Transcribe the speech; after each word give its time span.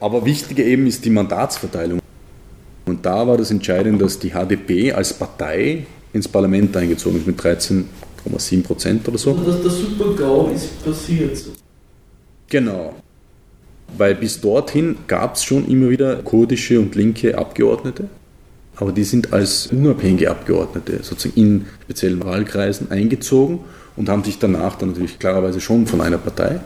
Aber 0.00 0.24
wichtiger 0.24 0.64
eben 0.64 0.86
ist 0.86 1.04
die 1.04 1.10
Mandatsverteilung. 1.10 2.00
Und 2.86 3.06
da 3.06 3.26
war 3.26 3.36
das 3.36 3.50
Entscheidende, 3.50 4.04
dass 4.04 4.18
die 4.18 4.30
HDP 4.30 4.92
als 4.92 5.12
Partei 5.14 5.86
ins 6.12 6.28
Parlament 6.28 6.76
eingezogen 6.76 7.18
ist 7.18 7.26
mit 7.26 7.40
13,7 7.40 8.62
Prozent 8.62 9.08
oder 9.08 9.18
so. 9.18 9.32
Und 9.32 9.46
dass 9.46 9.62
der 9.62 9.70
Super-GAU 9.70 10.50
ist 10.54 10.84
passiert. 10.84 11.38
Genau. 12.48 12.94
Weil 13.96 14.14
bis 14.14 14.40
dorthin 14.40 14.96
gab 15.06 15.36
es 15.36 15.44
schon 15.44 15.66
immer 15.68 15.90
wieder 15.90 16.16
kurdische 16.16 16.80
und 16.80 16.94
linke 16.94 17.36
Abgeordnete, 17.36 18.08
aber 18.76 18.92
die 18.92 19.04
sind 19.04 19.32
als 19.32 19.68
unabhängige 19.68 20.30
Abgeordnete 20.30 21.00
sozusagen 21.02 21.40
in 21.40 21.66
speziellen 21.84 22.24
Wahlkreisen 22.24 22.90
eingezogen 22.90 23.60
und 23.96 24.08
haben 24.08 24.24
sich 24.24 24.38
danach 24.38 24.76
dann 24.76 24.90
natürlich 24.90 25.18
klarerweise 25.18 25.60
schon 25.60 25.86
von 25.86 26.00
einer 26.00 26.18
Partei, 26.18 26.60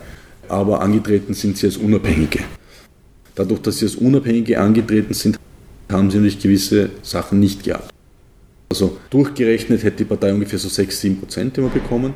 aber 0.49 0.81
angetreten 0.81 1.35
sind 1.35 1.59
sie 1.59 1.67
als 1.67 1.77
Unabhängige. 1.77 2.41
Dadurch, 3.39 3.63
dass 3.63 3.79
sie 3.79 3.85
als 3.85 3.95
Unabhängige 3.95 4.59
angetreten 4.59 5.15
sind, 5.15 5.39
haben 5.89 6.11
sie 6.11 6.17
natürlich 6.17 6.41
gewisse 6.41 6.91
Sachen 7.03 7.39
nicht 7.39 7.63
gehabt. 7.63 7.95
Also 8.69 8.99
durchgerechnet 9.11 9.85
hätte 9.85 9.99
die 9.99 10.05
Partei 10.07 10.35
ungefähr 10.35 10.59
so 10.59 10.69
6, 10.69 11.01
7 11.01 11.21
Prozent 11.21 11.57
immer 11.57 11.69
bekommen. 11.69 12.15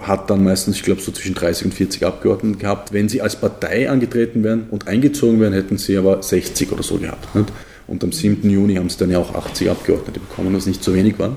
Hat 0.00 0.28
dann 0.28 0.42
meistens, 0.42 0.74
ich 0.74 0.82
glaube, 0.82 1.00
so 1.00 1.12
zwischen 1.12 1.36
30 1.36 1.66
und 1.66 1.74
40 1.74 2.04
Abgeordneten 2.04 2.58
gehabt. 2.58 2.92
Wenn 2.92 3.08
sie 3.08 3.22
als 3.22 3.36
Partei 3.36 3.88
angetreten 3.88 4.42
wären 4.42 4.68
und 4.70 4.88
eingezogen 4.88 5.38
wären, 5.38 5.52
hätten 5.52 5.78
sie 5.78 5.96
aber 5.96 6.20
60 6.20 6.72
oder 6.72 6.82
so 6.82 6.98
gehabt. 6.98 7.32
Nicht? 7.36 7.52
Und 7.86 8.02
am 8.02 8.10
7. 8.10 8.50
Juni 8.50 8.74
haben 8.74 8.90
sie 8.90 8.98
dann 8.98 9.12
ja 9.12 9.20
auch 9.20 9.32
80 9.36 9.70
Abgeordnete 9.70 10.18
bekommen, 10.18 10.52
was 10.52 10.66
nicht 10.66 10.82
so 10.82 10.92
wenig 10.94 11.16
waren. 11.20 11.36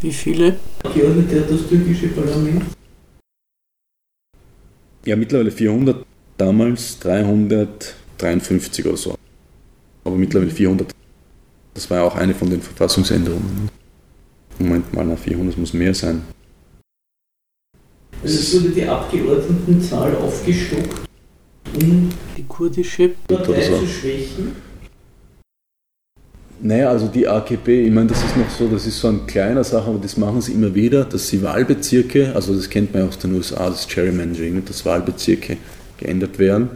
Wie 0.00 0.12
viele 0.12 0.56
Abgeordnete 0.84 1.40
hat 1.40 1.50
das 1.50 1.66
türkische 1.68 2.06
Parlament? 2.08 2.62
Ja, 5.04 5.16
mittlerweile 5.16 5.50
400, 5.50 6.06
damals 6.42 6.98
353 6.98 8.86
oder 8.86 8.96
so. 8.96 9.14
Aber 10.04 10.16
mittlerweile 10.16 10.50
400. 10.50 10.92
Das 11.74 11.88
war 11.88 11.98
ja 11.98 12.04
auch 12.04 12.16
eine 12.16 12.34
von 12.34 12.50
den 12.50 12.60
Verfassungsänderungen. 12.60 13.68
Moment 14.58 14.92
mal, 14.92 15.04
na 15.06 15.16
400 15.16 15.56
muss 15.56 15.72
mehr 15.72 15.94
sein. 15.94 16.22
Also 18.22 18.38
es 18.38 18.54
wurde 18.54 18.70
die 18.70 18.84
Abgeordnetenzahl 18.84 20.14
aufgestockt, 20.16 21.08
um 21.80 22.10
die 22.36 22.44
kurdische 22.44 23.10
Partei 23.26 23.62
so. 23.62 23.78
zu 23.78 23.86
schwächen. 23.86 24.72
Naja, 26.60 26.90
also 26.90 27.08
die 27.08 27.26
AKP, 27.26 27.86
ich 27.86 27.90
meine, 27.90 28.08
das 28.08 28.22
ist 28.22 28.36
noch 28.36 28.48
so, 28.50 28.68
das 28.68 28.86
ist 28.86 29.00
so 29.00 29.08
eine 29.08 29.18
kleine 29.26 29.64
Sache, 29.64 29.88
aber 29.88 29.98
das 29.98 30.16
machen 30.16 30.40
sie 30.40 30.52
immer 30.52 30.72
wieder, 30.72 31.04
dass 31.04 31.26
sie 31.26 31.42
Wahlbezirke, 31.42 32.32
also 32.36 32.54
das 32.54 32.70
kennt 32.70 32.92
man 32.92 33.02
ja 33.02 33.08
aus 33.08 33.18
den 33.18 33.34
USA, 33.34 33.68
das 33.68 33.88
Gerrymandering, 33.88 34.64
dass 34.64 34.86
Wahlbezirke 34.86 35.56
geändert 36.02 36.38
werden 36.38 36.70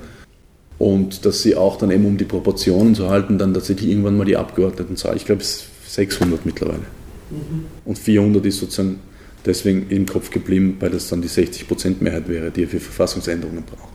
und 0.79 1.25
dass 1.25 1.43
sie 1.43 1.57
auch 1.57 1.77
dann 1.77 1.91
eben, 1.91 2.05
um 2.05 2.17
die 2.17 2.25
Proportionen 2.25 2.95
zu 2.95 3.09
halten, 3.09 3.39
dann 3.39 3.55
tatsächlich 3.55 3.91
irgendwann 3.91 4.17
mal 4.17 4.25
die 4.25 4.37
Abgeordnetenzahl, 4.37 5.17
ich 5.17 5.25
glaube 5.25 5.43
es 5.43 5.67
ist 5.87 5.95
600 5.95 6.45
mittlerweile. 6.45 6.87
Mhm. 7.31 7.67
Und 7.85 7.99
400 7.99 8.45
ist 8.47 8.59
sozusagen 8.59 9.01
deswegen 9.45 9.89
im 9.89 10.07
Kopf 10.07 10.31
geblieben, 10.31 10.77
weil 10.81 10.91
das 10.91 11.09
dann 11.09 11.23
die 11.23 11.29
60% 11.29 11.97
Mehrheit 12.01 12.29
wäre, 12.29 12.51
die 12.51 12.65
er 12.65 12.69
für 12.69 12.81
Verfassungsänderungen 12.81 13.65
braucht. 13.65 13.95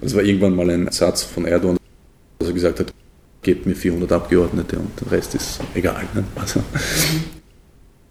Das 0.00 0.14
war 0.14 0.22
irgendwann 0.22 0.54
mal 0.54 0.70
ein 0.70 0.90
Satz 0.90 1.22
von 1.22 1.46
Erdogan, 1.46 1.78
dass 2.38 2.48
er 2.48 2.54
gesagt 2.54 2.80
hat, 2.80 2.92
gebt 3.42 3.66
mir 3.66 3.74
400 3.74 4.12
Abgeordnete 4.12 4.78
und 4.78 4.90
der 5.00 5.12
Rest 5.12 5.34
ist 5.34 5.60
egal. 5.74 6.04
Ne? 6.14 6.24
Also, 6.36 6.62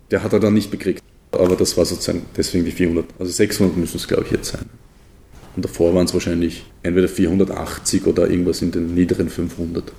der 0.10 0.24
hat 0.24 0.34
er 0.34 0.40
dann 0.40 0.54
nicht 0.54 0.72
bekriegt. 0.72 1.02
Aber 1.32 1.56
das 1.56 1.78
war 1.78 1.86
sozusagen 1.86 2.26
deswegen 2.36 2.66
die 2.66 2.72
400. 2.72 3.06
Also 3.18 3.32
600 3.32 3.78
müssen 3.78 3.98
es, 3.98 4.08
glaube 4.08 4.24
ich, 4.26 4.32
jetzt 4.32 4.52
sein. 4.52 4.66
Und 5.56 5.66
davor 5.66 5.94
waren 5.94 6.06
es 6.06 6.14
wahrscheinlich 6.14 6.66
entweder 6.84 7.08
480 7.08 8.08
oder 8.08 8.30
irgendwas 8.30 8.62
in 8.62 8.72
den 8.72 8.94
niederen 8.94 9.30
500. 9.30 9.92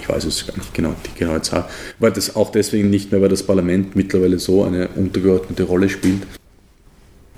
Ich 0.00 0.08
weiß 0.08 0.24
es 0.24 0.46
gar 0.46 0.56
nicht 0.56 0.74
genau, 0.74 0.94
die 1.06 1.18
genaue 1.18 1.42
Zahl. 1.42 1.68
Weil 1.98 2.12
das 2.12 2.36
auch 2.36 2.52
deswegen 2.52 2.90
nicht 2.90 3.10
mehr, 3.10 3.20
weil 3.20 3.28
das 3.28 3.42
Parlament 3.42 3.96
mittlerweile 3.96 4.38
so 4.38 4.64
eine 4.64 4.88
untergeordnete 4.88 5.64
Rolle 5.64 5.88
spielt. 5.88 6.22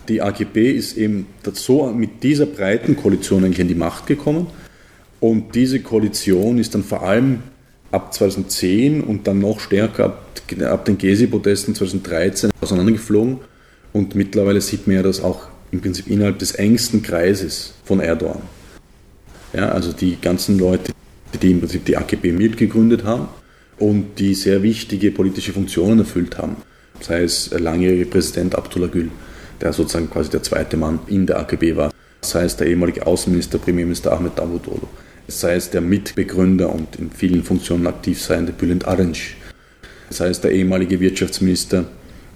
Die 0.08 0.20
AGB 0.20 0.72
ist 0.72 0.96
eben 0.96 1.26
so 1.52 1.86
mit 1.86 2.22
dieser 2.22 2.46
breiten 2.46 2.96
Koalition 2.96 3.44
eigentlich 3.44 3.60
in 3.60 3.68
die 3.68 3.74
Macht 3.74 4.06
gekommen 4.06 4.48
und 5.20 5.54
diese 5.54 5.80
Koalition 5.80 6.58
ist 6.58 6.74
dann 6.74 6.82
vor 6.82 7.02
allem 7.02 7.40
ab 7.92 8.14
2010 8.14 9.02
und 9.02 9.26
dann 9.26 9.38
noch 9.38 9.60
stärker 9.60 10.06
ab, 10.06 10.40
ab 10.62 10.84
den 10.86 10.96
Gezi-Protesten 10.96 11.74
2013 11.74 12.50
auseinandergeflogen. 12.60 13.38
Und 13.92 14.14
mittlerweile 14.14 14.60
sieht 14.60 14.86
man 14.86 14.96
ja 14.96 15.02
das 15.02 15.22
auch 15.22 15.48
im 15.72 15.80
Prinzip 15.80 16.08
innerhalb 16.08 16.38
des 16.38 16.52
engsten 16.52 17.02
Kreises 17.02 17.74
von 17.84 18.00
Erdogan. 18.00 18.42
Ja, 19.52 19.70
also 19.70 19.92
die 19.92 20.16
ganzen 20.20 20.58
Leute, 20.58 20.92
die 21.40 21.50
im 21.50 21.60
Prinzip 21.60 21.84
die 21.84 21.96
AKP 21.96 22.32
mitgegründet 22.32 23.04
haben 23.04 23.28
und 23.78 24.18
die 24.18 24.34
sehr 24.34 24.62
wichtige 24.62 25.10
politische 25.10 25.52
Funktionen 25.52 26.00
erfüllt 26.00 26.38
haben. 26.38 26.56
Sei 27.00 27.22
es 27.22 27.50
langjährige 27.50 28.06
Präsident 28.06 28.54
Abdullah 28.54 28.88
Gül, 28.88 29.10
der 29.60 29.72
sozusagen 29.72 30.10
quasi 30.10 30.30
der 30.30 30.42
zweite 30.42 30.76
Mann 30.76 31.00
in 31.06 31.26
der 31.26 31.38
AKP 31.40 31.76
war. 31.76 31.92
Sei 32.20 32.44
es 32.44 32.56
der 32.56 32.66
ehemalige 32.66 33.06
Außenminister, 33.06 33.58
Premierminister 33.58 34.12
Ahmed 34.12 34.38
Davutoglu 34.38 34.86
sei 35.30 35.54
es 35.54 35.70
der 35.70 35.80
Mitbegründer 35.80 36.72
und 36.72 36.96
in 36.96 37.10
vielen 37.10 37.42
Funktionen 37.42 37.86
aktiv 37.86 38.20
seiende 38.20 38.52
Bülent 38.52 38.86
Arınç, 38.86 39.36
sei 40.10 40.28
es 40.28 40.40
der 40.40 40.52
ehemalige 40.52 41.00
Wirtschaftsminister, 41.00 41.84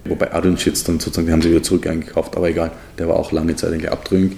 wobei 0.05 0.33
Arınç 0.33 0.67
jetzt 0.67 0.89
dann 0.89 1.01
sozusagen, 1.01 1.27
die 1.27 1.33
haben 1.33 1.43
sie 1.43 1.51
wieder 1.51 1.63
zurück 1.63 1.87
eingekauft, 1.87 2.37
aber 2.37 2.49
egal, 2.49 2.73
der 2.99 3.09
war 3.09 3.17
auch 3.17 3.33
lange 3.33 3.57
Zeit 3.57 3.73
eigentlich 3.73 3.91
abtrünnig. 3.91 4.33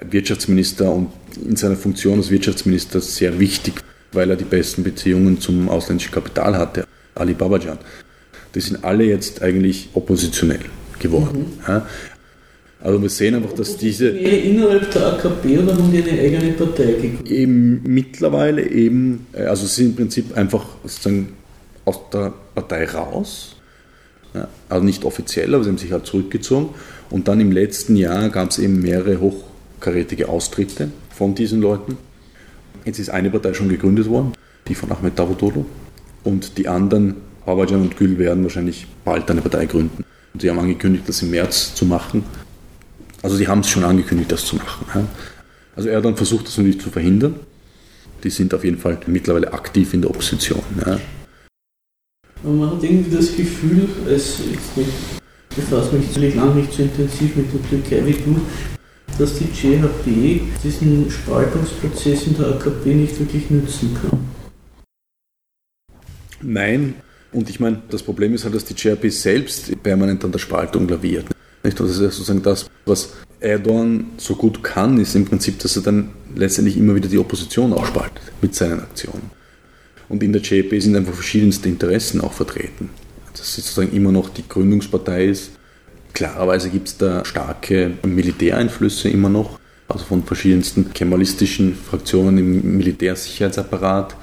Wirtschaftsminister 0.00 0.92
und 0.92 1.10
in 1.44 1.56
seiner 1.56 1.76
Funktion 1.76 2.18
als 2.18 2.30
Wirtschaftsminister 2.30 3.00
sehr 3.00 3.38
wichtig, 3.40 3.74
weil 4.12 4.30
er 4.30 4.36
die 4.36 4.44
besten 4.44 4.82
Beziehungen 4.84 5.40
zum 5.40 5.68
ausländischen 5.68 6.12
Kapital 6.12 6.56
hatte, 6.56 6.86
Ali 7.14 7.34
Babajan. 7.34 7.78
Die 8.54 8.60
sind 8.60 8.84
alle 8.84 9.04
jetzt 9.04 9.42
eigentlich 9.42 9.88
oppositionell 9.94 10.60
geworden. 10.98 11.58
Mhm. 11.66 11.82
Also 12.80 13.02
wir 13.02 13.08
sehen 13.08 13.34
einfach, 13.34 13.54
dass 13.54 13.76
diese... 13.76 14.10
Innerhalb 14.10 14.90
der 14.92 15.14
AKP 15.14 15.58
oder 15.58 15.76
haben 15.76 15.90
die 15.90 16.02
eine 16.02 16.20
eigene 16.20 16.52
Partei 16.52 16.92
gegründet? 16.92 17.28
Eben 17.28 17.82
mittlerweile 17.82 18.62
eben, 18.68 19.26
äh, 19.32 19.42
also 19.42 19.66
sie 19.66 19.82
sind 19.82 19.86
im 19.90 19.96
Prinzip 19.96 20.36
einfach 20.36 20.64
sozusagen 20.84 21.30
aus 21.84 21.98
der 22.12 22.32
Partei 22.54 22.84
raus, 22.84 23.56
ja, 23.56 23.57
also 24.68 24.84
nicht 24.84 25.04
offiziell, 25.04 25.54
aber 25.54 25.64
sie 25.64 25.70
haben 25.70 25.78
sich 25.78 25.92
halt 25.92 26.06
zurückgezogen. 26.06 26.70
Und 27.10 27.28
dann 27.28 27.40
im 27.40 27.52
letzten 27.52 27.96
Jahr 27.96 28.28
gab 28.28 28.50
es 28.50 28.58
eben 28.58 28.80
mehrere 28.80 29.20
hochkarätige 29.20 30.28
Austritte 30.28 30.90
von 31.10 31.34
diesen 31.34 31.60
Leuten. 31.60 31.96
Jetzt 32.84 32.98
ist 32.98 33.10
eine 33.10 33.30
Partei 33.30 33.54
schon 33.54 33.68
gegründet 33.68 34.08
worden, 34.08 34.32
die 34.66 34.74
von 34.74 34.92
Ahmed 34.92 35.18
Davutoglu. 35.18 35.64
Und 36.24 36.58
die 36.58 36.68
anderen, 36.68 37.16
Habajan 37.46 37.82
und 37.82 37.96
Gül, 37.96 38.18
werden 38.18 38.42
wahrscheinlich 38.42 38.86
bald 39.04 39.30
eine 39.30 39.40
Partei 39.40 39.66
gründen. 39.66 40.04
Und 40.34 40.42
sie 40.42 40.50
haben 40.50 40.58
angekündigt, 40.58 41.04
das 41.08 41.22
im 41.22 41.30
März 41.30 41.74
zu 41.74 41.86
machen. 41.86 42.24
Also 43.22 43.36
sie 43.36 43.48
haben 43.48 43.60
es 43.60 43.68
schon 43.68 43.84
angekündigt, 43.84 44.30
das 44.30 44.44
zu 44.44 44.56
machen. 44.56 45.08
Also 45.74 45.88
Erdogan 45.88 46.16
versucht 46.16 46.46
das 46.46 46.56
natürlich 46.56 46.80
zu 46.80 46.90
verhindern. 46.90 47.36
Die 48.24 48.30
sind 48.30 48.52
auf 48.52 48.64
jeden 48.64 48.78
Fall 48.78 48.98
mittlerweile 49.06 49.52
aktiv 49.52 49.94
in 49.94 50.02
der 50.02 50.10
Opposition. 50.10 50.62
Aber 52.42 52.52
man 52.52 52.70
hat 52.70 52.82
irgendwie 52.82 53.14
das 53.14 53.34
Gefühl, 53.34 53.88
es 54.08 54.38
jetzt 54.50 54.76
nicht, 54.76 54.90
befasse 55.54 55.96
mich 55.96 56.12
ziemlich 56.12 56.34
lang 56.34 56.54
nicht 56.54 56.72
so 56.72 56.82
intensiv 56.82 57.36
mit 57.36 57.46
der 57.52 57.68
Türkei 57.68 58.06
wie 58.06 58.12
du, 58.12 58.40
dass 59.18 59.38
die 59.38 59.46
CHP 59.46 60.42
diesen 60.62 61.10
Spaltungsprozess 61.10 62.28
in 62.28 62.36
der 62.36 62.48
AKP 62.48 62.94
nicht 62.94 63.18
wirklich 63.18 63.50
nützen 63.50 63.96
kann. 64.00 64.20
Nein, 66.40 66.94
und 67.32 67.50
ich 67.50 67.58
meine, 67.58 67.82
das 67.90 68.02
Problem 68.02 68.34
ist 68.34 68.44
halt, 68.44 68.54
dass 68.54 68.64
die 68.64 68.74
CHP 68.74 69.10
selbst 69.10 69.82
permanent 69.82 70.24
an 70.24 70.32
der 70.32 70.38
Spaltung 70.38 70.88
laviert. 70.88 71.26
Nicht? 71.64 71.78
Das 71.80 71.90
ist 71.90 72.00
ja 72.00 72.10
sozusagen 72.10 72.42
das, 72.42 72.70
was 72.86 73.14
Erdogan 73.40 74.12
so 74.16 74.36
gut 74.36 74.62
kann, 74.62 74.98
ist 75.00 75.14
im 75.16 75.24
Prinzip, 75.24 75.58
dass 75.58 75.76
er 75.76 75.82
dann 75.82 76.10
letztendlich 76.34 76.76
immer 76.76 76.94
wieder 76.94 77.08
die 77.08 77.18
Opposition 77.18 77.72
auch 77.72 77.86
spaltet 77.86 78.22
mit 78.40 78.54
seinen 78.54 78.80
Aktionen. 78.80 79.37
Und 80.08 80.22
in 80.22 80.32
der 80.32 80.42
CEP 80.42 80.80
sind 80.80 80.96
einfach 80.96 81.14
verschiedenste 81.14 81.68
Interessen 81.68 82.20
auch 82.20 82.32
vertreten. 82.32 82.90
Dass 83.36 83.54
sie 83.54 83.60
sozusagen 83.60 83.94
immer 83.94 84.12
noch 84.12 84.30
die 84.30 84.46
Gründungspartei 84.48 85.26
ist. 85.26 85.50
Klarerweise 86.14 86.70
gibt 86.70 86.88
es 86.88 86.96
da 86.96 87.24
starke 87.24 87.92
Militäreinflüsse 88.02 89.08
immer 89.10 89.28
noch, 89.28 89.58
also 89.86 90.04
von 90.04 90.24
verschiedensten 90.24 90.92
kemalistischen 90.92 91.76
Fraktionen 91.76 92.38
im 92.38 92.76
Militärsicherheitsapparat. 92.78 94.16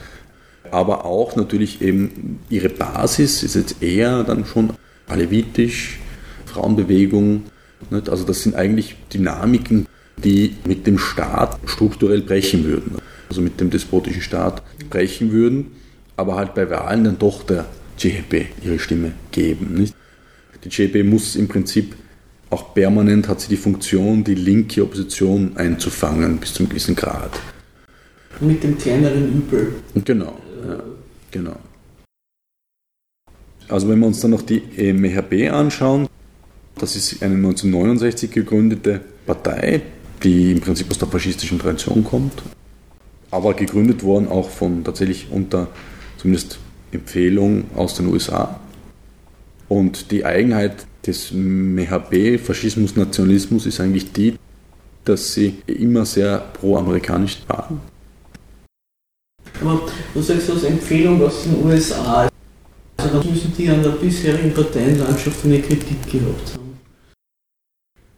Aber 0.71 1.05
auch 1.05 1.35
natürlich 1.35 1.81
eben 1.81 2.39
ihre 2.49 2.69
Basis 2.69 3.43
ist 3.43 3.55
jetzt 3.55 3.81
eher 3.81 4.23
dann 4.23 4.45
schon 4.45 4.71
alevitisch, 5.07 5.99
Frauenbewegung. 6.45 7.43
Also 7.91 8.25
das 8.25 8.41
sind 8.41 8.55
eigentlich 8.55 8.95
Dynamiken, 9.13 9.85
die 10.17 10.55
mit 10.65 10.87
dem 10.87 10.97
Staat 10.97 11.59
strukturell 11.65 12.21
brechen 12.21 12.63
würden. 12.65 12.97
Also 13.35 13.43
mit 13.43 13.59
dem 13.59 13.69
despotischen 13.69 14.21
Staat 14.21 14.63
brechen 14.89 15.33
würden, 15.33 15.73
aber 16.15 16.37
halt 16.37 16.55
bei 16.55 16.69
Wahlen 16.69 17.03
dann 17.03 17.19
doch 17.19 17.43
der 17.43 17.65
CHP 17.97 18.45
ihre 18.63 18.79
Stimme 18.79 19.11
geben. 19.33 19.73
Nicht? 19.73 19.93
Die 20.63 20.69
CHP 20.69 21.03
muss 21.03 21.35
im 21.35 21.49
Prinzip 21.49 21.95
auch 22.49 22.73
permanent 22.73 23.27
hat 23.27 23.41
sie 23.41 23.49
die 23.49 23.57
Funktion, 23.57 24.23
die 24.23 24.35
linke 24.35 24.81
Opposition 24.83 25.51
einzufangen 25.57 26.37
bis 26.37 26.53
zum 26.53 26.69
gewissen 26.69 26.95
Grad. 26.95 27.31
Mit 28.39 28.63
dem 28.63 28.77
kleineren 28.77 29.27
Übel. 29.27 29.75
Genau, 30.05 30.39
ja, 30.65 30.79
genau. 31.29 31.57
Also 33.67 33.89
wenn 33.89 33.99
wir 33.99 34.07
uns 34.07 34.21
dann 34.21 34.31
noch 34.31 34.43
die 34.43 34.61
MHB 34.93 35.51
anschauen, 35.51 36.07
das 36.77 36.95
ist 36.95 37.21
eine 37.21 37.35
1969 37.35 38.31
gegründete 38.31 39.01
Partei, 39.25 39.81
die 40.23 40.53
im 40.53 40.61
Prinzip 40.61 40.89
aus 40.89 40.99
der 40.99 41.09
faschistischen 41.09 41.59
Tradition 41.59 42.01
kommt, 42.05 42.41
aber 43.35 43.53
gegründet 43.53 44.03
worden 44.03 44.27
auch 44.29 44.49
von 44.49 44.83
tatsächlich 44.83 45.27
unter 45.29 45.67
zumindest 46.17 46.57
Empfehlung 46.91 47.65
aus 47.75 47.95
den 47.95 48.07
USA. 48.07 48.59
Und 49.67 50.11
die 50.11 50.25
Eigenheit 50.25 50.85
des 51.05 51.31
MHB, 51.31 52.39
Faschismus, 52.39 52.95
Nationalismus, 52.95 53.65
ist 53.65 53.79
eigentlich 53.79 54.11
die, 54.13 54.35
dass 55.03 55.33
sie 55.33 55.55
immer 55.67 56.05
sehr 56.05 56.37
pro-amerikanisch 56.59 57.39
waren. 57.47 57.81
Aber 59.61 59.81
du 60.13 60.21
sagst 60.21 60.49
aus 60.51 60.63
Empfehlung 60.63 61.21
aus 61.21 61.43
den 61.43 61.63
USA, 61.63 62.29
also 62.97 63.19
da 63.19 63.29
müssen 63.29 63.53
die 63.57 63.69
an 63.69 63.83
der 63.83 63.91
bisherigen 63.91 64.53
Parteienlandschaft 64.53 65.45
eine 65.45 65.59
Kritik 65.59 66.11
gehabt 66.11 66.53
haben. 66.53 66.77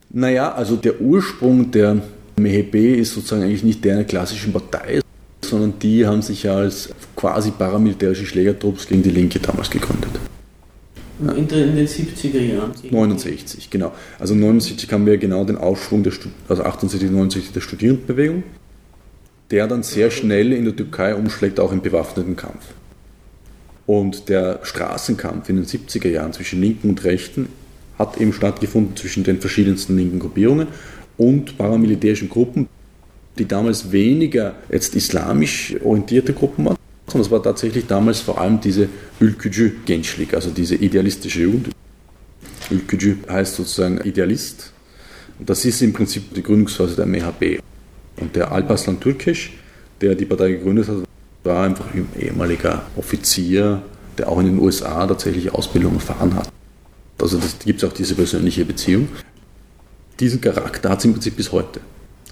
Naja, 0.10 0.54
also 0.54 0.76
der 0.76 1.02
Ursprung 1.02 1.70
der 1.72 2.02
MHB 2.38 2.76
ist 3.00 3.14
sozusagen 3.14 3.44
eigentlich 3.44 3.64
nicht 3.64 3.84
der 3.84 3.96
einer 3.96 4.04
klassischen 4.04 4.54
Partei, 4.54 5.02
sondern 5.44 5.80
die 5.80 6.06
haben 6.06 6.22
sich 6.22 6.44
ja 6.44 6.56
als 6.56 6.90
quasi 7.16 7.52
paramilitärische 7.52 8.26
Schlägertrupps 8.26 8.88
gegen 8.88 9.04
die 9.04 9.10
Linke 9.10 9.40
damals 9.40 9.70
gegründet. 9.70 10.12
In, 11.20 11.48
den 11.48 11.88
70er 11.88 12.40
Jahren. 12.40 12.74
69, 12.92 13.72
genau. 13.72 13.92
Also 14.20 14.36
69 14.36 14.92
haben 14.92 15.08
wir 15.08 15.18
genau 15.18 15.46
den 15.46 15.58
Aufschwung, 15.58 16.04
der, 16.04 16.14
also 16.48 16.64
68, 16.64 17.10
69 17.10 17.54
der 17.54 17.62
Studierendenbewegung, 17.62 18.44
der 19.50 19.68
dann 19.68 19.82
sehr 19.82 20.12
schnell 20.12 20.54
in 20.54 20.66
der 20.66 20.76
Türkei 20.76 21.16
umschlägt, 21.16 21.60
auch 21.60 21.72
im 21.72 21.82
bewaffneten 21.82 22.36
Kampf. 22.36 22.66
Und 23.88 24.30
der 24.30 24.60
Straßenkampf 24.62 25.50
in 25.50 25.56
den 25.56 25.66
70er 25.66 26.10
Jahren 26.10 26.34
zwischen 26.34 26.62
Linken 26.62 26.90
und 26.90 27.04
Rechten 27.04 27.48
hat 27.98 28.18
eben 28.22 28.34
stattgefunden 28.34 28.96
zwischen 28.96 29.24
den 29.24 29.40
verschiedensten 29.40 29.98
linken 29.98 30.20
Gruppierungen 30.20 30.68
und 31.18 31.58
paramilitärischen 31.58 32.30
Gruppen, 32.30 32.68
die 33.40 33.48
damals 33.48 33.92
weniger 33.92 34.56
jetzt 34.72 34.96
islamisch 34.96 35.76
orientierte 35.84 36.34
Gruppen 36.34 36.66
waren, 36.66 36.78
sondern 37.08 37.26
es 37.26 37.32
war 37.32 37.44
tatsächlich 37.44 37.86
damals 37.88 38.20
vor 38.20 38.40
allem 38.40 38.60
diese 38.60 38.90
Ülkücü 39.20 39.72
Gençlik, 39.86 40.34
also 40.34 40.50
diese 40.50 40.76
idealistische 40.76 41.42
Jugend. 41.42 41.70
Ülkücü 42.70 43.18
heißt 43.30 43.56
sozusagen 43.56 44.00
Idealist. 44.02 44.72
Und 45.40 45.50
das 45.50 45.64
ist 45.66 45.82
im 45.82 45.94
Prinzip 45.94 46.34
die 46.34 46.44
Gründungsphase 46.44 46.96
der 46.96 47.06
MHP. 47.06 47.60
Und 48.18 48.36
der 48.36 48.52
Alparslan 48.52 49.00
Türkisch, 49.00 49.54
der 50.02 50.16
die 50.16 50.26
Partei 50.26 50.52
gegründet 50.52 50.88
hat, 50.88 50.98
war 51.44 51.64
einfach 51.64 51.94
ein 51.94 52.10
ehemaliger 52.20 52.86
Offizier, 52.96 53.82
der 54.18 54.30
auch 54.30 54.40
in 54.40 54.48
den 54.48 54.60
USA 54.60 55.06
tatsächlich 55.08 55.54
Ausbildung 55.54 55.96
erfahren 55.96 56.36
hat. 56.36 56.50
Also 57.20 57.40
gibt 57.66 57.82
es 57.82 57.90
auch 57.90 57.94
diese 57.94 58.16
persönliche 58.16 58.66
Beziehung. 58.66 59.08
Diesen 60.20 60.42
Charakter 60.42 60.90
hat 60.90 61.00
es 61.00 61.06
im 61.06 61.14
Prinzip 61.14 61.36
bis 61.36 61.52
heute. 61.52 61.80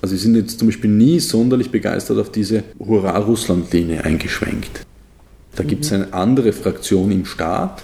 Also 0.02 0.16
sie 0.16 0.22
sind 0.22 0.36
jetzt 0.36 0.60
zum 0.60 0.68
Beispiel 0.68 0.90
nie 0.90 1.20
sonderlich 1.20 1.72
begeistert 1.72 2.20
auf 2.20 2.32
diese 2.32 2.64
Hurra-Russland-Linie 2.80 4.04
eingeschwenkt. 4.04 4.86
Da 5.56 5.64
mhm. 5.64 5.68
gibt 5.68 5.86
es 5.86 5.94
eine 5.94 6.14
andere 6.14 6.54
Fraktion 6.54 7.12
im 7.12 7.26
Staat, 7.26 7.84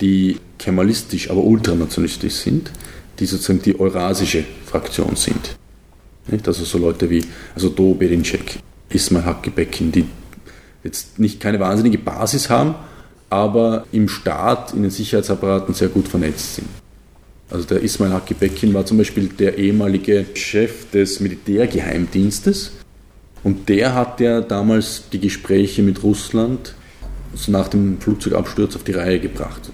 die 0.00 0.38
kemalistisch, 0.58 1.30
aber 1.30 1.42
ultranationalistisch 1.44 2.34
sind, 2.34 2.70
die 3.18 3.26
sozusagen 3.26 3.62
die 3.62 3.78
eurasische 3.78 4.44
Fraktion 4.66 5.16
sind. 5.16 5.56
Nicht? 6.28 6.46
Also 6.48 6.64
so 6.64 6.78
Leute 6.78 7.10
wie 7.10 7.24
also 7.54 7.68
Do 7.68 7.94
Berincek, 7.94 8.58
Ismail 8.88 9.24
Hakkebekkin, 9.24 9.92
die 9.92 10.04
jetzt 10.82 11.18
nicht 11.18 11.40
keine 11.40 11.60
wahnsinnige 11.60 11.98
Basis 11.98 12.50
haben, 12.50 12.74
aber 13.30 13.86
im 13.92 14.08
Staat, 14.08 14.74
in 14.74 14.82
den 14.82 14.90
Sicherheitsapparaten 14.90 15.74
sehr 15.74 15.88
gut 15.88 16.08
vernetzt 16.08 16.56
sind. 16.56 16.68
Also 17.52 17.66
der 17.66 17.82
Ismail 17.82 18.12
Haki 18.12 18.32
Bekin 18.32 18.72
war 18.72 18.86
zum 18.86 18.96
Beispiel 18.96 19.28
der 19.28 19.58
ehemalige 19.58 20.24
Chef 20.32 20.90
des 20.90 21.20
Militärgeheimdienstes 21.20 22.72
und 23.44 23.68
der 23.68 23.94
hat 23.94 24.20
ja 24.20 24.40
damals 24.40 25.02
die 25.12 25.20
Gespräche 25.20 25.82
mit 25.82 26.02
Russland 26.02 26.74
so 27.34 27.52
nach 27.52 27.68
dem 27.68 28.00
Flugzeugabsturz 28.00 28.74
auf 28.74 28.84
die 28.84 28.92
Reihe 28.92 29.20
gebracht. 29.20 29.70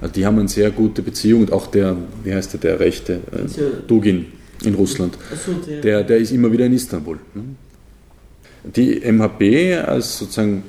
Also 0.00 0.14
die 0.14 0.24
haben 0.24 0.38
eine 0.38 0.48
sehr 0.48 0.70
gute 0.70 1.02
Beziehung 1.02 1.40
und 1.40 1.52
auch 1.52 1.66
der, 1.66 1.96
wie 2.22 2.32
heißt 2.32 2.52
der, 2.52 2.60
der 2.60 2.78
Rechte, 2.78 3.14
äh, 3.32 3.88
Dugin 3.88 4.26
in 4.62 4.74
Russland, 4.74 5.18
der, 5.82 6.04
der 6.04 6.18
ist 6.18 6.30
immer 6.30 6.52
wieder 6.52 6.66
in 6.66 6.74
Istanbul. 6.74 7.18
Ne? 7.34 7.42
Die 8.76 9.00
MHP 9.00 9.74
als 9.84 10.18
sozusagen 10.18 10.62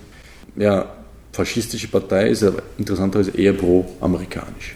ja, 0.55 0.95
faschistische 1.31 1.89
Partei 1.89 2.29
ist 2.29 2.43
interessanterweise 2.79 3.37
eher 3.37 3.53
pro-amerikanisch. 3.53 4.75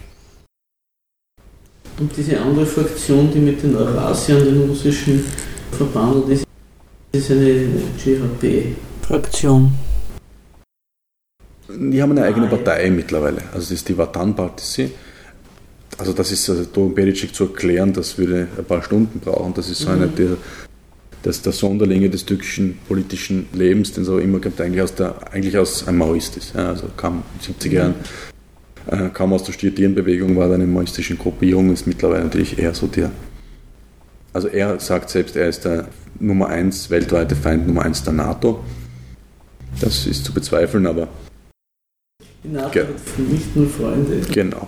Und 2.00 2.16
diese 2.16 2.40
andere 2.40 2.66
Fraktion, 2.66 3.30
die 3.34 3.40
mit 3.40 3.62
den 3.62 3.75
Eurasiern, 3.75 4.46
den 4.46 4.69
russischen, 4.69 5.22
verbandelt 5.72 6.30
ist, 6.30 6.46
ist 7.12 7.31
eine 7.31 7.68
GHP-Fraktion. 7.98 9.72
Die 11.69 12.01
haben 12.01 12.12
eine 12.12 12.24
eigene 12.24 12.48
ah, 12.48 12.50
Partei 12.50 12.86
ja. 12.86 12.92
mittlerweile. 12.92 13.42
Also 13.54 13.60
das 13.60 13.72
ist 13.72 13.90
die 13.90 13.98
Vatan 13.98 14.36
Partisi. 14.36 14.92
Also 15.98 16.13
das 16.13 16.31
ist 16.31 16.50
also 16.50 16.63
Doron 16.63 16.96
Pericic 16.96 17.36
zu 17.36 17.46
erklären, 17.46 17.92
das 17.92 18.18
würde 18.18 18.48
ein 18.57 18.63
paar 18.63 18.81
Stunden 18.81 19.19
brauchen. 19.19 19.54
Das 19.54 19.69
ist 19.69 19.80
so 19.80 19.90
mhm. 19.90 19.96
eine 19.96 20.07
der, 20.07 20.38
das 21.24 21.42
der 21.42 21.51
Sonderlinge 21.51 22.10
des 22.10 22.25
türkischen 22.25 22.78
politischen 22.88 23.48
Lebens, 23.51 23.92
den 23.92 24.04
es 24.04 24.10
aber 24.10 24.22
immer 24.22 24.40
gibt, 24.40 24.62
eigentlich 24.62 24.81
aus, 24.81 24.96
der, 24.96 25.16
eigentlich 25.34 25.57
aus 25.57 25.86
einem 25.86 25.98
Maoist 25.98 26.38
ist. 26.38 26.56
Ja, 26.56 26.69
also 26.69 26.86
kam 26.96 27.24
in 27.46 27.54
den 27.54 27.72
70er 27.72 27.74
Jahren 27.74 27.96
äh, 28.91 29.09
kam 29.09 29.33
aus 29.33 29.44
der 29.44 29.53
Studierendenbewegung, 29.53 30.36
war 30.36 30.50
dann 30.50 30.62
in 30.62 30.74
maoistischen 30.74 31.18
Gruppierung, 31.18 31.71
ist 31.71 31.86
mittlerweile 31.86 32.24
natürlich 32.24 32.57
eher 32.57 32.74
so 32.74 32.88
der. 32.88 33.12
Also 34.33 34.47
er 34.47 34.80
sagt 34.80 35.09
selbst, 35.09 35.36
er 35.36 35.50
ist 35.50 35.65
der 35.65 35.88
Nummer 36.19 36.47
1, 36.47 36.89
weltweite 36.89 37.36
Feind 37.36 37.68
Nummer 37.68 37.83
1 37.83 38.03
der 38.03 38.13
NATO. 38.13 38.63
Das 39.80 40.07
ist 40.07 40.25
zu 40.25 40.33
bezweifeln, 40.33 40.86
aber. 40.88 41.07
Die 42.44 42.50
NATO 42.50 42.80
hat 42.80 43.19
nicht 43.19 43.56
nur 43.56 43.69
Freunde. 43.69 44.21
Genau. 44.31 44.68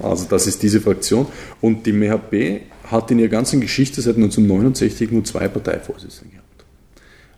Also 0.00 0.26
das 0.28 0.46
ist 0.46 0.62
diese 0.62 0.80
Fraktion. 0.80 1.26
Und 1.60 1.84
die 1.84 1.92
MHP 1.92 2.62
hat 2.84 3.10
in 3.10 3.18
ihrer 3.18 3.28
ganzen 3.28 3.60
Geschichte 3.60 4.00
seit 4.00 4.16
1969 4.16 5.10
nur 5.10 5.24
zwei 5.24 5.48
Parteivorsitzende 5.48 6.30
gehabt. 6.30 6.64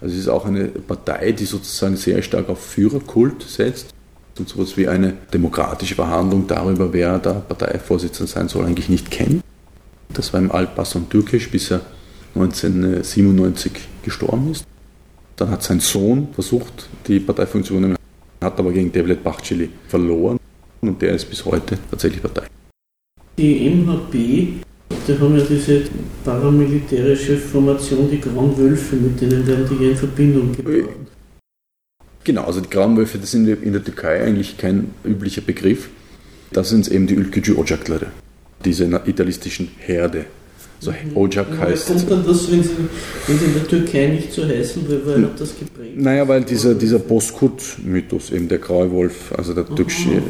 Also 0.01 0.15
es 0.15 0.21
ist 0.21 0.29
auch 0.29 0.47
eine 0.47 0.67
Partei, 0.67 1.33
die 1.33 1.45
sozusagen 1.47 1.97
sehr 1.97 2.23
stark 2.23 2.49
auf 2.49 2.65
Führerkult 2.65 3.43
setzt 3.43 3.95
und 4.39 4.49
sowas 4.49 4.77
wie 4.77 4.89
eine 4.89 5.15
demokratische 5.33 5.95
Verhandlung 5.95 6.47
darüber, 6.47 6.93
wer 6.93 7.19
der 7.19 7.35
Parteivorsitzende 7.35 8.31
sein 8.31 8.49
soll, 8.49 8.67
eigentlich 8.67 8.89
nicht 8.89 9.11
kennt. 9.11 9.43
Das 10.13 10.33
war 10.33 10.41
im 10.41 10.51
Alparslan 10.51 11.09
Türkisch, 11.09 11.51
bis 11.51 11.71
er 11.71 11.81
1997 12.35 13.73
gestorben 14.03 14.51
ist. 14.51 14.65
Dann 15.37 15.51
hat 15.51 15.63
sein 15.63 15.81
Sohn 15.81 16.29
versucht, 16.33 16.89
die 17.07 17.21
Parteifunktion 17.21 17.63
zu 17.63 17.73
übernehmen, 17.75 17.99
hat 18.43 18.59
aber 18.59 18.73
gegen 18.73 18.93
Devlet 18.93 19.23
Bachchili 19.23 19.71
verloren 19.89 20.39
und 20.81 21.01
der 21.01 21.15
ist 21.15 21.25
bis 21.27 21.45
heute 21.45 21.79
tatsächlich 21.91 22.23
Partei. 22.23 22.47
Die 23.39 23.71
MHP, 23.71 24.15
die 24.15 25.19
haben 25.19 25.39
ja 25.39 25.45
diese 25.45 25.83
paramilitärische 26.25 27.39
Formation, 27.39 28.11
die 28.11 28.21
Grauen 28.21 28.57
Wölfe, 28.59 28.97
mit 28.97 29.21
denen 29.21 29.47
werden 29.47 29.67
die 29.69 29.87
in 29.87 29.97
Verbindung 29.97 30.53
gebracht. 30.53 31.12
Genau, 32.25 32.45
also 32.45 32.61
die 32.61 32.71
Graumwölfe, 32.71 33.19
das 33.19 33.33
sind 33.33 33.49
in 33.49 33.73
der 33.73 33.83
Türkei 33.83 34.23
eigentlich 34.23 34.57
kein 34.57 34.91
üblicher 35.05 35.41
Begriff. 35.41 35.89
Das 36.53 36.69
sind 36.69 36.89
eben 36.89 37.07
die 37.07 37.15
Ülkücü 37.15 37.55
Ocakları, 37.55 38.07
diese 38.65 38.85
idealistischen 39.07 39.69
Herde. 39.79 40.27
Also. 40.81 40.95
Ocak 41.15 41.47
ja, 41.51 41.59
heißt. 41.59 41.87
kommt 41.87 42.11
dann 42.11 42.27
das, 42.27 42.51
wenn 42.51 42.63
sie, 42.63 42.71
wenn 43.27 43.39
sie 43.39 43.45
in 43.45 43.55
der 43.55 43.69
Türkei 43.69 44.09
nicht 44.09 44.33
so 44.33 44.45
heißen, 44.45 44.83
weil, 44.89 45.07
weil 45.07 45.25
hat 45.25 45.41
das 45.41 45.51
geprägt? 45.59 45.97
Naja, 45.97 46.27
weil 46.27 46.43
dieser, 46.43 46.75
dieser 46.75 46.99
Bozkurt-Mythos, 46.99 48.31
eben 48.33 48.49
der 48.49 48.59
graue 48.59 48.91
Wolf, 48.91 49.33
also 49.37 49.55
der 49.55 49.65
türkische, 49.65 50.23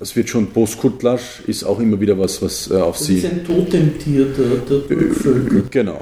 das 0.00 0.16
wird 0.16 0.28
schon 0.28 0.46
Bozkurtlasch, 0.46 1.42
ist 1.46 1.64
auch 1.64 1.80
immer 1.80 2.00
wieder 2.00 2.18
was, 2.18 2.40
was 2.40 2.70
äh, 2.70 2.74
auf 2.74 2.96
das 2.96 3.06
sie. 3.06 3.20
Das 3.20 3.24
ist 3.24 3.38
ein 3.38 3.44
Totemtier 3.44 4.26
der, 4.26 4.78
der 4.96 5.14
Völker. 5.14 5.62
Genau, 5.70 6.00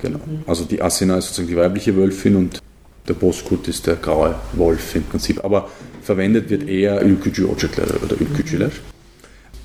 genau. 0.00 0.18
Mhm. 0.18 0.38
Also 0.46 0.64
die 0.64 0.80
Asina 0.80 1.18
ist 1.18 1.26
sozusagen 1.26 1.48
die 1.48 1.56
weibliche 1.56 1.94
Wölfin 1.96 2.36
und 2.36 2.62
der 3.08 3.14
Bozkurt 3.14 3.68
ist 3.68 3.86
der 3.86 3.96
graue 3.96 4.34
Wolf 4.54 4.94
im 4.94 5.04
Prinzip, 5.04 5.44
aber 5.44 5.68
verwendet 6.02 6.50
wird 6.50 6.68
eher 6.68 7.04
Ülkücü 7.04 7.44
Ocaklar 7.44 7.88
oder 8.02 8.20
Ülkücüler. 8.20 8.70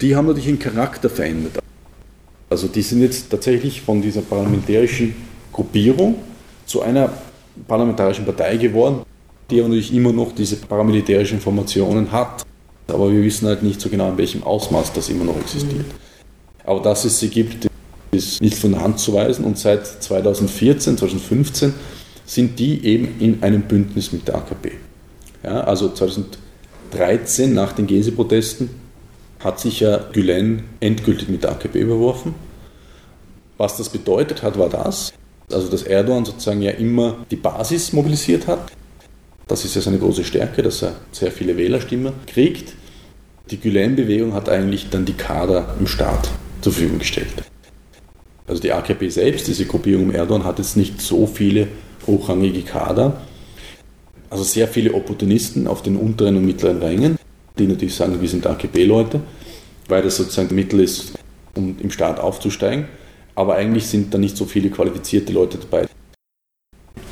Die 0.02 0.16
haben 0.16 0.28
natürlich 0.28 0.48
ihren 0.48 0.60
Charakter 0.60 1.10
verändert. 1.10 1.60
Also 2.50 2.68
die 2.68 2.82
sind 2.82 3.02
jetzt 3.02 3.30
tatsächlich 3.30 3.82
von 3.82 4.02
dieser 4.02 4.22
parlamentarischen 4.22 5.16
Gruppierung 5.52 6.16
zu 6.66 6.82
einer 6.82 7.12
parlamentarischen 7.68 8.26
Partei 8.26 8.58
geworden, 8.58 9.04
die 9.50 9.60
aber 9.60 9.70
natürlich 9.70 9.94
immer 9.94 10.12
noch 10.12 10.34
diese 10.34 10.56
paramilitärischen 10.56 11.40
Formationen 11.40 12.12
hat. 12.12 12.44
Aber 12.88 13.12
wir 13.12 13.22
wissen 13.22 13.48
halt 13.48 13.62
nicht 13.62 13.80
so 13.80 13.90
genau, 13.90 14.10
in 14.10 14.18
welchem 14.18 14.44
Ausmaß 14.44 14.94
das 14.94 15.10
immer 15.10 15.26
noch 15.26 15.38
existiert. 15.38 15.86
Aber 16.64 16.82
dass 16.82 17.06
es 17.06 17.20
sie 17.20 17.30
gibt, 17.30 17.68
ist 18.12 18.42
nicht 18.42 18.58
von 18.58 18.72
der 18.72 18.82
Hand 18.82 19.00
zu 19.00 19.14
weisen. 19.14 19.46
Und 19.46 19.58
seit 19.58 19.86
2014, 19.86 20.98
2015 20.98 21.74
sind 22.30 22.60
die 22.60 22.86
eben 22.86 23.20
in 23.20 23.42
einem 23.42 23.64
Bündnis 23.64 24.12
mit 24.14 24.28
der 24.28 24.36
AKP. 24.36 24.74
Ja, 25.44 25.62
also 25.62 25.90
2013 25.90 27.52
nach 27.54 27.74
den 27.74 27.88
Gezi-Protesten 27.88 28.70
hat 29.40 29.60
sich 29.60 29.80
ja 29.80 29.98
Gülen 30.14 30.64
endgültig 30.80 31.28
mit 31.28 31.44
der 31.44 31.52
AKP 31.52 31.80
überworfen. 31.80 32.36
Was 33.58 33.78
das 33.78 33.90
bedeutet 33.90 34.44
hat, 34.44 34.60
war 34.60 34.70
das, 34.70 35.12
also 35.52 35.70
dass 35.70 35.82
Erdogan 35.82 36.24
sozusagen 36.24 36.62
ja 36.62 36.72
immer 36.72 37.26
die 37.32 37.36
Basis 37.36 37.94
mobilisiert 37.94 38.46
hat. 38.46 38.72
Das 39.48 39.66
ist 39.66 39.76
ja 39.76 39.82
seine 39.82 39.98
große 39.98 40.24
Stärke, 40.24 40.62
dass 40.62 40.84
er 40.84 40.98
sehr 41.12 41.32
viele 41.32 41.58
Wählerstimmen 41.58 42.14
kriegt. 42.28 42.74
Die 43.50 43.60
Gülen-Bewegung 43.60 44.34
hat 44.34 44.50
eigentlich 44.50 44.92
dann 44.92 45.06
die 45.06 45.14
Kader 45.14 45.76
im 45.80 45.88
Staat 45.88 46.30
zur 46.62 46.74
Verfügung 46.74 47.00
gestellt. 47.00 47.34
Also 48.46 48.62
die 48.62 48.72
AKP 48.72 49.10
selbst, 49.10 49.48
diese 49.48 49.66
Gruppierung 49.66 50.06
um 50.06 50.12
Erdogan, 50.12 50.44
hat 50.44 50.60
jetzt 50.60 50.78
nicht 50.78 51.02
so 51.02 51.26
viele 51.26 51.68
hochrangige 52.08 52.62
Kader. 52.62 53.22
Also 54.30 54.44
sehr 54.44 54.68
viele 54.68 54.94
Opportunisten 54.94 55.68
auf 55.68 55.82
den 55.82 55.96
unteren 55.96 56.38
und 56.38 56.46
mittleren 56.46 56.78
Rängen, 56.78 57.18
die 57.58 57.68
natürlich 57.68 57.96
sagen, 57.96 58.22
wir 58.22 58.30
sind 58.30 58.46
AKP-Leute, 58.46 59.22
weil 59.88 60.04
das 60.04 60.18
sozusagen 60.18 60.54
Mittel 60.54 60.82
ist, 60.82 61.14
um 61.56 61.76
im 61.80 61.92
Staat 61.92 62.20
aufzusteigen. 62.20 62.86
Aber 63.36 63.56
eigentlich 63.56 63.88
sind 63.88 64.14
da 64.14 64.18
nicht 64.18 64.38
so 64.38 64.46
viele 64.46 64.70
qualifizierte 64.70 65.34
Leute 65.34 65.58
dabei. 65.58 65.88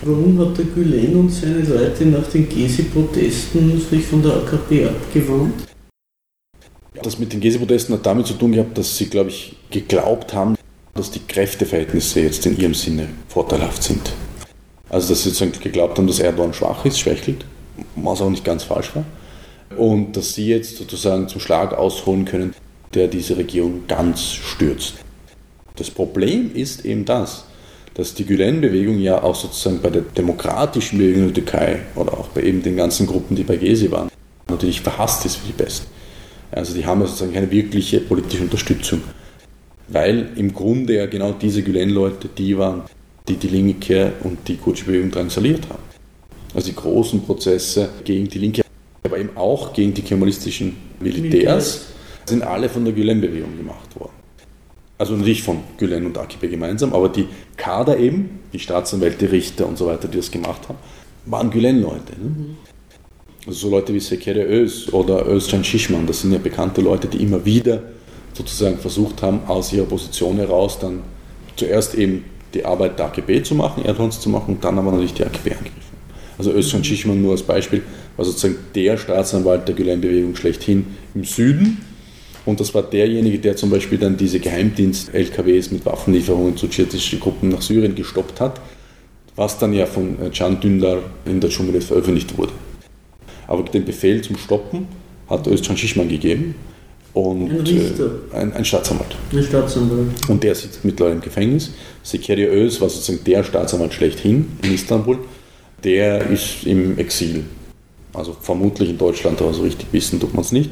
Warum 0.03 0.38
hat 0.39 0.58
der 0.58 0.65
Gülen 0.65 1.15
und 1.15 1.29
seine 1.32 1.62
Leute 1.62 2.06
nach 2.06 2.27
den 2.27 2.48
Gezi-Protesten 2.48 3.82
sich 3.82 4.06
von 4.06 4.22
der 4.22 4.34
AKP 4.34 4.86
abgewandt? 4.86 5.67
Das 7.01 7.17
mit 7.17 7.34
den 7.34 7.39
Gezi-Protesten 7.39 7.96
hat 7.96 8.06
damit 8.06 8.27
zu 8.27 8.34
tun 8.34 8.51
gehabt, 8.51 8.77
dass 8.77 8.98
sie, 8.98 9.08
glaube 9.08 9.29
ich, 9.29 9.56
geglaubt 9.72 10.34
haben, 10.34 10.56
dass 10.94 11.12
die 11.12 11.20
Kräfteverhältnisse 11.27 12.22
jetzt 12.22 12.46
in 12.46 12.60
ihrem 12.60 12.74
Sinne 12.74 13.08
vorteilhaft 13.27 13.84
sind. 13.84 14.13
Also 14.89 15.10
dass 15.10 15.24
sie 15.24 15.29
sozusagen 15.29 15.60
geglaubt 15.60 15.98
haben, 15.98 16.08
dass 16.08 16.20
Erdogan 16.20 16.53
schwach 16.53 16.86
ist, 16.86 17.00
schwächelt, 17.00 17.46
was 17.96 18.22
auch 18.22 18.29
nicht 18.29 18.46
ganz 18.46 18.63
falsch 18.63 18.96
war. 18.96 19.06
Und 19.77 20.15
dass 20.15 20.34
sie 20.34 20.48
jetzt 20.48 20.77
sozusagen 20.77 21.27
zum 21.27 21.41
Schlag 21.41 21.74
ausholen 21.74 22.25
können, 22.25 22.53
der 22.94 23.08
diese 23.08 23.36
Regierung 23.38 23.84
ganz 23.88 24.32
stürzt. 24.32 24.96
Das 25.75 25.91
Problem 25.91 26.51
ist 26.53 26.86
eben 26.86 27.06
das, 27.06 27.46
dass 27.94 28.13
die 28.13 28.25
Gülen-Bewegung 28.25 29.00
ja 29.00 29.22
auch 29.22 29.36
sozusagen 29.36 29.82
bei 29.82 29.89
der 29.89 30.03
demokratischen 30.03 31.00
Bewegung 31.00 31.27
in 31.27 31.34
der 31.34 31.44
Türkei 31.44 31.79
oder 31.96 32.13
auch 32.13 32.29
bei 32.29 32.44
eben 32.44 32.63
den 32.63 32.77
ganzen 32.77 33.08
Gruppen, 33.08 33.36
die 33.36 33.44
bei 33.44 33.58
Gezi 33.58 33.91
waren, 33.91 34.10
natürlich 34.48 34.82
verhasst 34.82 35.25
ist 35.25 35.44
wie 35.44 35.48
die 35.48 35.63
Pest. 35.63 35.88
Also 36.51 36.74
die 36.74 36.86
haben 36.86 37.01
ja 37.01 37.08
sozusagen 37.08 37.34
keine 37.34 37.51
wirkliche 37.51 38.00
politische 38.00 38.44
Unterstützung 38.44 39.01
weil 39.88 40.29
im 40.36 40.53
Grunde 40.53 40.96
ja 40.96 41.06
genau 41.06 41.32
diese 41.32 41.63
Gülen-Leute 41.63 42.27
die 42.27 42.58
waren, 42.58 42.84
die 43.27 43.36
die 43.36 43.48
Linke 43.48 44.13
und 44.24 44.48
die 44.48 44.57
kurdsche 44.57 44.86
Bewegung 44.86 45.12
drangsaliert 45.12 45.69
haben. 45.69 45.84
Also 46.53 46.69
die 46.69 46.75
großen 46.75 47.22
Prozesse 47.24 47.89
gegen 48.03 48.27
die 48.27 48.39
Linke, 48.39 48.63
aber 49.03 49.19
eben 49.19 49.36
auch 49.36 49.74
gegen 49.74 49.93
die 49.93 50.01
kemalistischen 50.01 50.77
Militärs, 51.00 51.88
sind 52.25 52.43
alle 52.43 52.69
von 52.69 52.84
der 52.84 52.93
Gülen-Bewegung 52.93 53.57
gemacht 53.57 54.00
worden. 54.00 54.12
Also 54.98 55.15
nicht 55.15 55.43
von 55.43 55.60
Gülen 55.77 56.05
und 56.07 56.17
AKP 56.17 56.48
gemeinsam, 56.48 56.93
aber 56.93 57.10
die 57.10 57.27
Kader 57.55 57.98
eben, 57.98 58.39
die 58.51 58.60
Staatsanwälte, 58.60 59.31
Richter 59.31 59.67
und 59.67 59.77
so 59.77 59.86
weiter, 59.86 60.07
die 60.07 60.17
das 60.17 60.31
gemacht 60.31 60.67
haben, 60.67 60.77
waren 61.25 61.51
Gülen-Leute. 61.51 62.13
Ne? 62.19 62.55
Also 63.46 63.67
so 63.67 63.69
Leute 63.69 63.93
wie 63.93 64.00
Sekere 64.00 64.43
Öz 64.43 64.91
oder 64.91 65.27
Özcan 65.27 65.63
Shishman, 65.63 66.07
das 66.07 66.22
sind 66.22 66.34
ja 66.34 66.39
bekannte 66.39 66.81
Leute, 66.81 67.07
die 67.07 67.22
immer 67.22 67.46
wieder 67.46 67.84
sozusagen 68.34 68.77
versucht 68.77 69.22
haben, 69.22 69.41
aus 69.48 69.72
ihrer 69.72 69.86
Position 69.86 70.38
heraus 70.38 70.79
dann 70.79 71.03
zuerst 71.55 71.96
eben 71.96 72.25
die 72.54 72.66
Arbeit 72.66 73.00
der 73.00 73.08
AKP 73.08 73.44
zu 73.44 73.56
machen, 73.56 73.84
Erdhorns 73.86 74.20
zu 74.20 74.30
machen 74.30 74.56
und 74.56 74.63
dann 74.63 74.77
aber 74.77 74.92
natürlich 74.92 75.13
die 75.13 75.24
AKP 75.24 75.51
angegriffen. 75.51 75.98
Also 76.38 76.51
Özcan 76.51 76.84
Schichmann 76.84 77.22
nur 77.22 77.32
als 77.32 77.44
Beispiel 77.44 77.84
war 78.16 78.25
sozusagen 78.25 78.58
der 78.75 78.98
Staatsanwalt 78.98 79.68
der 79.68 79.75
Gülen-Bewegung 79.75 80.36
schlechthin 80.36 80.86
im 81.16 81.24
Süden 81.24 81.80
und 82.48 82.62
das 82.62 82.74
war 82.74 82.82
derjenige, 82.82 83.39
der 83.39 83.58
zum 83.58 83.70
Beispiel 83.70 83.98
dann 83.98 84.16
diese 84.16 84.39
Geheimdienst-LKWs 84.39 85.72
mit 85.72 85.86
Waffenlieferungen 85.86 86.56
zu 86.56 86.70
dschihadistischen 86.70 87.20
Gruppen 87.20 87.50
nach 87.50 87.62
Syrien 87.62 87.94
gestoppt 87.94 88.39
hat, 88.39 88.62
was 89.36 89.60
dann 89.60 89.74
ja 89.74 89.86
von 89.86 90.18
Can 90.32 90.62
Dündar 90.62 91.00
in 91.25 91.42
der 91.42 91.50
Dschungel 91.50 91.82
veröffentlicht 91.82 92.38
wurde. 92.38 92.54
Aber 93.48 93.63
den 93.63 93.84
Befehl 93.84 94.22
zum 94.22 94.38
Stoppen 94.38 94.88
hat 95.30 95.46
Özcan 95.46 95.75
Schichmann 95.75 96.08
gegeben 96.08 96.56
und 97.17 97.50
ein, 97.51 97.62
Richter. 97.62 98.12
Äh, 98.31 98.38
ein, 98.38 98.53
ein 98.53 98.65
Staatsanwalt. 98.65 99.15
Ein 99.31 99.43
Staatsanwalt. 99.43 100.29
Und 100.29 100.43
der 100.43 100.55
sitzt 100.55 100.86
mittlerweile 100.86 101.15
im 101.15 101.21
Gefängnis. 101.21 101.71
Sekeri 102.03 102.45
Öz 102.45 102.79
war 102.79 102.89
sozusagen 102.89 103.24
der 103.25 103.43
Staatsanwalt 103.43 103.93
schlechthin 103.93 104.47
in 104.63 104.74
Istanbul. 104.74 105.17
Der 105.83 106.29
ist 106.29 106.65
im 106.65 106.97
Exil. 106.97 107.43
Also 108.13 108.36
vermutlich 108.39 108.89
in 108.89 108.97
Deutschland, 108.97 109.41
aber 109.41 109.53
so 109.53 109.63
richtig 109.63 109.88
wissen 109.91 110.19
tut 110.19 110.33
man 110.33 110.43
es 110.43 110.51
nicht. 110.51 110.71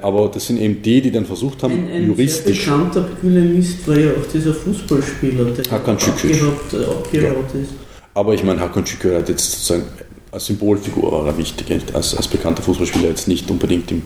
Aber 0.00 0.28
das 0.28 0.46
sind 0.46 0.60
eben 0.60 0.80
die, 0.80 1.00
die 1.02 1.10
dann 1.10 1.26
versucht 1.26 1.62
haben, 1.62 1.74
ein, 1.74 1.90
ein 1.90 2.06
juristisch. 2.06 2.68
Ein 2.68 2.90
bekannter 2.90 3.08
Gülenist 3.20 3.88
war 3.88 3.98
ja 3.98 4.10
auch 4.12 4.32
dieser 4.32 4.54
Fußballspieler, 4.54 5.44
der 5.46 5.70
Hakan 5.70 5.98
Şükür. 5.98 6.30
abgehaut, 6.30 7.12
ja. 7.12 7.60
ist. 7.60 7.72
Aber 8.14 8.34
ich 8.34 8.44
meine, 8.44 8.60
Hakan 8.60 8.86
Şükür 8.86 9.16
hat 9.16 9.28
jetzt 9.28 9.50
sozusagen 9.50 9.84
als 10.30 10.46
Symbolfigur 10.46 11.10
war 11.10 11.26
er 11.26 11.38
wichtig, 11.38 11.66
als, 11.94 12.14
als 12.14 12.28
bekannter 12.28 12.62
Fußballspieler 12.62 13.08
jetzt 13.08 13.28
nicht 13.28 13.50
unbedingt 13.50 13.90
im 13.90 14.02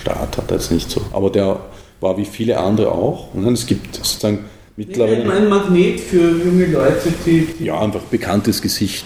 Staat 0.00 0.36
hat 0.36 0.50
er 0.50 0.56
jetzt 0.56 0.70
nicht 0.70 0.90
so. 0.90 1.00
Aber 1.12 1.30
der 1.30 1.60
war 2.00 2.16
wie 2.16 2.24
viele 2.24 2.58
andere 2.58 2.92
auch. 2.92 3.34
Und 3.34 3.46
es 3.52 3.66
gibt 3.66 3.96
sozusagen 3.96 4.44
mittlerweile. 4.76 5.30
Ein 5.30 5.48
Magnet 5.48 6.00
für 6.00 6.30
junge 6.30 6.66
Leute, 6.66 7.12
die, 7.26 7.48
die. 7.58 7.64
Ja, 7.64 7.80
einfach 7.80 8.02
bekanntes 8.02 8.62
Gesicht. 8.62 9.04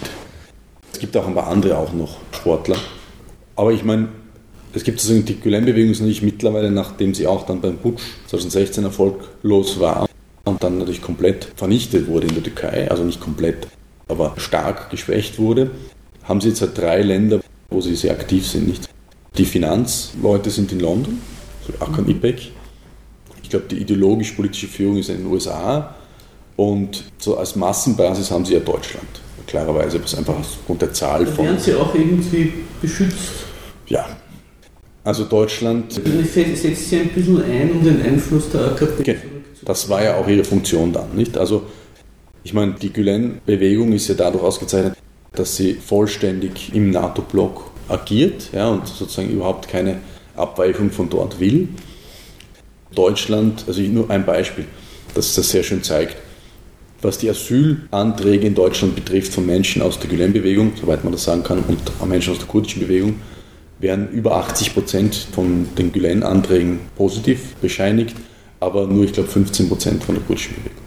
Es 0.91 0.99
gibt 0.99 1.17
auch 1.17 1.27
ein 1.27 1.33
paar 1.33 1.47
andere 1.47 1.77
auch 1.77 1.93
noch 1.93 2.17
Sportler. 2.31 2.77
Aber 3.55 3.71
ich 3.71 3.83
meine, 3.83 4.09
es 4.73 4.83
gibt 4.83 4.99
sozusagen 4.99 5.25
die 5.25 5.39
Gülen-Bewegung 5.39 5.91
ist 5.91 5.99
natürlich 5.99 6.23
mittlerweile, 6.23 6.71
nachdem 6.71 7.13
sie 7.13 7.27
auch 7.27 7.45
dann 7.45 7.61
beim 7.61 7.77
Putsch 7.77 8.01
2016 8.27 8.83
erfolglos 8.83 9.79
war 9.79 10.07
und 10.45 10.63
dann 10.63 10.79
natürlich 10.79 11.01
komplett 11.01 11.47
vernichtet 11.55 12.07
wurde 12.07 12.27
in 12.27 12.33
der 12.33 12.43
Türkei, 12.43 12.89
also 12.89 13.03
nicht 13.03 13.21
komplett, 13.21 13.67
aber 14.07 14.33
stark 14.37 14.89
geschwächt 14.89 15.37
wurde, 15.37 15.71
haben 16.23 16.41
sie 16.41 16.49
jetzt 16.49 16.61
halt 16.61 16.77
drei 16.77 17.01
Länder, 17.01 17.41
wo 17.69 17.81
sie 17.81 17.95
sehr 17.95 18.11
aktiv 18.11 18.47
sind. 18.47 18.67
Nicht? 18.67 18.89
Die 19.37 19.45
Finanzleute 19.45 20.49
sind 20.49 20.71
in 20.71 20.79
London, 20.79 21.21
so 21.65 21.73
Akan 21.83 22.07
Ipek. 22.07 22.51
Ich 23.41 23.49
glaube, 23.49 23.65
die 23.69 23.77
ideologisch-politische 23.77 24.67
Führung 24.67 24.97
ist 24.97 25.09
in 25.09 25.17
den 25.17 25.27
USA 25.27 25.95
und 26.55 27.03
so 27.17 27.37
als 27.37 27.55
Massenbasis 27.55 28.29
haben 28.29 28.45
sie 28.45 28.53
ja 28.53 28.59
Deutschland. 28.59 29.07
Klarerweise, 29.47 29.99
das 29.99 30.15
einfach 30.15 30.35
aufgrund 30.39 30.81
der 30.81 30.93
Zahl 30.93 31.25
von. 31.27 31.45
Werden 31.45 31.59
sie 31.59 31.73
auch 31.75 31.93
irgendwie 31.93 32.53
beschützt? 32.81 33.31
Ja. 33.87 34.05
Also 35.03 35.25
Deutschland. 35.25 35.91
Setzt 35.91 36.89
sie 36.89 36.99
ein 36.99 37.09
bisschen 37.09 37.43
ein, 37.43 37.71
um 37.71 37.83
den 37.83 38.01
Einfluss 38.01 38.49
der 38.49 38.61
AKP 38.67 38.99
okay. 38.99 39.17
Das 39.65 39.89
war 39.89 40.03
ja 40.03 40.15
auch 40.17 40.27
ihre 40.27 40.43
Funktion 40.43 40.91
dann, 40.93 41.15
nicht? 41.15 41.37
Also, 41.37 41.63
ich 42.43 42.53
meine, 42.53 42.73
die 42.73 42.91
Gülen-Bewegung 42.91 43.93
ist 43.93 44.07
ja 44.07 44.15
dadurch 44.15 44.43
ausgezeichnet, 44.43 44.95
dass 45.33 45.55
sie 45.55 45.73
vollständig 45.73 46.73
im 46.73 46.91
NATO-Block 46.91 47.72
agiert 47.87 48.49
ja, 48.53 48.69
und 48.69 48.87
sozusagen 48.87 49.29
überhaupt 49.29 49.67
keine 49.67 49.97
Abweichung 50.35 50.91
von 50.91 51.09
dort 51.09 51.39
will. 51.39 51.67
Deutschland, 52.95 53.65
also 53.67 53.81
nur 53.81 54.09
ein 54.09 54.25
Beispiel, 54.25 54.65
das 55.13 55.35
das 55.35 55.49
sehr 55.49 55.63
schön 55.63 55.83
zeigt. 55.83 56.15
Was 57.01 57.17
die 57.17 57.29
Asylanträge 57.29 58.47
in 58.47 58.55
Deutschland 58.55 58.95
betrifft 58.95 59.33
von 59.33 59.45
Menschen 59.45 59.81
aus 59.81 59.99
der 59.99 60.09
Gülen-Bewegung, 60.09 60.73
soweit 60.79 61.03
man 61.03 61.11
das 61.11 61.25
sagen 61.25 61.43
kann, 61.43 61.59
und 61.59 62.09
Menschen 62.09 62.31
aus 62.31 62.39
der 62.39 62.47
kurdischen 62.47 62.81
Bewegung, 62.81 63.15
werden 63.79 64.09
über 64.11 64.37
80 64.37 64.73
Prozent 64.73 65.15
von 65.15 65.67
den 65.77 65.91
Gülen-Anträgen 65.91 66.79
positiv 66.95 67.55
bescheinigt, 67.55 68.15
aber 68.61 68.87
nur, 68.87 69.03
ich 69.03 69.11
glaube, 69.11 69.27
15 69.27 69.67
Prozent 69.67 70.03
von 70.03 70.15
der 70.15 70.23
kurdischen 70.23 70.55
Bewegung. 70.55 70.77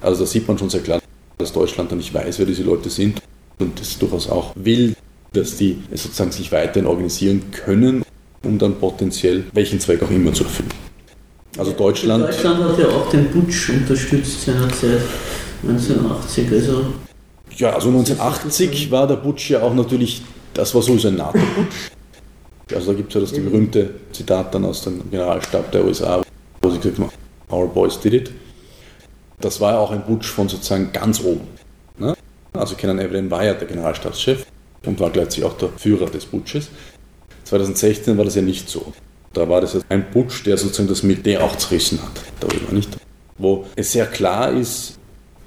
Also 0.00 0.24
da 0.24 0.26
sieht 0.26 0.48
man 0.48 0.58
schon 0.58 0.70
sehr 0.70 0.80
klar, 0.80 1.00
dass 1.38 1.52
Deutschland 1.52 1.92
da 1.92 1.96
nicht 1.96 2.12
weiß, 2.12 2.38
wer 2.40 2.46
diese 2.46 2.64
Leute 2.64 2.90
sind 2.90 3.22
und 3.60 3.78
das 3.78 3.96
durchaus 3.98 4.28
auch 4.28 4.52
will, 4.56 4.96
dass 5.34 5.56
die 5.56 5.82
sozusagen 5.92 6.32
sich 6.32 6.50
weiterhin 6.52 6.86
organisieren 6.86 7.50
können, 7.50 8.04
um 8.42 8.58
dann 8.58 8.76
potenziell 8.76 9.44
welchen 9.52 9.80
Zweck 9.80 10.02
auch 10.02 10.10
immer 10.10 10.32
zu 10.32 10.44
erfüllen. 10.44 10.70
Also 11.58 11.72
Deutschland. 11.72 12.24
Deutschland 12.24 12.64
hat 12.64 12.78
ja 12.78 12.88
auch 12.88 13.08
den 13.10 13.30
Putsch 13.30 13.70
unterstützt 13.70 14.42
seinerzeit 14.42 15.00
1980. 15.62 16.50
Also 16.50 16.86
ja, 17.56 17.70
also 17.70 17.88
1980 17.88 18.90
war 18.90 19.06
der 19.06 19.16
Putsch 19.16 19.50
ja 19.50 19.62
auch 19.62 19.74
natürlich, 19.74 20.22
das 20.54 20.74
war 20.74 20.82
sowieso 20.82 21.08
ein 21.08 21.16
NATO-Putsch. 21.16 21.90
Also 22.74 22.92
da 22.92 22.96
gibt 22.96 23.10
es 23.10 23.14
ja 23.14 23.20
das 23.20 23.32
die 23.32 23.40
berühmte 23.40 23.90
Zitat 24.12 24.54
dann 24.54 24.64
aus 24.64 24.82
dem 24.82 25.08
Generalstab 25.10 25.70
der 25.70 25.84
USA, 25.84 26.22
wo 26.62 26.70
sie 26.70 26.78
gesagt 26.78 26.98
haben, 26.98 27.10
Our 27.52 27.68
boys 27.68 28.00
did 28.00 28.14
it. 28.14 28.30
Das 29.38 29.60
war 29.60 29.74
ja 29.74 29.78
auch 29.78 29.90
ein 29.90 30.04
Putsch 30.04 30.26
von 30.26 30.48
sozusagen 30.48 30.90
ganz 30.92 31.22
oben. 31.22 31.46
Ne? 31.98 32.14
Also 32.54 32.74
Kenan 32.74 32.98
Evelyn 32.98 33.30
war 33.30 33.44
ja 33.44 33.54
der 33.54 33.68
Generalstabschef 33.68 34.46
und 34.86 35.00
war 35.00 35.10
gleichzeitig 35.10 35.44
auch 35.44 35.56
der 35.56 35.70
Führer 35.76 36.06
des 36.06 36.26
Putsches. 36.26 36.68
2016 37.44 38.16
war 38.16 38.24
das 38.24 38.34
ja 38.34 38.42
nicht 38.42 38.68
so. 38.68 38.92
Da 39.32 39.48
war 39.48 39.60
das 39.60 39.76
ein 39.88 40.10
Putsch, 40.10 40.46
der 40.46 40.56
sozusagen 40.56 40.88
das 40.88 41.02
Militär 41.02 41.42
auch 41.42 41.56
zerrissen 41.56 42.00
hat. 42.02 42.22
Darüber 42.40 42.72
nicht. 42.72 42.90
Wo 43.36 43.66
es 43.76 43.92
sehr 43.92 44.06
klar 44.06 44.52
ist, 44.52 44.98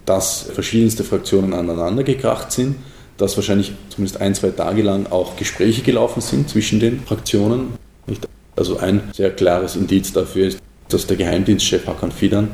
dass 0.05 0.43
verschiedenste 0.53 1.03
Fraktionen 1.03 1.53
aneinander 1.53 2.03
gekracht 2.03 2.51
sind, 2.51 2.75
dass 3.17 3.35
wahrscheinlich 3.35 3.73
zumindest 3.89 4.21
ein, 4.21 4.35
zwei 4.35 4.49
Tage 4.49 4.81
lang 4.81 5.07
auch 5.07 5.35
Gespräche 5.37 5.81
gelaufen 5.81 6.21
sind 6.21 6.49
zwischen 6.49 6.79
den 6.79 6.99
Fraktionen. 7.01 7.73
Nicht? 8.05 8.27
Also 8.55 8.77
ein 8.77 9.01
sehr 9.13 9.31
klares 9.31 9.75
Indiz 9.75 10.13
dafür 10.13 10.47
ist, 10.47 10.59
dass 10.89 11.07
der 11.07 11.17
Geheimdienstchef 11.17 11.87
Hakan 11.87 12.11
Fidan, 12.11 12.49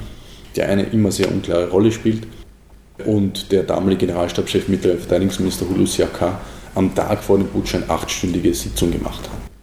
der 0.56 0.70
eine 0.70 0.84
immer 0.84 1.12
sehr 1.12 1.32
unklare 1.32 1.70
Rolle 1.70 1.92
spielt, 1.92 2.28
und 3.06 3.52
der 3.52 3.64
damalige 3.64 4.06
Generalstabschef 4.06 4.68
mittlerer 4.68 4.98
Verteidigungsminister 4.98 5.68
Hulusi 5.68 6.04
Akar 6.04 6.42
am 6.76 6.94
Tag 6.94 7.24
vor 7.24 7.38
dem 7.38 7.48
Putsch 7.48 7.76
eine 7.76 7.90
achtstündige 7.90 8.54
Sitzung 8.54 8.92
gemacht 8.92 9.22
haben. 9.30 9.54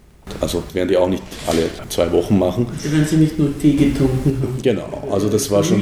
Also 0.40 0.62
werden 0.72 0.88
die 0.88 0.96
auch 0.96 1.08
nicht 1.08 1.22
alle 1.46 1.68
zwei 1.88 2.10
Wochen 2.12 2.38
machen. 2.38 2.66
Also 2.70 2.92
wenn 2.92 3.04
sie 3.04 3.16
nicht 3.16 3.38
nur 3.38 3.58
Tee 3.58 3.74
getrunken 3.74 4.38
haben. 4.40 4.56
Genau, 4.62 5.08
also 5.10 5.28
das 5.28 5.50
war 5.50 5.64
schon, 5.64 5.80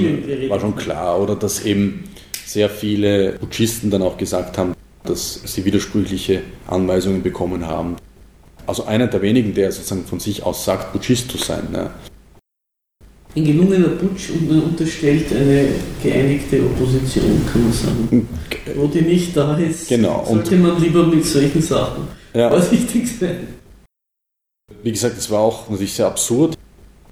war 0.48 0.58
schon 0.58 0.74
klar. 0.74 1.20
Oder 1.20 1.36
dass 1.36 1.64
eben 1.64 2.04
sehr 2.44 2.70
viele 2.70 3.32
Putschisten 3.32 3.90
dann 3.90 4.02
auch 4.02 4.16
gesagt 4.16 4.56
haben, 4.58 4.74
dass 5.04 5.40
sie 5.44 5.64
widersprüchliche 5.64 6.42
Anweisungen 6.66 7.22
bekommen 7.22 7.66
haben. 7.66 7.96
Also 8.66 8.84
einer 8.84 9.06
der 9.06 9.22
wenigen, 9.22 9.54
der 9.54 9.70
sozusagen 9.70 10.04
von 10.04 10.20
sich 10.20 10.42
aus 10.42 10.64
sagt, 10.64 10.92
Putschist 10.92 11.30
zu 11.30 11.38
sein. 11.38 11.68
Ne? 11.70 11.90
Ein 13.38 13.44
gelungener 13.44 13.90
Putsch 13.90 14.30
unterstellt 14.50 15.26
eine 15.30 15.68
geeinigte 16.02 16.60
Opposition, 16.60 17.40
kann 17.52 17.62
man 17.62 17.72
sagen. 17.72 18.28
Wo 18.74 18.88
die 18.88 19.02
nicht 19.02 19.36
da 19.36 19.56
ist, 19.56 19.88
genau. 19.88 20.26
sollte 20.28 20.56
man 20.56 20.82
lieber 20.82 21.06
mit 21.06 21.24
solchen 21.24 21.62
Sachen 21.62 22.08
ja. 22.34 22.50
vorsichtig 22.50 23.06
sein. 23.16 23.46
Wie 24.82 24.90
gesagt, 24.90 25.18
es 25.18 25.30
war 25.30 25.38
auch 25.38 25.70
natürlich 25.70 25.92
sehr 25.92 26.06
absurd. 26.06 26.56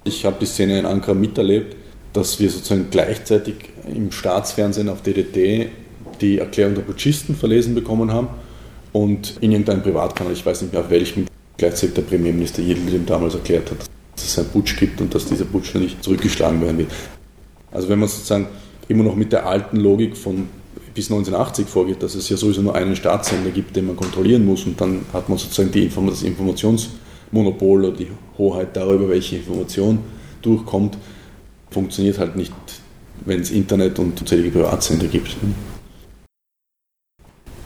Ich 0.03 0.25
habe 0.25 0.35
die 0.41 0.45
Szene 0.45 0.79
in 0.79 0.85
Ankara 0.85 1.13
miterlebt, 1.13 1.77
dass 2.11 2.37
wir 2.41 2.49
sozusagen 2.49 2.87
gleichzeitig 2.91 3.55
im 3.87 4.11
Staatsfernsehen 4.11 4.89
auf 4.89 5.01
DDT 5.03 5.69
die 6.19 6.39
Erklärung 6.39 6.75
der 6.75 6.81
Putschisten 6.81 7.37
verlesen 7.37 7.73
bekommen 7.73 8.11
haben 8.11 8.27
und 8.91 9.37
in 9.39 9.53
irgendeinem 9.53 9.81
Privatkanal, 9.81 10.33
ich 10.33 10.45
weiß 10.45 10.61
nicht 10.63 10.73
mehr 10.73 10.81
auf 10.81 10.89
welchem, 10.89 11.27
gleichzeitig 11.55 11.95
der 11.95 12.01
Premierminister 12.01 12.61
Yildirim 12.61 13.05
damals 13.05 13.35
erklärt 13.35 13.71
hat, 13.71 13.77
dass 14.17 14.25
es 14.25 14.39
einen 14.39 14.49
Putsch 14.49 14.77
gibt 14.77 14.99
und 15.01 15.13
dass 15.15 15.25
dieser 15.25 15.45
Putsch 15.45 15.73
nicht 15.75 16.03
zurückgeschlagen 16.03 16.61
werden 16.61 16.77
wird. 16.79 16.91
Also 17.71 17.89
wenn 17.89 17.99
man 17.99 18.09
sozusagen 18.09 18.47
immer 18.87 19.03
noch 19.03 19.15
mit 19.15 19.31
der 19.31 19.45
alten 19.45 19.77
Logik 19.77 20.17
von 20.17 20.47
bis 20.93 21.11
1980 21.11 21.67
vorgeht, 21.67 22.01
dass 22.01 22.15
es 22.15 22.27
ja 22.27 22.37
sowieso 22.37 22.61
nur 22.61 22.73
einen 22.73 22.95
Staatssender 22.95 23.51
gibt, 23.51 23.75
den 23.75 23.85
man 23.85 23.95
kontrollieren 23.95 24.45
muss 24.45 24.65
und 24.65 24.81
dann 24.81 25.05
hat 25.13 25.29
man 25.29 25.37
sozusagen 25.37 25.71
die 25.71 25.83
Inform 25.83 26.07
das 26.07 26.23
Informationsmonopol 26.23 27.85
oder 27.85 27.95
die 27.95 28.07
Hoheit 28.37 28.75
darüber, 28.75 29.07
welche 29.09 29.35
Information 29.35 29.99
durchkommt, 30.41 30.97
funktioniert 31.69 32.17
halt 32.17 32.35
nicht, 32.35 32.53
wenn 33.25 33.41
es 33.41 33.51
Internet 33.51 33.99
und 33.99 34.19
unzählige 34.19 34.49
Privatsender 34.49 35.05
gibt. 35.05 35.35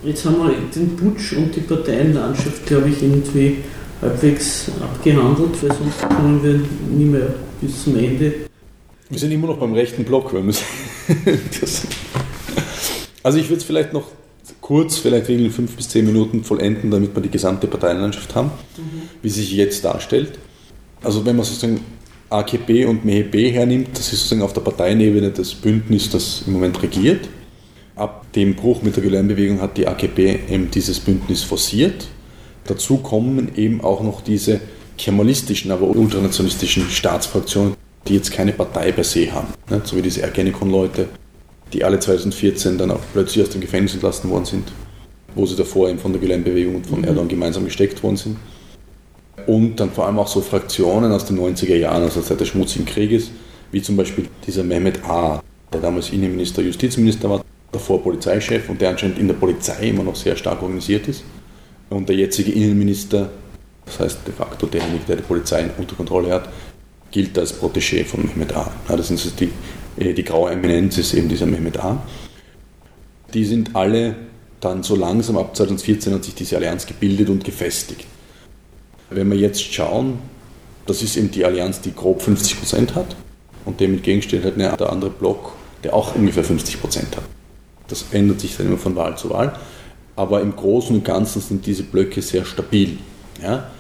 Jetzt 0.04 0.26
haben 0.26 0.38
wir 0.40 0.54
den 0.76 0.96
Putsch 0.98 1.34
und 1.34 1.56
die 1.56 1.62
Parteienlandschaft, 1.62 2.66
glaube 2.66 2.90
ich, 2.90 3.02
irgendwie 3.02 3.58
halbwegs 4.02 4.72
abgehandelt, 4.82 5.62
weil 5.62 5.72
sonst 5.72 6.02
kommen 6.02 6.44
wir 6.44 6.60
nie 6.96 7.06
mehr 7.06 7.34
bis 7.60 7.84
zum 7.84 7.98
Ende. 7.98 8.34
Wir 9.10 9.20
sind 9.20 9.32
immer 9.32 9.48
noch 9.48 9.58
beim 9.58 9.74
rechten 9.74 10.04
Block, 10.04 10.34
wenn 10.34 10.48
wir 10.48 10.54
Also 13.24 13.38
ich 13.38 13.50
würde 13.50 13.58
es 13.58 13.64
vielleicht 13.64 13.94
noch 13.94 14.06
kurz, 14.62 14.98
vielleicht 14.98 15.28
wegen 15.28 15.52
fünf 15.52 15.76
bis 15.76 15.90
zehn 15.90 16.06
Minuten 16.06 16.44
vollenden, 16.44 16.90
damit 16.90 17.14
wir 17.16 17.22
die 17.22 17.30
gesamte 17.30 17.68
Parteienlandschaft 17.68 18.34
haben, 18.36 18.52
mhm. 18.78 19.02
wie 19.22 19.30
sie 19.30 19.42
sich 19.42 19.52
jetzt 19.54 19.86
darstellt. 19.86 20.40
Also 21.04 21.26
wenn 21.26 21.36
man 21.36 21.46
sozusagen 21.46 21.82
AKP 22.30 22.86
und 22.86 23.04
MHP 23.06 23.52
hernimmt, 23.52 23.90
das 23.94 24.14
ist 24.14 24.22
sozusagen 24.22 24.42
auf 24.42 24.54
der 24.54 24.62
Parteienebene 24.62 25.32
das 25.32 25.54
Bündnis, 25.54 26.10
das 26.10 26.44
im 26.48 26.54
Moment 26.54 26.82
regiert. 26.82 27.28
Ab 27.96 28.32
dem 28.34 28.56
Bruch 28.56 28.82
mit 28.82 28.96
der 28.96 29.04
Gülen-Bewegung 29.04 29.62
hat 29.62 29.78
die 29.78 29.86
AKP 29.86 30.40
eben 30.50 30.72
dieses 30.72 31.00
Bündnis 31.00 31.44
forciert. 31.44 32.08
Dazu 32.66 32.98
kommen 32.98 33.52
eben 33.56 33.82
auch 33.82 34.02
noch 34.02 34.22
diese 34.22 34.60
kemalistischen, 34.98 35.72
aber 35.72 35.88
ultranationalistischen 35.88 36.90
Staatsfraktionen, 36.90 37.74
die 38.08 38.16
jetzt 38.16 38.32
keine 38.32 38.54
Partei 38.54 38.92
per 38.92 39.04
se 39.04 39.32
haben. 39.32 39.48
Ne? 39.70 39.82
So 39.84 39.96
wie 39.98 40.02
diese 40.02 40.22
Ergenekon-Leute, 40.22 41.08
die 41.74 41.84
alle 41.84 42.00
2014 42.00 42.78
dann 42.78 42.92
auch 42.92 43.00
plötzlich 43.14 43.44
aus 43.44 43.52
dem 43.52 43.62
Gefängnis 43.62 43.94
entlassen 43.94 44.30
worden 44.30 44.46
sind, 44.46 44.72
wo 45.36 45.46
sie 45.46 45.56
davor 45.56 45.90
eben 45.90 46.00
von 46.00 46.12
der 46.12 46.22
Gülen-Bewegung 46.22 46.76
und 46.76 46.88
von 46.88 47.00
mhm. 47.00 47.06
Erdogan 47.06 47.30
gemeinsam 47.30 47.66
gesteckt 47.66 48.04
worden 48.04 48.18
sind. 48.18 48.38
Und 49.48 49.80
dann 49.80 49.92
vor 49.92 50.06
allem 50.06 50.20
auch 50.20 50.28
so 50.28 50.42
Fraktionen 50.42 51.12
aus 51.12 51.26
den 51.26 51.40
90er 51.40 51.76
Jahren, 51.76 52.04
also 52.04 52.22
seit 52.22 52.40
des 52.40 52.50
schmutzigen 52.50 52.86
Krieges, 52.86 53.32
wie 53.72 53.82
zum 53.82 53.98
Beispiel 53.98 54.28
dieser 54.46 54.64
Mehmet 54.64 55.04
A., 55.06 55.42
der 55.74 55.82
damals 55.82 56.10
Innenminister, 56.10 56.62
Justizminister 56.62 57.30
war, 57.30 57.44
davor 57.72 58.04
Polizeichef 58.04 58.70
und 58.70 58.82
der 58.82 58.90
anscheinend 58.90 59.18
in 59.18 59.28
der 59.28 59.36
Polizei 59.36 59.90
immer 59.90 60.04
noch 60.04 60.16
sehr 60.16 60.36
stark 60.36 60.62
organisiert 60.62 61.08
ist. 61.08 61.24
Und 61.92 62.08
der 62.08 62.16
jetzige 62.16 62.54
Innenminister, 62.54 63.30
das 63.86 64.00
heißt 64.00 64.20
de 64.26 64.34
facto 64.34 64.66
derjenige, 64.66 65.04
der 65.10 65.18
die 65.18 65.24
Polizei 65.24 65.70
unter 65.78 65.96
Kontrolle 65.96 66.32
hat, 66.32 66.50
gilt 67.12 67.38
als 67.38 67.62
Protégé 67.62 68.06
von 68.06 68.26
Mehmet 68.26 68.56
A. 68.56 68.72
Das 68.88 69.12
ist 69.12 69.40
die, 69.42 69.52
äh, 69.98 70.14
die 70.14 70.24
graue 70.24 70.52
Eminenz 70.52 70.98
ist 70.98 71.14
eben 71.14 71.28
dieser 71.28 71.46
Mehmet 71.46 71.78
A. 71.78 72.02
Die 73.34 73.44
sind 73.44 73.76
alle 73.76 74.16
dann 74.62 74.84
so 74.84 74.96
langsam 74.96 75.38
ab 75.38 75.56
2014 75.56 76.14
hat 76.14 76.24
sich 76.24 76.36
diese 76.36 76.56
Allianz 76.56 76.86
gebildet 76.86 77.30
und 77.30 77.44
gefestigt. 77.44 78.06
Wenn 79.10 79.30
wir 79.30 79.38
jetzt 79.38 79.62
schauen, 79.62 80.20
das 80.86 81.02
ist 81.02 81.18
eben 81.18 81.32
die 81.32 81.44
Allianz, 81.44 81.82
die 81.82 81.94
grob 81.94 82.22
50 82.22 82.60
Prozent 82.60 82.96
hat 82.96 83.16
und 83.66 83.80
dem 83.82 83.96
entgegensteht 83.96 84.44
halt 84.44 84.58
der 84.58 84.90
andere 84.90 85.10
Block, 85.10 85.54
der 85.84 85.94
auch 85.94 86.16
ungefähr 86.16 86.44
50 86.44 86.80
Prozent 86.80 87.18
hat. 87.18 87.24
Das 87.88 88.06
ändert 88.12 88.40
sich 88.40 88.56
dann 88.56 88.68
immer 88.68 88.78
von 88.78 88.96
Wahl 88.96 89.18
zu 89.18 89.30
Wahl. 89.30 89.60
Aber 90.16 90.42
im 90.42 90.56
Großen 90.56 90.96
und 90.96 91.06
Ganzen 91.06 91.42
sind 91.42 91.66
diese 91.66 91.84
Blöcke 91.84 92.22
sehr 92.22 92.46
stabil. 92.46 92.98
Ja? 93.42 93.72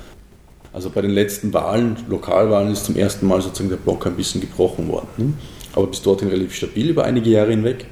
Also 0.74 0.90
bei 0.90 1.02
den 1.02 1.12
letzten 1.12 1.54
Wahlen, 1.54 1.98
Lokalwahlen, 2.08 2.72
ist 2.72 2.86
zum 2.86 2.96
ersten 2.96 3.28
Mal 3.28 3.42
sozusagen 3.42 3.70
der 3.70 3.78
Block 3.78 4.06
ein 4.08 4.16
bisschen 4.16 4.42
gebrochen 4.42 4.88
worden. 4.88 5.08
Ne? 5.18 5.34
Aber 5.74 5.88
bis 5.88 6.02
dorthin 6.02 6.30
relativ 6.30 6.56
stabil 6.56 6.90
über 6.90 7.04
einige 7.04 7.30
Jahre 7.30 7.52
hinweg. 7.52 7.86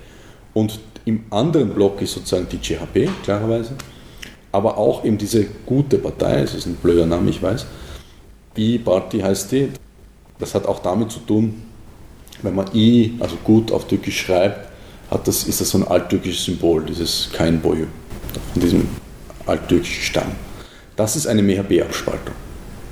Und 0.54 0.80
im 1.06 1.26
anderen 1.30 1.74
Block 1.74 2.02
ist 2.02 2.14
sozusagen 2.14 2.48
die 2.50 2.58
CHP, 2.58 3.10
klarerweise. 3.24 3.74
Aber 4.52 4.78
auch 4.78 5.04
eben 5.06 5.18
diese 5.18 5.46
gute 5.66 5.98
Partei, 5.98 6.42
es 6.42 6.56
ist 6.56 6.66
ein 6.66 6.76
blöder 6.76 7.06
Name, 7.06 7.30
ich 7.30 7.42
weiß. 7.42 7.66
I-Party 8.60 9.20
heißt 9.20 9.52
die. 9.52 9.70
Das 10.38 10.54
hat 10.56 10.66
auch 10.66 10.80
damit 10.80 11.12
zu 11.12 11.20
tun, 11.20 11.64
wenn 12.42 12.56
man 12.56 12.68
I, 12.74 13.16
also 13.20 13.36
gut 13.44 13.72
auf 13.72 13.88
Türkisch 13.88 14.22
schreibt, 14.22 14.70
hat 15.10 15.28
das, 15.28 15.44
ist 15.44 15.60
das 15.60 15.70
so 15.70 15.80
ein 15.80 15.88
alttürkisches 15.88 16.46
Symbol, 16.46 16.86
dieses 16.86 17.30
kein 17.34 17.60
Boyu, 17.62 17.88
von 18.54 18.62
diesem 18.62 18.88
alttürkischen 19.46 20.04
Stamm. 20.04 20.32
Das 20.96 21.16
ist 21.16 21.28
eine 21.28 21.42
MHB-Abspaltung, 21.42 22.36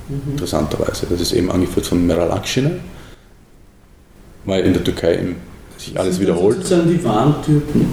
mhm. 0.07 0.31
interessanterweise. 0.31 1.07
Das 1.09 1.19
ist 1.19 1.33
eben 1.33 1.51
angeführt 1.51 1.85
von 1.85 2.05
Meral 2.05 2.31
Akşener, 2.31 2.71
weil 4.45 4.65
in 4.65 4.73
der 4.73 4.83
Türkei 4.83 5.15
eben 5.15 5.35
sich 5.77 5.99
alles 5.99 6.19
wiederholt. 6.19 6.61
Das 6.61 6.69
sind 6.69 6.89
die 6.89 7.03
wahren 7.03 7.35
Türken. 7.43 7.87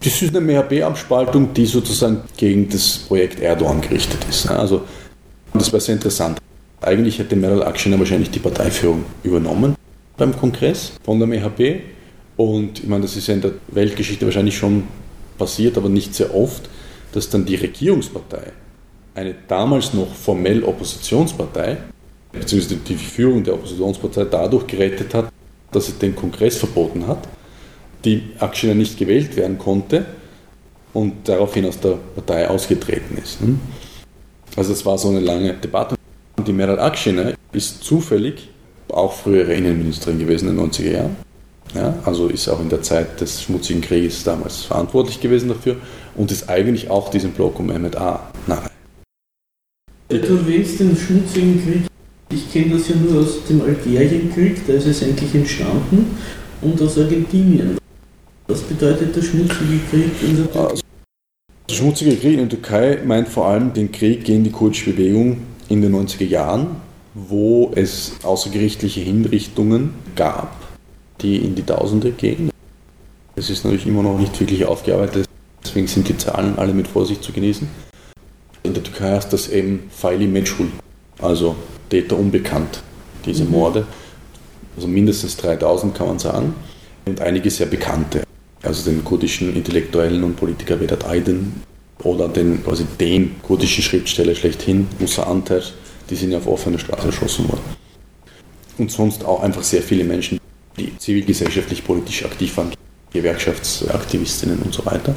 Das 0.00 0.22
ist 0.22 0.34
eine 0.34 0.40
MHB-Abspaltung, 0.40 1.52
die 1.54 1.66
sozusagen 1.66 2.22
gegen 2.36 2.68
das 2.68 2.98
Projekt 2.98 3.40
Erdogan 3.40 3.80
gerichtet 3.80 4.20
ist. 4.28 4.48
Also, 4.48 4.82
das 5.52 5.72
war 5.72 5.80
sehr 5.80 5.96
interessant. 5.96 6.38
Eigentlich 6.80 7.18
hätte 7.18 7.34
Meral 7.34 7.64
Akşener 7.64 7.98
wahrscheinlich 7.98 8.30
die 8.30 8.38
Parteiführung 8.38 9.04
übernommen 9.24 9.74
beim 10.16 10.36
Kongress 10.36 10.92
von 11.04 11.18
der 11.18 11.26
MHP 11.26 11.80
und 12.36 12.78
ich 12.80 12.86
meine, 12.86 13.02
das 13.02 13.16
ist 13.16 13.26
ja 13.26 13.34
in 13.34 13.40
der 13.40 13.52
Weltgeschichte 13.68 14.24
wahrscheinlich 14.24 14.56
schon 14.56 14.84
passiert, 15.38 15.78
aber 15.78 15.88
nicht 15.88 16.14
sehr 16.14 16.34
oft, 16.34 16.68
dass 17.12 17.30
dann 17.30 17.46
die 17.46 17.54
Regierungspartei, 17.54 18.52
eine 19.14 19.34
damals 19.46 19.94
noch 19.94 20.14
formell 20.14 20.62
Oppositionspartei, 20.62 21.78
beziehungsweise 22.32 22.76
die 22.76 22.96
Führung 22.96 23.42
der 23.42 23.54
Oppositionspartei 23.54 24.24
dadurch 24.24 24.66
gerettet 24.66 25.14
hat, 25.14 25.32
dass 25.72 25.86
sie 25.86 25.92
den 25.92 26.14
Kongress 26.14 26.56
verboten 26.56 27.06
hat, 27.06 27.28
die 28.04 28.22
Akşener 28.38 28.74
nicht 28.74 28.98
gewählt 28.98 29.36
werden 29.36 29.58
konnte 29.58 30.04
und 30.92 31.28
daraufhin 31.28 31.66
aus 31.66 31.80
der 31.80 31.98
Partei 32.14 32.48
ausgetreten 32.48 33.18
ist. 33.22 33.40
Hm? 33.40 33.58
Also 34.56 34.72
es 34.72 34.84
war 34.84 34.98
so 34.98 35.08
eine 35.08 35.20
lange 35.20 35.54
Debatte. 35.54 35.96
Und 36.36 36.46
die 36.46 36.52
Meral 36.52 36.78
Akşener 36.78 37.34
ist 37.52 37.82
zufällig 37.82 38.48
auch 38.88 39.12
frühere 39.12 39.54
Innenministerin 39.54 40.18
gewesen 40.18 40.48
in 40.48 40.56
den 40.56 40.70
90er 40.70 40.90
Jahren 40.90 41.27
ja, 41.74 41.94
also 42.04 42.28
ist 42.28 42.48
auch 42.48 42.60
in 42.60 42.68
der 42.68 42.82
Zeit 42.82 43.20
des 43.20 43.42
schmutzigen 43.42 43.80
Krieges 43.80 44.24
damals 44.24 44.62
verantwortlich 44.64 45.20
gewesen 45.20 45.48
dafür 45.48 45.76
und 46.16 46.30
ist 46.30 46.48
eigentlich 46.48 46.90
auch 46.90 47.10
diesem 47.10 47.32
Block 47.32 47.58
um 47.58 47.66
Mehmet 47.66 47.96
A. 47.96 48.30
nahe. 48.46 48.70
Du 50.08 50.16
erwähnst 50.16 50.80
den 50.80 50.96
schmutzigen 50.96 51.62
Krieg. 51.62 51.82
Ich 52.30 52.52
kenne 52.52 52.76
das 52.76 52.88
ja 52.88 52.96
nur 52.96 53.22
aus 53.22 53.44
dem 53.48 53.60
Algerienkrieg, 53.62 54.66
da 54.66 54.74
ist 54.74 54.86
es 54.86 55.02
eigentlich 55.02 55.34
entstanden, 55.34 56.16
und 56.60 56.80
aus 56.82 56.98
Argentinien. 56.98 57.78
Was 58.46 58.62
bedeutet 58.62 59.14
der 59.14 59.22
schmutzige 59.22 59.78
Krieg 59.90 60.10
in 60.22 60.36
der 60.36 60.52
Türkei? 60.52 60.70
Also, 60.70 60.82
der 61.68 61.74
schmutzige 61.74 62.16
Krieg 62.16 62.32
in 62.32 62.48
der 62.48 62.48
Türkei 62.48 62.98
meint 63.04 63.28
vor 63.28 63.46
allem 63.46 63.72
den 63.72 63.92
Krieg 63.92 64.24
gegen 64.24 64.44
die 64.44 64.50
kurdische 64.50 64.90
Bewegung 64.90 65.38
in 65.68 65.82
den 65.82 65.94
90er 65.94 66.24
Jahren 66.24 66.76
wo 67.14 67.72
es 67.74 68.12
außergerichtliche 68.22 69.00
Hinrichtungen 69.00 69.94
gab, 70.14 70.67
die 71.20 71.36
in 71.36 71.54
die 71.54 71.64
Tausende 71.64 72.12
gehen. 72.12 72.50
Es 73.36 73.50
ist 73.50 73.64
natürlich 73.64 73.86
immer 73.86 74.02
noch 74.02 74.18
nicht 74.18 74.38
wirklich 74.40 74.64
aufgearbeitet, 74.64 75.26
deswegen 75.64 75.86
sind 75.86 76.08
die 76.08 76.16
Zahlen 76.16 76.58
alle 76.58 76.72
mit 76.72 76.88
Vorsicht 76.88 77.22
zu 77.22 77.32
genießen. 77.32 77.68
In 78.62 78.74
der 78.74 78.82
Türkei 78.82 79.12
heißt 79.12 79.32
das 79.32 79.48
eben 79.48 79.84
Faili 79.90 80.26
Meçhul, 80.26 80.68
also 81.20 81.56
Täter 81.88 82.18
unbekannt, 82.18 82.82
diese 83.24 83.44
mhm. 83.44 83.50
Morde. 83.50 83.86
Also 84.76 84.88
mindestens 84.88 85.36
3000 85.36 85.94
kann 85.94 86.08
man 86.08 86.18
sagen 86.18 86.54
und 87.06 87.20
einige 87.20 87.50
sehr 87.50 87.66
bekannte. 87.66 88.22
Also 88.62 88.90
den 88.90 89.04
kurdischen 89.04 89.54
Intellektuellen 89.54 90.22
und 90.24 90.36
Politiker 90.36 90.80
Vedat 90.80 91.04
Aydin 91.06 91.52
oder 92.02 92.28
den, 92.28 92.62
quasi 92.64 92.84
den 92.98 93.36
kurdischen 93.42 93.82
Schriftsteller 93.82 94.34
schlechthin, 94.34 94.88
Musa 94.98 95.24
Anter, 95.24 95.62
die 96.10 96.16
sind 96.16 96.32
ja 96.32 96.38
auf 96.38 96.46
offener 96.46 96.78
Straße 96.78 97.06
erschossen 97.06 97.48
worden. 97.48 97.62
Und 98.78 98.90
sonst 98.90 99.24
auch 99.24 99.42
einfach 99.42 99.62
sehr 99.62 99.82
viele 99.82 100.04
Menschen, 100.04 100.37
die 100.78 100.96
zivilgesellschaftlich 100.96 101.84
politisch 101.84 102.24
aktiv 102.24 102.56
waren, 102.56 102.72
Gewerkschaftsaktivistinnen 103.12 104.60
und 104.60 104.72
so 104.72 104.84
weiter. 104.86 105.14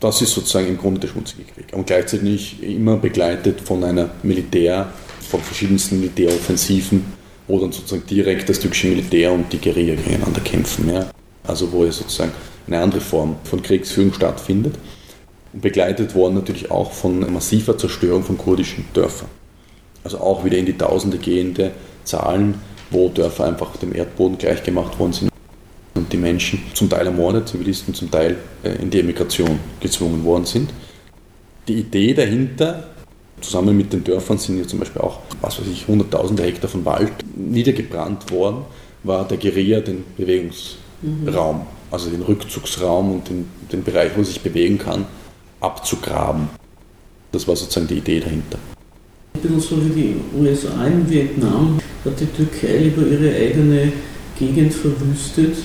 Das 0.00 0.20
ist 0.20 0.32
sozusagen 0.32 0.68
im 0.68 0.78
Grunde 0.78 1.00
der 1.00 1.08
schmutzige 1.08 1.44
Krieg. 1.44 1.72
Und 1.72 1.86
gleichzeitig 1.86 2.62
immer 2.62 2.96
begleitet 2.96 3.60
von 3.60 3.82
einer 3.84 4.10
Militär, 4.22 4.92
von 5.28 5.40
verschiedensten 5.40 6.00
Militäroffensiven, 6.00 7.04
wo 7.48 7.58
dann 7.58 7.72
sozusagen 7.72 8.06
direkt 8.06 8.48
das 8.48 8.60
türkische 8.60 8.88
Militär 8.88 9.32
und 9.32 9.52
die 9.52 9.58
Guerilla 9.58 9.94
gegeneinander 9.94 10.40
kämpfen. 10.40 10.90
Ja. 10.92 11.10
Also 11.42 11.72
wo 11.72 11.84
es 11.84 11.98
sozusagen 11.98 12.32
eine 12.66 12.80
andere 12.80 13.00
Form 13.00 13.36
von 13.44 13.62
Kriegsführung 13.62 14.12
stattfindet. 14.12 14.74
Und 15.52 15.62
begleitet 15.62 16.14
worden 16.14 16.34
natürlich 16.34 16.70
auch 16.70 16.92
von 16.92 17.32
massiver 17.32 17.78
Zerstörung 17.78 18.24
von 18.24 18.36
kurdischen 18.36 18.84
Dörfern. 18.92 19.28
Also 20.02 20.18
auch 20.18 20.44
wieder 20.44 20.58
in 20.58 20.66
die 20.66 20.76
Tausende 20.76 21.16
gehende 21.16 21.70
Zahlen, 22.04 22.56
wo 22.94 23.08
Dörfer 23.08 23.44
einfach 23.44 23.76
dem 23.76 23.94
Erdboden 23.94 24.38
gleichgemacht 24.38 24.98
worden 24.98 25.12
sind 25.12 25.30
und 25.94 26.12
die 26.12 26.16
Menschen 26.16 26.62
zum 26.72 26.88
Teil 26.88 27.06
ermordet, 27.06 27.48
Zivilisten 27.48 27.92
zum 27.92 28.10
Teil 28.10 28.36
äh, 28.62 28.74
in 28.80 28.90
die 28.90 29.00
Emigration 29.00 29.58
gezwungen 29.80 30.24
worden 30.24 30.46
sind. 30.46 30.72
Die 31.68 31.74
Idee 31.74 32.14
dahinter, 32.14 32.88
zusammen 33.40 33.76
mit 33.76 33.92
den 33.92 34.04
Dörfern 34.04 34.38
sind 34.38 34.58
ja 34.58 34.66
zum 34.66 34.78
Beispiel 34.78 35.02
auch, 35.02 35.20
was 35.40 35.60
weiß 35.60 35.66
ich, 35.72 35.86
hunderttausende 35.88 36.42
Hektar 36.42 36.68
von 36.68 36.84
Wald 36.84 37.12
niedergebrannt 37.36 38.30
worden, 38.30 38.64
war 39.02 39.26
der 39.26 39.38
Guerilla 39.38 39.80
den 39.80 40.04
Bewegungsraum, 40.16 41.56
mhm. 41.56 41.62
also 41.90 42.10
den 42.10 42.22
Rückzugsraum 42.22 43.12
und 43.12 43.28
den, 43.28 43.48
den 43.72 43.82
Bereich, 43.82 44.12
wo 44.16 44.22
sich 44.22 44.40
bewegen 44.40 44.78
kann, 44.78 45.06
abzugraben. 45.60 46.48
Das 47.32 47.46
war 47.48 47.56
sozusagen 47.56 47.88
die 47.88 47.98
Idee 47.98 48.20
dahinter. 48.20 48.58
Ein 49.34 49.40
bisschen 49.40 49.60
so 49.60 49.84
wie 49.84 49.90
die 49.90 50.16
USA 50.38 50.86
in 50.86 51.10
Vietnam 51.10 51.80
hat 52.04 52.20
die 52.20 52.26
Türkei 52.26 52.78
lieber 52.78 53.02
ihre 53.06 53.34
eigene 53.34 53.92
Gegend 54.38 54.74
verwüstet, 54.74 55.56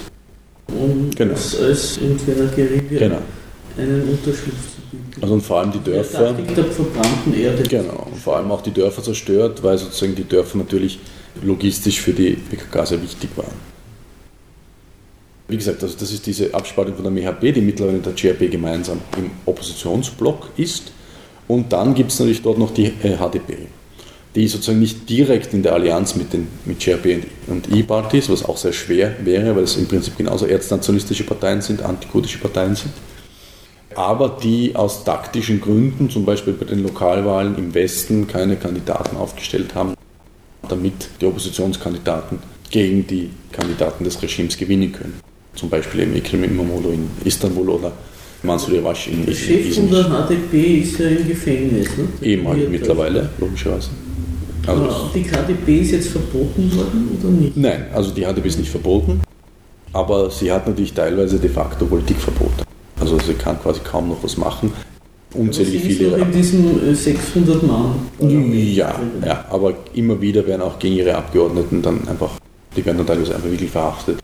um 0.68 1.10
genau. 1.16 1.34
als 1.34 1.98
entweder 1.98 2.46
Guerilla 2.48 3.00
genau. 3.00 3.18
einen 3.78 4.04
Unterschlupf 4.04 4.76
zu 4.76 4.82
bieten. 4.92 5.22
Also 5.22 5.34
und 5.34 5.42
vor 5.42 5.60
allem 5.60 5.72
die 5.72 5.80
Dörfer. 5.80 6.34
Die 6.34 6.54
der 6.54 6.66
verbrannten 6.66 7.34
Erde. 7.34 7.64
Genau, 7.64 8.08
und 8.12 8.18
vor 8.18 8.38
allem 8.38 8.52
auch 8.52 8.62
die 8.62 8.72
Dörfer 8.72 9.02
zerstört, 9.02 9.64
weil 9.64 9.78
sozusagen 9.78 10.16
die 10.16 10.28
Dörfer 10.28 10.58
natürlich 10.58 11.00
logistisch 11.42 12.00
für 12.00 12.14
die 12.14 12.32
PKK 12.32 12.86
sehr 12.86 13.02
wichtig 13.02 13.30
waren. 13.36 13.70
Wie 15.48 15.58
gesagt, 15.58 15.82
also 15.82 15.96
das 16.00 16.12
ist 16.12 16.28
diese 16.28 16.54
Abspaltung 16.54 16.96
von 16.96 17.04
der 17.04 17.12
MHP, 17.12 17.52
die 17.54 17.62
mittlerweile 17.62 17.98
mit 17.98 18.06
der 18.06 18.14
CRP 18.14 18.52
gemeinsam 18.52 19.02
im 19.18 19.32
Oppositionsblock 19.48 20.50
ist. 20.58 20.92
Und 21.48 21.74
dann 21.74 21.96
gibt 21.96 22.12
es 22.12 22.20
natürlich 22.20 22.44
dort 22.44 22.60
noch 22.60 22.72
die 22.72 22.92
HDP, 22.92 23.54
äh, 23.54 23.58
die 24.36 24.48
sozusagen 24.48 24.80
nicht 24.80 25.10
direkt 25.10 25.54
in 25.54 25.64
der 25.64 25.74
Allianz 25.74 26.16
mit, 26.16 26.34
den, 26.34 26.48
mit 26.66 26.80
CRP 26.80 27.24
und 27.48 27.74
E-Partys, 27.74 28.30
was 28.30 28.46
auch 28.46 28.58
sehr 28.58 28.74
schwer 28.74 29.16
wäre, 29.24 29.56
weil 29.56 29.64
es 29.64 29.76
im 29.76 29.88
Prinzip 29.88 30.18
genauso 30.18 30.46
erznationalistische 30.46 31.24
Parteien 31.24 31.62
sind, 31.62 31.82
antikurdische 31.82 32.38
Parteien 32.38 32.76
sind, 32.76 32.92
aber 33.96 34.38
die 34.42 34.76
aus 34.76 35.04
taktischen 35.04 35.60
Gründen, 35.60 36.10
zum 36.10 36.26
Beispiel 36.26 36.54
bei 36.54 36.66
den 36.66 36.84
Lokalwahlen 36.84 37.58
im 37.58 37.74
Westen, 37.74 38.28
keine 38.28 38.56
Kandidaten 38.56 39.18
aufgestellt 39.18 39.74
haben, 39.74 39.96
damit 40.68 41.10
die 41.20 41.26
Oppositionskandidaten 41.26 42.38
gegen 42.70 43.08
die 43.08 43.32
Kandidaten 43.52 44.04
des 44.04 44.22
Regimes 44.22 44.58
gewinnen 44.58 44.92
können 44.92 45.20
zum 45.60 45.70
Beispiel 45.70 46.02
im 46.02 46.16
Ekrem 46.16 46.44
Imamoglu 46.44 46.92
in 46.92 47.10
Istanbul 47.26 47.70
oder 47.70 47.92
Mansur 48.44 48.76
Yavaş 48.76 49.08
in 49.08 49.26
Der 49.26 49.34
Chef 49.34 49.76
von 49.76 49.92
der 49.92 50.06
HDP 50.06 50.82
ist 50.82 51.00
ja 51.00 51.08
im 51.10 51.28
Gefängnis. 51.28 51.90
Ne? 51.98 52.46
Halt 52.46 52.70
mittlerweile, 52.70 53.30
logischerweise. 53.38 53.90
Also 54.68 55.10
die 55.14 55.24
HDP 55.24 55.80
ist 55.82 55.92
jetzt 55.92 56.10
verboten 56.10 56.72
worden 56.76 57.18
oder 57.20 57.32
nicht? 57.32 57.58
Nein, 57.58 57.86
also 57.94 58.12
die 58.12 58.24
HDP 58.24 58.48
ist 58.48 58.60
nicht 58.60 58.70
verboten, 58.70 59.22
aber 59.94 60.30
sie 60.30 60.52
hat 60.52 60.68
natürlich 60.68 60.94
teilweise 60.94 61.40
de 61.40 61.50
facto 61.50 61.86
Politikverbot. 61.86 62.52
Also 63.00 63.18
sie 63.20 63.34
kann 63.34 63.60
quasi 63.62 63.80
kaum 63.82 64.10
noch 64.10 64.24
was 64.24 64.38
machen. 64.38 64.72
Unzählige 65.34 65.80
viele. 65.80 66.18
Noch 66.18 66.26
in 66.26 66.32
diesen 66.32 66.96
600 66.96 67.62
äh, 67.62 67.66
Mann. 67.66 68.74
Ja, 68.74 69.00
ja, 69.26 69.46
aber 69.50 69.74
immer 69.94 70.20
wieder 70.20 70.46
werden 70.48 70.62
auch 70.62 70.80
gegen 70.80 70.96
ihre 70.96 71.16
Abgeordneten 71.16 71.82
dann 71.82 72.08
einfach, 72.08 72.32
die 72.76 72.84
werden 72.86 72.98
dann 72.98 73.08
teilweise 73.08 73.36
einfach 73.36 73.50
wirklich 73.50 73.70
verhaftet. 73.70 74.20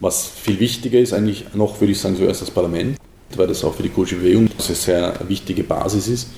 Was 0.00 0.26
viel 0.26 0.60
wichtiger 0.60 1.00
ist 1.00 1.12
eigentlich 1.12 1.46
noch, 1.54 1.80
würde 1.80 1.92
ich 1.92 1.98
sagen, 1.98 2.16
zuerst 2.16 2.42
das 2.42 2.50
Parlament, 2.50 2.98
weil 3.36 3.46
das 3.46 3.64
auch 3.64 3.74
für 3.74 3.82
die 3.82 3.88
kurdische 3.88 4.16
Bewegung 4.16 4.48
eine 4.48 4.74
sehr 4.76 5.14
wichtige 5.26 5.64
Basis 5.64 6.08
ist, 6.08 6.28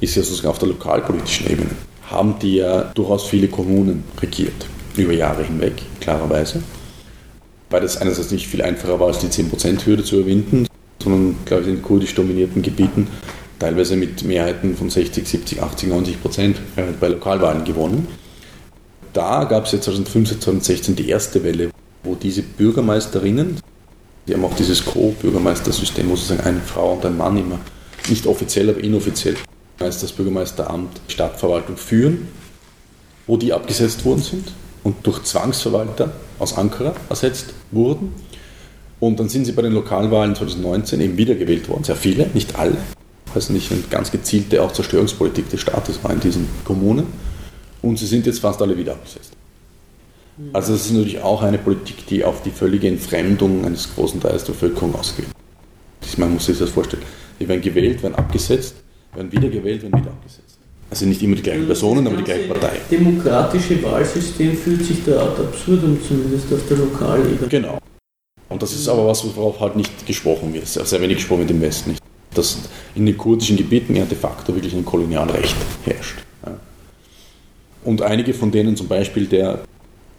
ist 0.00 0.14
ja 0.14 0.22
sozusagen 0.22 0.48
auf 0.48 0.58
der 0.58 0.68
lokalpolitischen 0.68 1.50
Ebene. 1.50 1.70
Haben 2.10 2.38
die 2.40 2.56
ja 2.56 2.90
durchaus 2.94 3.28
viele 3.28 3.48
Kommunen 3.48 4.04
regiert, 4.20 4.66
über 4.96 5.12
Jahre 5.12 5.44
hinweg, 5.44 5.74
klarerweise. 6.00 6.62
Weil 7.70 7.82
das 7.82 7.96
einerseits 7.96 8.32
nicht 8.32 8.48
viel 8.48 8.62
einfacher 8.62 8.98
war, 8.98 9.06
als 9.06 9.20
die 9.20 9.28
10%-Hürde 9.28 10.02
zu 10.02 10.16
überwinden, 10.16 10.66
sondern, 11.00 11.36
glaube 11.44 11.62
ich, 11.62 11.68
in 11.68 11.82
kurdisch 11.82 12.14
dominierten 12.14 12.62
Gebieten 12.62 13.06
teilweise 13.60 13.94
mit 13.94 14.24
Mehrheiten 14.24 14.76
von 14.76 14.90
60, 14.90 15.28
70, 15.28 15.62
80, 15.62 15.88
90 15.88 16.22
Prozent 16.22 16.56
bei 16.98 17.08
Lokalwahlen 17.08 17.64
gewonnen. 17.64 18.08
Da 19.12 19.44
gab 19.44 19.66
es 19.66 19.72
jetzt 19.72 19.84
2015, 19.84 20.40
2016 20.40 20.96
die 20.96 21.08
erste 21.08 21.44
Welle, 21.44 21.70
wo 22.02 22.14
diese 22.14 22.42
Bürgermeisterinnen, 22.42 23.60
die 24.26 24.34
haben 24.34 24.44
auch 24.44 24.54
dieses 24.54 24.84
Co-Bürgermeistersystem, 24.84 26.08
wo 26.08 26.16
sozusagen 26.16 26.48
eine 26.48 26.60
Frau 26.60 26.94
und 26.94 27.04
ein 27.04 27.16
Mann 27.16 27.36
immer, 27.36 27.58
nicht 28.08 28.26
offiziell, 28.26 28.70
aber 28.70 28.80
inoffiziell, 28.80 29.36
als 29.80 30.00
das 30.00 30.12
Bürgermeisteramt 30.12 31.00
Stadtverwaltung 31.08 31.76
führen, 31.78 32.28
wo 33.26 33.38
die 33.38 33.52
abgesetzt 33.52 34.04
worden 34.04 34.22
sind 34.22 34.52
und 34.84 35.06
durch 35.06 35.22
Zwangsverwalter 35.22 36.12
aus 36.38 36.56
Ankara 36.56 36.94
ersetzt 37.08 37.54
wurden. 37.70 38.12
Und 39.00 39.18
dann 39.18 39.30
sind 39.30 39.46
sie 39.46 39.52
bei 39.52 39.62
den 39.62 39.72
Lokalwahlen 39.72 40.34
2019 40.34 41.00
eben 41.00 41.16
wiedergewählt 41.16 41.68
worden, 41.70 41.84
sehr 41.84 41.96
viele, 41.96 42.28
nicht 42.34 42.56
alle. 42.56 42.76
Also 43.34 43.54
nicht 43.54 43.72
eine 43.72 43.80
ganz 43.82 44.10
gezielte 44.10 44.62
auch 44.62 44.72
Zerstörungspolitik 44.72 45.48
des 45.48 45.60
Staates 45.60 46.04
war 46.04 46.12
in 46.12 46.20
diesen 46.20 46.46
Kommunen. 46.64 47.06
Und 47.80 47.98
sie 47.98 48.06
sind 48.06 48.26
jetzt 48.26 48.40
fast 48.40 48.60
alle 48.60 48.76
wieder 48.76 48.92
abgesetzt. 48.92 49.32
Also 50.52 50.72
das 50.72 50.86
ist 50.86 50.92
natürlich 50.92 51.22
auch 51.22 51.42
eine 51.42 51.58
Politik, 51.58 52.06
die 52.06 52.24
auf 52.24 52.42
die 52.42 52.50
völlige 52.50 52.88
Entfremdung 52.88 53.64
eines 53.64 53.94
großen 53.94 54.20
Teils 54.20 54.44
der 54.44 54.52
Bevölkerung 54.52 54.94
ausgeht. 54.94 55.26
Man 56.18 56.34
muss 56.34 56.46
sich 56.46 56.58
das 56.58 56.70
vorstellen. 56.70 57.02
Die 57.38 57.48
werden 57.48 57.62
gewählt, 57.62 58.02
werden 58.02 58.16
abgesetzt, 58.16 58.74
werden 59.14 59.32
wieder 59.32 59.48
gewählt, 59.48 59.82
werden 59.82 60.00
wieder 60.00 60.10
abgesetzt. 60.10 60.58
Also 60.90 61.06
nicht 61.06 61.22
immer 61.22 61.36
die 61.36 61.42
gleichen 61.42 61.66
Personen, 61.66 62.06
aber 62.06 62.16
die 62.16 62.24
gleiche 62.24 62.48
Partei. 62.48 62.78
Das 62.78 62.88
demokratische 62.98 63.82
Wahlsystem 63.82 64.56
fühlt 64.56 64.84
sich 64.84 65.04
da 65.04 65.22
ad 65.22 65.40
absurdum, 65.40 65.98
zumindest 66.06 66.52
auf 66.52 66.66
der 66.68 66.78
Lokalebene. 66.78 67.48
Genau. 67.48 67.78
Und 68.48 68.62
das 68.62 68.72
ist 68.72 68.88
aber 68.88 69.06
was, 69.06 69.24
worauf 69.36 69.60
halt 69.60 69.76
nicht 69.76 70.06
gesprochen 70.06 70.52
wird. 70.52 70.66
Sehr 70.66 71.00
wenig 71.00 71.18
gesprochen 71.18 71.40
wird 71.40 71.50
im 71.52 71.60
Westen. 71.60 71.96
Dass 72.34 72.58
in 72.96 73.06
den 73.06 73.16
kurdischen 73.16 73.56
Gebieten 73.56 73.94
ja 73.94 74.04
de 74.04 74.18
facto 74.18 74.54
wirklich 74.54 74.74
ein 74.74 74.84
Kolonialrecht 74.84 75.56
herrscht. 75.84 76.18
Und 77.84 78.02
einige 78.02 78.34
von 78.34 78.50
denen, 78.50 78.76
zum 78.76 78.88
Beispiel 78.88 79.26
der 79.26 79.60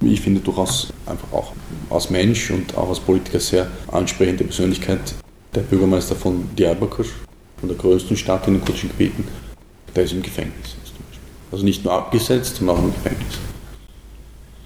wie 0.01 0.13
ich 0.13 0.21
finde, 0.21 0.41
durchaus 0.41 0.91
einfach 1.05 1.31
auch 1.31 1.53
als 1.89 2.09
Mensch 2.09 2.51
und 2.51 2.75
auch 2.75 2.89
als 2.89 2.99
Politiker 2.99 3.39
sehr 3.39 3.67
ansprechende 3.91 4.43
Persönlichkeit. 4.43 4.99
Der 5.53 5.61
Bürgermeister 5.61 6.15
von 6.15 6.49
Diyarbakir, 6.57 7.05
von 7.61 7.69
der 7.69 7.77
größten 7.77 8.17
Stadt 8.17 8.45
in 8.47 8.55
den 8.55 8.65
kurdischen 8.65 8.89
Gebieten, 8.89 9.25
der 9.95 10.03
ist 10.03 10.11
im 10.11 10.21
Gefängnis. 10.21 10.75
Also 11.51 11.63
nicht 11.63 11.83
nur 11.83 11.93
abgesetzt, 11.93 12.55
sondern 12.57 12.77
auch 12.77 12.83
im 12.83 12.93
Gefängnis. 12.93 13.39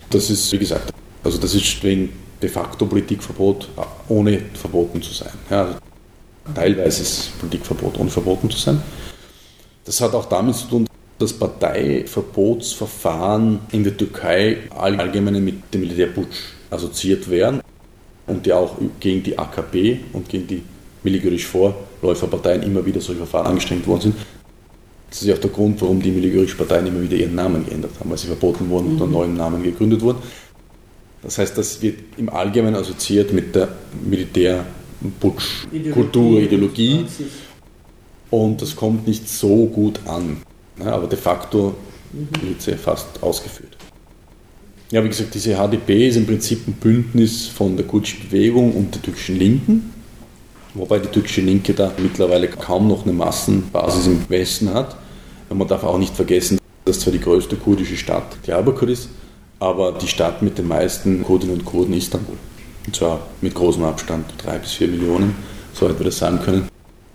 Das 0.09 0.29
ist, 0.29 0.49
wie 0.51 0.59
gesagt, 0.59 0.93
also 1.23 1.37
das 1.37 1.53
ist 1.53 1.81
wegen 1.83 2.09
de 2.41 2.49
facto 2.49 2.85
Politikverbot, 2.85 3.69
ohne 4.07 4.41
verboten 4.53 5.01
zu 5.01 5.13
sein. 5.13 5.33
Ja, 5.49 5.65
also 5.65 5.77
teilweise 6.53 7.01
ist 7.01 7.37
Politikverbot, 7.39 7.99
ohne 7.99 8.09
verboten 8.09 8.49
zu 8.49 8.59
sein. 8.59 8.81
Das 9.83 9.99
hat 9.99 10.13
auch 10.13 10.23
damit 10.25 10.55
zu 10.55 10.67
tun, 10.67 10.87
das 11.17 11.33
Parteiverbotsverfahren 11.33 13.59
in 13.71 13.83
der 13.83 13.97
Türkei 13.97 14.59
allgemein 14.69 15.43
mit 15.43 15.73
dem 15.73 15.81
Militärputsch 15.81 16.53
assoziiert 16.69 17.27
werden 17.29 17.61
und 18.27 18.45
ja 18.45 18.57
auch 18.57 18.75
gegen 18.99 19.23
die 19.23 19.39
AKP 19.39 20.01
und 20.13 20.29
gegen 20.29 20.47
die 20.47 20.61
militärisch 21.05 21.45
Vorläuferparteien 21.45 22.63
immer 22.63 22.85
wieder 22.85 22.99
solche 22.99 23.19
Verfahren 23.19 23.47
angestrengt 23.47 23.87
worden 23.87 24.01
sind. 24.01 24.15
Das 25.09 25.21
ist 25.21 25.27
ja 25.27 25.35
auch 25.35 25.39
der 25.39 25.51
Grund, 25.51 25.81
warum 25.81 26.01
die 26.01 26.11
Miligurisch-Parteien 26.11 26.87
immer 26.87 27.01
wieder 27.01 27.15
ihren 27.15 27.35
Namen 27.35 27.65
geändert 27.65 27.91
haben, 27.97 28.09
weil 28.09 28.17
sie 28.17 28.27
verboten 28.27 28.67
wurden 28.69 28.87
und 28.87 28.91
unter 28.93 29.05
mhm. 29.05 29.13
neuen 29.13 29.37
Namen 29.37 29.63
gegründet 29.63 30.01
wurden. 30.01 30.17
Das 31.21 31.37
heißt, 31.37 31.57
das 31.57 31.81
wird 31.81 31.99
im 32.17 32.27
Allgemeinen 32.29 32.75
assoziiert 32.75 33.31
mit 33.31 33.55
der 33.55 33.69
Militär-Putsch-Kultur, 34.05 36.41
Ideologie. 36.41 37.05
Und 38.29 38.61
das 38.61 38.75
kommt 38.75 39.07
nicht 39.07 39.29
so 39.29 39.67
gut 39.67 40.01
an. 40.05 40.41
Aber 40.79 41.07
de 41.07 41.17
facto 41.17 41.75
mhm. 42.11 42.27
wird 42.41 42.61
sie 42.61 42.73
fast 42.73 43.23
ausgeführt. 43.23 43.77
Ja, 44.91 45.01
wie 45.03 45.07
gesagt, 45.07 45.33
diese 45.33 45.55
HDP 45.55 46.09
ist 46.09 46.17
im 46.17 46.25
Prinzip 46.25 46.67
ein 46.67 46.73
Bündnis 46.73 47.47
von 47.47 47.77
der 47.77 47.87
kurdischen 47.87 48.27
Bewegung 48.29 48.73
und 48.73 48.93
der 48.93 49.01
türkischen 49.01 49.39
Linken, 49.39 49.94
wobei 50.75 50.99
die 50.99 51.07
türkische 51.07 51.41
Linke 51.41 51.73
da 51.73 51.91
mittlerweile 51.97 52.47
kaum 52.47 52.87
noch 52.87 53.03
eine 53.03 53.13
Massenbasis 53.13 54.07
im 54.07 54.29
Westen 54.29 54.73
hat. 54.73 54.95
Man 55.49 55.67
darf 55.67 55.83
auch 55.83 55.97
nicht 55.97 56.15
vergessen, 56.15 56.59
dass 56.85 56.99
zwar 56.99 57.13
die 57.13 57.19
größte 57.19 57.55
kurdische 57.55 57.97
Stadt 57.97 58.37
Diyarbakir 58.45 58.89
ist, 58.89 59.09
aber 59.59 59.93
die 59.93 60.07
Stadt 60.07 60.41
mit 60.41 60.57
den 60.57 60.67
meisten 60.67 61.23
Kurdinnen 61.23 61.55
und 61.55 61.65
Kurden 61.65 61.93
ist 61.93 62.05
Istanbul. 62.05 62.35
Und 62.85 62.95
zwar 62.95 63.21
mit 63.41 63.55
großem 63.55 63.83
Abstand, 63.83 64.25
drei 64.37 64.57
bis 64.57 64.73
vier 64.73 64.87
Millionen, 64.87 65.35
so 65.73 65.87
hätten 65.87 65.99
wir 65.99 66.05
das 66.05 66.17
sagen 66.17 66.39
können. 66.43 66.67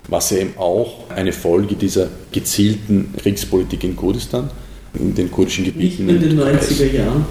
Was 0.08 0.30
ja 0.30 0.38
eben 0.38 0.54
auch 0.58 1.10
eine 1.10 1.32
Folge 1.32 1.76
dieser 1.76 2.08
gezielten 2.32 3.14
Kriegspolitik 3.16 3.84
in 3.84 3.94
Kurdistan, 3.94 4.50
in 4.94 5.14
den 5.14 5.30
kurdischen 5.30 5.64
Gebieten. 5.64 6.06
Nicht 6.06 6.22
in 6.22 6.36
den 6.36 6.40
90er 6.40 6.92
Jahren. 6.92 7.26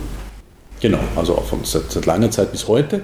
Genau, 0.80 1.00
also 1.16 1.36
auch 1.36 1.46
von, 1.46 1.60
seit, 1.64 1.92
seit 1.92 2.06
langer 2.06 2.32
Zeit 2.32 2.52
bis 2.52 2.68
heute, 2.68 3.02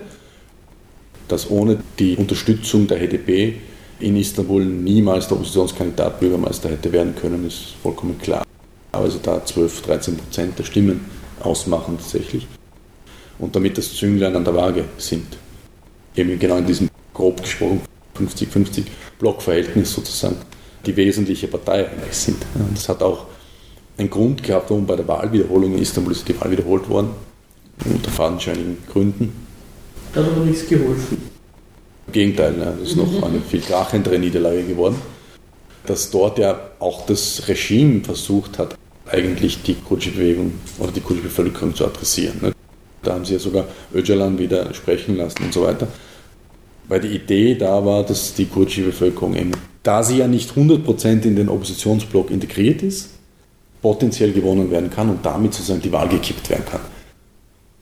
dass 1.28 1.50
ohne 1.50 1.80
die 2.00 2.16
Unterstützung 2.16 2.88
der 2.88 3.00
HDP 3.00 3.56
in 4.00 4.18
Istanbul 4.18 4.64
niemals 4.66 5.28
der 5.28 5.38
Oppositionskandidat 5.38 6.20
Bürgermeister 6.20 6.70
hätte 6.70 6.92
werden 6.92 7.16
können, 7.16 7.48
ist 7.48 7.76
vollkommen 7.82 8.18
klar. 8.20 8.44
Also 8.92 9.20
da 9.22 9.44
12, 9.44 9.82
13 9.84 10.18
Prozent 10.18 10.60
der 10.60 10.64
Stimmen 10.64 11.02
ausmachen 11.42 11.98
tatsächlich. 11.98 12.48
Und 13.40 13.56
damit 13.56 13.78
das 13.78 13.94
Zünglein 13.94 14.36
an 14.36 14.46
der 14.46 14.56
Waage 14.56 14.86
sind. 14.98 15.26
Eben 16.16 16.40
genau 16.40 16.58
in 16.58 16.66
diesem 16.66 16.90
grob 17.14 17.42
gesprochen 17.42 17.82
50-50 18.18 18.84
Blockverhältnis 19.20 19.94
sozusagen 19.94 20.38
die 20.86 20.96
wesentliche 20.96 21.48
Partei 21.48 21.90
eigentlich 21.90 22.16
sind. 22.16 22.38
Und 22.56 22.78
das 22.78 22.88
hat 22.88 23.02
auch 23.02 23.26
einen 23.98 24.10
Grund 24.10 24.44
gehabt, 24.44 24.70
warum 24.70 24.86
bei 24.86 24.96
der 24.96 25.08
Wahlwiederholung 25.08 25.74
in 25.74 25.82
Istanbul 25.82 26.14
ist 26.14 26.28
die 26.28 26.40
Wahl 26.40 26.52
wiederholt 26.52 26.88
worden 26.90 27.10
unter 27.84 28.10
fadenscheinigen 28.10 28.78
Gründen. 28.92 29.45
Hat 30.16 30.26
aber 30.26 30.46
nichts 30.46 30.68
geholfen. 30.68 31.18
Im 32.08 32.14
Gegenteil, 32.14 32.54
ne, 32.54 32.74
das 32.80 32.90
ist 32.90 32.96
noch 32.96 33.12
mhm. 33.12 33.24
eine 33.24 33.42
viel 33.42 33.60
krachendere 33.60 34.18
Niederlage 34.18 34.64
geworden. 34.64 34.96
Dass 35.86 36.10
dort 36.10 36.40
ja 36.40 36.60
auch 36.80 37.06
das 37.06 37.48
Regime 37.48 38.02
versucht 38.02 38.58
hat, 38.58 38.76
eigentlich 39.12 39.62
die 39.64 39.76
kurdische 39.76 40.12
Bewegung 40.12 40.54
oder 40.80 40.92
die 40.92 41.02
kurdische 41.02 41.28
Bevölkerung 41.28 41.76
zu 41.76 41.86
adressieren. 41.86 42.40
Ne. 42.42 42.54
Da 43.04 43.14
haben 43.14 43.26
sie 43.26 43.34
ja 43.34 43.40
sogar 43.40 43.66
Öcalan 43.94 44.40
wieder 44.40 44.74
sprechen 44.74 45.18
lassen 45.18 45.44
und 45.44 45.54
so 45.54 45.64
weiter. 45.64 45.88
Weil 46.88 47.02
die 47.02 47.10
Idee 47.10 47.56
da 47.56 47.86
war, 47.86 48.04
dass 48.04 48.34
die 48.34 48.46
kurdische 48.46 48.84
Bevölkerung 48.84 49.36
eben, 49.36 49.52
da 49.84 50.02
sie 50.02 50.18
ja 50.18 50.28
nicht 50.28 50.52
100% 50.52 51.24
in 51.24 51.36
den 51.36 51.50
Oppositionsblock 51.50 52.32
integriert 52.32 52.82
ist, 52.82 53.10
potenziell 53.82 54.32
gewonnen 54.32 54.72
werden 54.72 54.90
kann 54.90 55.10
und 55.10 55.24
damit 55.26 55.54
sozusagen 55.54 55.82
die 55.82 55.92
Wahl 55.92 56.08
gekippt 56.08 56.50
werden 56.50 56.66
kann. 56.66 56.82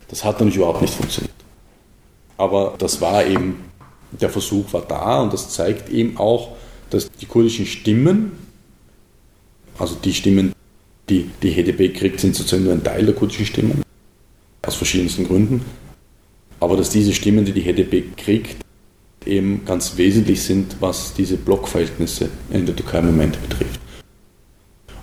Das 0.10 0.24
hat 0.26 0.36
natürlich 0.36 0.58
überhaupt 0.58 0.82
nicht 0.82 0.94
funktioniert. 0.94 1.43
Aber 2.44 2.76
das 2.78 3.00
war 3.00 3.26
eben, 3.26 3.56
der 4.12 4.30
Versuch 4.30 4.74
war 4.74 4.82
da 4.82 5.22
und 5.22 5.32
das 5.32 5.50
zeigt 5.52 5.90
eben 5.90 6.18
auch, 6.18 6.58
dass 6.90 7.10
die 7.10 7.26
kurdischen 7.26 7.66
Stimmen, 7.66 8.34
also 9.80 9.96
die 9.96 10.14
Stimmen, 10.14 10.52
die 11.10 11.30
die 11.42 11.54
HDP 11.54 11.94
kriegt, 11.94 12.20
sind 12.20 12.36
sozusagen 12.36 12.66
nur 12.66 12.74
ein 12.74 12.84
Teil 12.84 13.06
der 13.06 13.16
kurdischen 13.16 13.46
Stimmen, 13.46 13.82
aus 14.62 14.76
verschiedensten 14.76 15.26
Gründen, 15.26 15.64
aber 16.60 16.76
dass 16.76 16.90
diese 16.90 17.14
Stimmen, 17.14 17.46
die 17.46 17.54
die 17.54 17.62
HDP 17.64 18.04
kriegt, 18.18 18.58
eben 19.26 19.64
ganz 19.64 19.96
wesentlich 19.96 20.42
sind, 20.42 20.76
was 20.82 21.14
diese 21.14 21.38
Blockverhältnisse 21.38 22.28
in 22.52 22.66
der 22.66 22.76
Türkei 22.76 23.00
im 23.00 23.06
Moment 23.06 23.42
betrifft. 23.42 23.80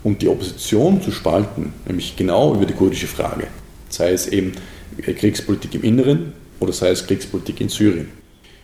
Um 0.03 0.19
die 0.19 0.29
Opposition 0.29 1.01
zu 1.01 1.11
spalten, 1.11 1.73
nämlich 1.87 2.17
genau 2.17 2.55
über 2.55 2.67
die 2.67 2.75
kurdische 2.75 3.07
Frage, 3.07 3.47
sei 3.89 4.13
es 4.13 4.27
eben 4.27 4.53
Kriegspolitik 5.01 5.75
im 5.75 5.85
Inneren 5.85 6.35
oder 6.61 6.73
sei 6.73 6.91
es 6.91 7.07
Kriegspolitik 7.07 7.61
in 7.61 7.69
Syrien, 7.69 8.09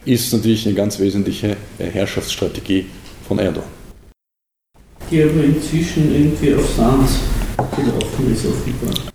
ist 0.04 0.32
natürlich 0.32 0.66
eine 0.66 0.74
ganz 0.74 0.98
wesentliche 1.00 1.56
Herrschaftsstrategie 1.78 2.86
von 3.26 3.38
Erdogan. 3.38 3.68
Die 5.10 5.22
aber 5.22 5.42
inzwischen 5.42 6.14
irgendwie 6.14 6.54
auf 6.54 6.68
Sand 6.74 7.08
gelaufen 7.74 8.32
ist, 8.32 8.46
offenbar. 8.46 9.12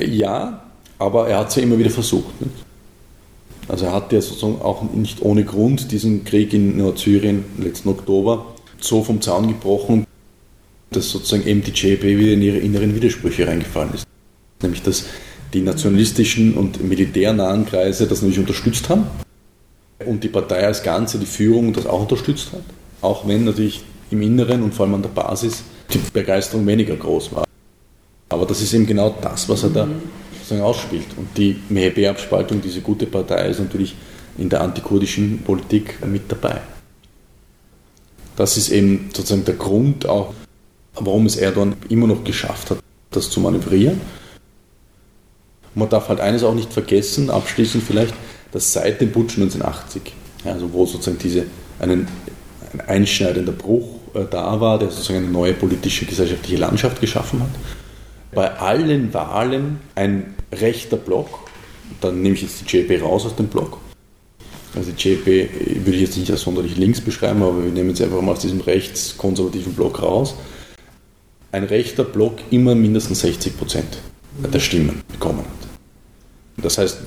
Ja, 0.00 0.70
aber 0.98 1.28
er 1.28 1.38
hat 1.38 1.48
es 1.48 1.56
ja 1.56 1.62
immer 1.62 1.78
wieder 1.78 1.90
versucht. 1.90 2.40
Nicht? 2.40 2.52
Also 3.68 3.86
er 3.86 3.92
hat 3.92 4.12
ja 4.12 4.20
sozusagen 4.20 4.60
auch 4.62 4.82
nicht 4.92 5.22
ohne 5.22 5.44
Grund 5.44 5.92
diesen 5.92 6.24
Krieg 6.24 6.52
in 6.52 6.76
Nordsyrien 6.76 7.44
letzten 7.58 7.88
Oktober 7.88 8.54
so 8.80 9.02
vom 9.04 9.20
Zaun 9.20 9.48
gebrochen, 9.48 10.06
dass 10.90 11.10
sozusagen 11.10 11.46
eben 11.46 11.62
die 11.62 11.70
JP 11.70 12.02
wieder 12.18 12.32
in 12.32 12.42
ihre 12.42 12.58
inneren 12.58 12.94
Widersprüche 12.94 13.46
reingefallen 13.46 13.94
ist. 13.94 14.06
Nämlich, 14.62 14.82
dass 14.82 15.06
die 15.52 15.62
nationalistischen 15.62 16.54
und 16.54 16.82
militärnahen 16.82 17.66
Kreise 17.66 18.06
das 18.06 18.20
natürlich 18.22 18.38
unterstützt 18.38 18.88
haben 18.88 19.06
und 20.06 20.24
die 20.24 20.28
Partei 20.28 20.66
als 20.66 20.82
Ganze, 20.82 21.18
die 21.18 21.26
Führung 21.26 21.72
das 21.72 21.86
auch 21.86 22.02
unterstützt 22.02 22.52
hat, 22.52 22.62
auch 23.00 23.26
wenn 23.26 23.44
natürlich 23.44 23.82
im 24.10 24.22
Inneren 24.22 24.62
und 24.62 24.74
vor 24.74 24.86
allem 24.86 24.94
an 24.94 25.02
der 25.02 25.10
Basis 25.10 25.62
die 25.92 26.00
Begeisterung 26.12 26.66
weniger 26.66 26.96
groß 26.96 27.32
war. 27.32 27.44
Aber 28.28 28.46
das 28.46 28.60
ist 28.60 28.72
eben 28.72 28.86
genau 28.86 29.14
das, 29.20 29.48
was 29.48 29.64
er 29.64 29.70
da 29.70 29.88
sozusagen 30.34 30.62
ausspielt. 30.62 31.06
Und 31.16 31.36
die 31.36 31.56
MHP-Abspaltung, 31.68 32.60
diese 32.60 32.80
gute 32.80 33.06
Partei, 33.06 33.48
ist 33.48 33.58
natürlich 33.58 33.96
in 34.38 34.48
der 34.48 34.60
antikurdischen 34.60 35.42
Politik 35.42 35.98
mit 36.06 36.30
dabei. 36.30 36.60
Das 38.36 38.56
ist 38.56 38.70
eben 38.70 39.10
sozusagen 39.12 39.44
der 39.44 39.56
Grund 39.56 40.08
auch, 40.08 40.32
warum 40.94 41.26
es 41.26 41.36
Erdogan 41.36 41.74
immer 41.88 42.06
noch 42.06 42.22
geschafft 42.22 42.70
hat, 42.70 42.78
das 43.10 43.30
zu 43.30 43.40
manövrieren 43.40 44.00
man 45.74 45.88
darf 45.88 46.08
halt 46.08 46.20
eines 46.20 46.42
auch 46.42 46.54
nicht 46.54 46.72
vergessen, 46.72 47.30
abschließend 47.30 47.82
vielleicht, 47.82 48.14
dass 48.52 48.72
seit 48.72 49.00
dem 49.00 49.12
Putsch 49.12 49.36
1980, 49.38 50.02
also 50.44 50.72
wo 50.72 50.86
sozusagen 50.86 51.18
diese, 51.18 51.44
einen, 51.78 52.08
ein 52.72 52.80
einschneidender 52.80 53.52
Bruch 53.52 54.00
äh, 54.14 54.24
da 54.30 54.60
war, 54.60 54.78
der 54.78 54.90
sozusagen 54.90 55.24
eine 55.24 55.28
neue 55.28 55.54
politische, 55.54 56.06
gesellschaftliche 56.06 56.56
Landschaft 56.56 57.00
geschaffen 57.00 57.40
hat, 57.40 57.50
bei 58.32 58.50
allen 58.58 59.12
Wahlen 59.12 59.80
ein 59.94 60.34
rechter 60.52 60.96
Block, 60.96 61.50
dann 62.00 62.22
nehme 62.22 62.34
ich 62.34 62.42
jetzt 62.42 62.60
die 62.60 62.76
JP 62.76 63.02
raus 63.02 63.26
aus 63.26 63.36
dem 63.36 63.48
Block, 63.48 63.78
also 64.74 64.92
die 64.92 65.08
JP 65.08 65.50
würde 65.84 65.96
ich 65.96 66.02
jetzt 66.02 66.16
nicht 66.16 66.30
als 66.30 66.42
sonderlich 66.42 66.76
links 66.76 67.00
beschreiben, 67.00 67.42
aber 67.42 67.64
wir 67.64 67.72
nehmen 67.72 67.90
jetzt 67.90 68.02
einfach 68.02 68.20
mal 68.20 68.32
aus 68.32 68.40
diesem 68.40 68.60
rechtskonservativen 68.60 69.74
Block 69.74 70.00
raus, 70.00 70.34
ein 71.52 71.64
rechter 71.64 72.04
Block 72.04 72.34
immer 72.50 72.74
mindestens 72.74 73.20
60 73.20 73.58
Prozent 73.58 73.98
der 74.52 74.60
Stimmen 74.60 75.02
bekommen. 75.10 75.39
Das 76.62 76.78
heißt, 76.78 76.98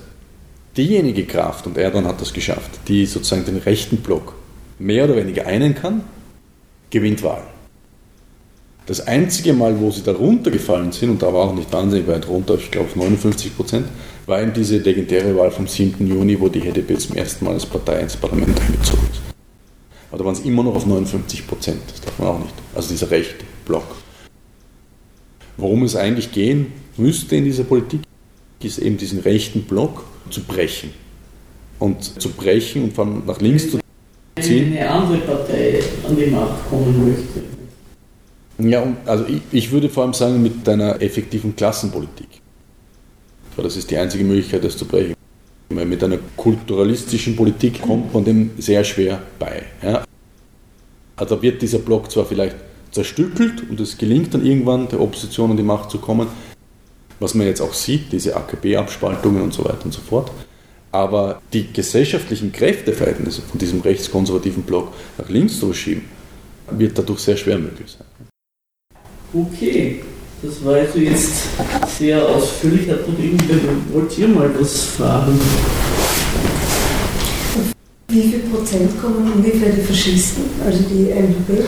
diejenige 0.78 1.26
Kraft, 1.26 1.68
und 1.68 1.78
Erdogan 1.78 2.08
hat 2.08 2.22
das 2.22 2.34
geschafft, 2.34 2.72
die 2.88 3.06
sozusagen 3.06 3.46
den 3.46 3.58
rechten 3.58 3.98
Block 3.98 4.36
mehr 4.80 5.06
oder 5.06 5.16
weniger 5.16 5.46
einen 5.46 5.76
kann, 5.76 6.02
gewinnt 6.90 7.24
Wahlen. 7.24 7.54
Das 8.86 9.08
einzige 9.08 9.54
Mal, 9.54 9.80
wo 9.80 9.92
sie 9.92 10.04
da 10.04 10.12
runtergefallen 10.12 10.92
sind, 10.92 11.12
und 11.12 11.22
da 11.22 11.34
war 11.34 11.46
auch 11.46 11.56
nicht 11.56 11.72
wahnsinnig 11.72 12.06
weit 12.08 12.28
runter, 12.28 12.56
ich 12.56 12.70
glaube 12.70 12.90
59 12.94 13.56
Prozent, 13.56 13.88
war 14.26 14.42
eben 14.42 14.52
diese 14.52 14.78
legendäre 14.78 15.36
Wahl 15.38 15.52
vom 15.52 15.68
7. 15.68 16.06
Juni, 16.06 16.40
wo 16.40 16.50
die 16.50 16.60
HDP 16.60 16.98
zum 16.98 17.16
ersten 17.16 17.46
Mal 17.46 17.54
als 17.54 17.66
Partei 17.66 18.02
ins 18.02 18.18
Parlament 18.18 18.60
eingezogen 18.60 19.08
ist. 19.10 19.22
Aber 20.10 20.18
da 20.20 20.26
waren 20.26 20.34
es 20.34 20.42
immer 20.42 20.64
noch 20.64 20.76
auf 20.76 20.86
59 20.86 21.48
Prozent, 21.48 21.80
das 21.88 22.02
darf 22.02 22.20
man 22.20 22.28
auch 22.28 22.40
nicht. 22.40 22.54
Also 22.76 22.90
dieser 22.90 23.10
rechte 23.10 23.46
Block. 23.66 23.86
Worum 25.56 25.84
es 25.84 25.96
eigentlich 25.96 26.32
gehen 26.32 26.74
müsste 26.98 27.38
in 27.38 27.46
dieser 27.46 27.64
Politik, 27.64 28.02
ist 28.66 28.80
eben 28.80 28.98
diesen 28.98 29.20
rechten 29.20 29.64
Block 29.64 30.04
zu 30.30 30.42
brechen. 30.44 30.92
Und 31.80 32.22
zu 32.22 32.30
brechen 32.30 32.84
und 32.86 32.94
vor 32.94 33.06
allem 33.06 33.24
nach 33.26 33.42
links 33.42 33.70
zu 33.70 33.80
ziehen. 34.40 34.78
Eine 34.78 34.90
andere 34.90 35.18
Partei 35.20 35.80
an 36.08 36.16
die 36.16 36.28
Macht 36.28 36.70
kommen 36.70 37.10
möchte. 37.10 37.44
Ja, 38.60 38.86
also 39.06 39.26
ich, 39.26 39.42
ich 39.52 39.72
würde 39.72 39.90
vor 39.90 40.04
allem 40.04 40.14
sagen, 40.14 40.42
mit 40.42 40.68
einer 40.70 41.02
effektiven 41.02 41.56
Klassenpolitik. 41.56 42.28
Das 43.58 43.76
ist 43.76 43.90
die 43.92 43.98
einzige 43.98 44.24
Möglichkeit, 44.24 44.64
das 44.64 44.78
zu 44.78 44.86
brechen. 44.86 45.16
Mit 45.70 46.04
einer 46.04 46.18
kulturalistischen 46.38 47.36
Politik 47.36 47.82
kommt 47.82 48.14
man 48.14 48.24
dem 48.24 48.52
sehr 48.58 48.84
schwer 48.84 49.22
bei. 49.40 49.64
Ja. 49.82 50.04
Also 51.16 51.42
wird 51.42 51.62
dieser 51.62 51.80
Block 51.80 52.12
zwar 52.12 52.26
vielleicht 52.26 52.56
zerstückelt 52.92 53.70
und 53.70 53.80
es 53.80 53.98
gelingt 53.98 54.34
dann 54.34 54.46
irgendwann 54.46 54.88
der 54.88 55.02
Opposition 55.02 55.52
an 55.52 55.58
die 55.58 55.64
Macht 55.64 55.90
zu 55.90 55.98
kommen, 55.98 56.28
was 57.24 57.34
man 57.34 57.48
jetzt 57.48 57.62
auch 57.62 57.74
sieht, 57.74 58.12
diese 58.12 58.36
AKP-Abspaltungen 58.36 59.42
und 59.42 59.54
so 59.54 59.64
weiter 59.64 59.86
und 59.86 59.94
so 59.94 60.02
fort. 60.02 60.30
Aber 60.92 61.42
die 61.54 61.72
gesellschaftlichen 61.72 62.52
Kräfteverhältnisse 62.52 63.42
von 63.42 63.58
diesem 63.58 63.80
rechtskonservativen 63.82 64.64
Block 64.64 64.94
nach 65.18 65.30
links 65.30 65.60
zu 65.60 65.68
verschieben, 65.68 66.04
wird 66.70 66.98
dadurch 66.98 67.22
sehr 67.22 67.38
schwer 67.38 67.58
möglich 67.58 67.96
sein. 67.98 68.08
Okay, 69.34 70.04
das 70.44 70.64
war 70.64 70.76
also 70.76 71.00
jetzt 71.00 71.48
sehr 71.98 72.24
ausführlich. 72.28 72.90
Hat 72.90 73.08
noch 73.08 73.18
irgendwer, 73.18 73.58
wollt 73.92 74.18
ihr 74.18 74.28
mal 74.28 74.52
was 74.60 74.84
fragen? 74.84 75.40
Wie 78.10 78.22
viel 78.22 78.40
Prozent 78.40 79.02
kommen 79.02 79.32
ungefähr 79.32 79.72
die 79.72 79.82
Faschisten, 79.82 80.44
also 80.64 80.84
die 80.84 81.06
MHP? 81.06 81.64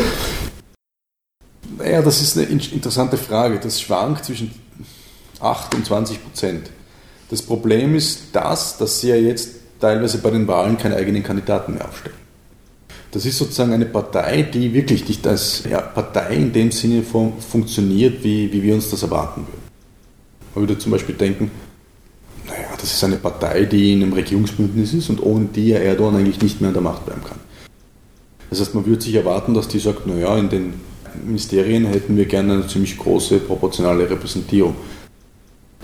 Naja, 1.77 2.01
das 2.01 2.21
ist 2.21 2.37
eine 2.37 2.45
interessante 2.47 3.17
Frage. 3.17 3.59
Das 3.59 3.81
schwankt 3.81 4.25
zwischen 4.25 4.51
8 5.45 5.75
und 5.75 5.85
20 5.85 6.23
Prozent. 6.23 6.69
Das 7.29 7.41
Problem 7.41 7.95
ist 7.95 8.29
das, 8.33 8.77
dass 8.77 9.01
sie 9.01 9.09
ja 9.09 9.15
jetzt 9.15 9.49
teilweise 9.79 10.19
bei 10.19 10.29
den 10.29 10.47
Wahlen 10.47 10.77
keine 10.77 10.95
eigenen 10.95 11.23
Kandidaten 11.23 11.73
mehr 11.73 11.87
aufstellen. 11.87 12.15
Das 13.11 13.25
ist 13.25 13.37
sozusagen 13.37 13.71
eine 13.71 13.85
Partei, 13.85 14.41
die 14.41 14.73
wirklich 14.73 15.07
nicht 15.07 15.25
als 15.25 15.63
ja, 15.69 15.79
Partei 15.79 16.35
in 16.35 16.51
dem 16.51 16.71
Sinne 16.71 17.01
fun 17.01 17.33
funktioniert, 17.39 18.23
wie, 18.23 18.51
wie 18.51 18.61
wir 18.61 18.75
uns 18.75 18.89
das 18.89 19.03
erwarten 19.03 19.41
würden. 19.47 19.63
Man 20.53 20.63
würde 20.63 20.77
zum 20.77 20.91
Beispiel 20.91 21.15
denken, 21.15 21.49
naja, 22.45 22.67
das 22.79 22.93
ist 22.93 23.03
eine 23.03 23.15
Partei, 23.15 23.63
die 23.63 23.93
in 23.93 24.03
einem 24.03 24.13
Regierungsbündnis 24.13 24.93
ist 24.93 25.09
und 25.09 25.23
ohne 25.23 25.45
die 25.45 25.69
ja 25.69 25.77
Erdogan 25.77 26.17
eigentlich 26.17 26.41
nicht 26.41 26.61
mehr 26.61 26.69
an 26.69 26.73
der 26.73 26.83
Macht 26.83 27.05
bleiben 27.05 27.23
kann. 27.23 27.39
Das 28.49 28.59
heißt, 28.59 28.75
man 28.75 28.85
würde 28.85 29.01
sich 29.01 29.15
erwarten, 29.15 29.53
dass 29.53 29.67
die 29.67 29.79
sagt, 29.79 30.05
naja, 30.07 30.37
in 30.37 30.49
den 30.49 30.73
Ministerien 31.23 31.85
hätten 31.85 32.17
wir 32.17 32.25
gerne 32.25 32.53
eine 32.53 32.67
ziemlich 32.67 32.97
große 32.97 33.39
proportionale 33.39 34.09
Repräsentierung. 34.09 34.75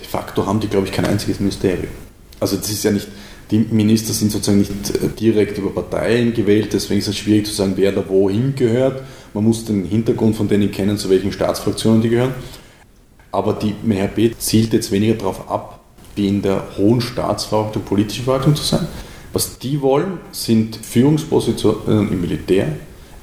De 0.01 0.07
facto 0.07 0.45
haben 0.45 0.59
die, 0.59 0.67
glaube 0.67 0.87
ich, 0.87 0.91
kein 0.91 1.05
einziges 1.05 1.39
Ministerium. 1.39 1.91
Also 2.39 2.57
das 2.57 2.69
ist 2.69 2.83
ja 2.83 2.91
nicht, 2.91 3.07
die 3.51 3.59
Minister 3.59 4.13
sind 4.13 4.31
sozusagen 4.31 4.59
nicht 4.59 4.71
äh, 4.71 5.09
direkt 5.19 5.57
über 5.57 5.69
Parteien 5.69 6.33
gewählt, 6.33 6.73
deswegen 6.73 6.99
ist 6.99 7.07
es 7.07 7.17
schwierig 7.17 7.45
zu 7.45 7.53
sagen, 7.53 7.73
wer 7.75 7.91
da 7.91 8.07
wohin 8.07 8.55
gehört. 8.55 9.03
Man 9.33 9.43
muss 9.43 9.65
den 9.65 9.85
Hintergrund 9.85 10.35
von 10.35 10.47
denen 10.47 10.71
kennen, 10.71 10.97
zu 10.97 11.09
welchen 11.09 11.31
Staatsfraktionen 11.31 12.01
die 12.01 12.09
gehören. 12.09 12.33
Aber 13.31 13.53
die 13.53 13.75
MHP 13.83 14.37
zielt 14.39 14.73
jetzt 14.73 14.91
weniger 14.91 15.15
darauf 15.15 15.49
ab, 15.49 15.79
wie 16.15 16.27
in 16.27 16.41
der 16.41 16.63
hohen 16.77 17.01
Staatsverwaltung, 17.01 17.83
politischen 17.83 18.25
Verwaltung 18.25 18.55
zu 18.55 18.63
sein. 18.63 18.87
Was 19.33 19.59
die 19.59 19.81
wollen, 19.81 20.19
sind 20.31 20.75
Führungspositionen 20.75 22.11
im 22.11 22.21
Militär, 22.21 22.67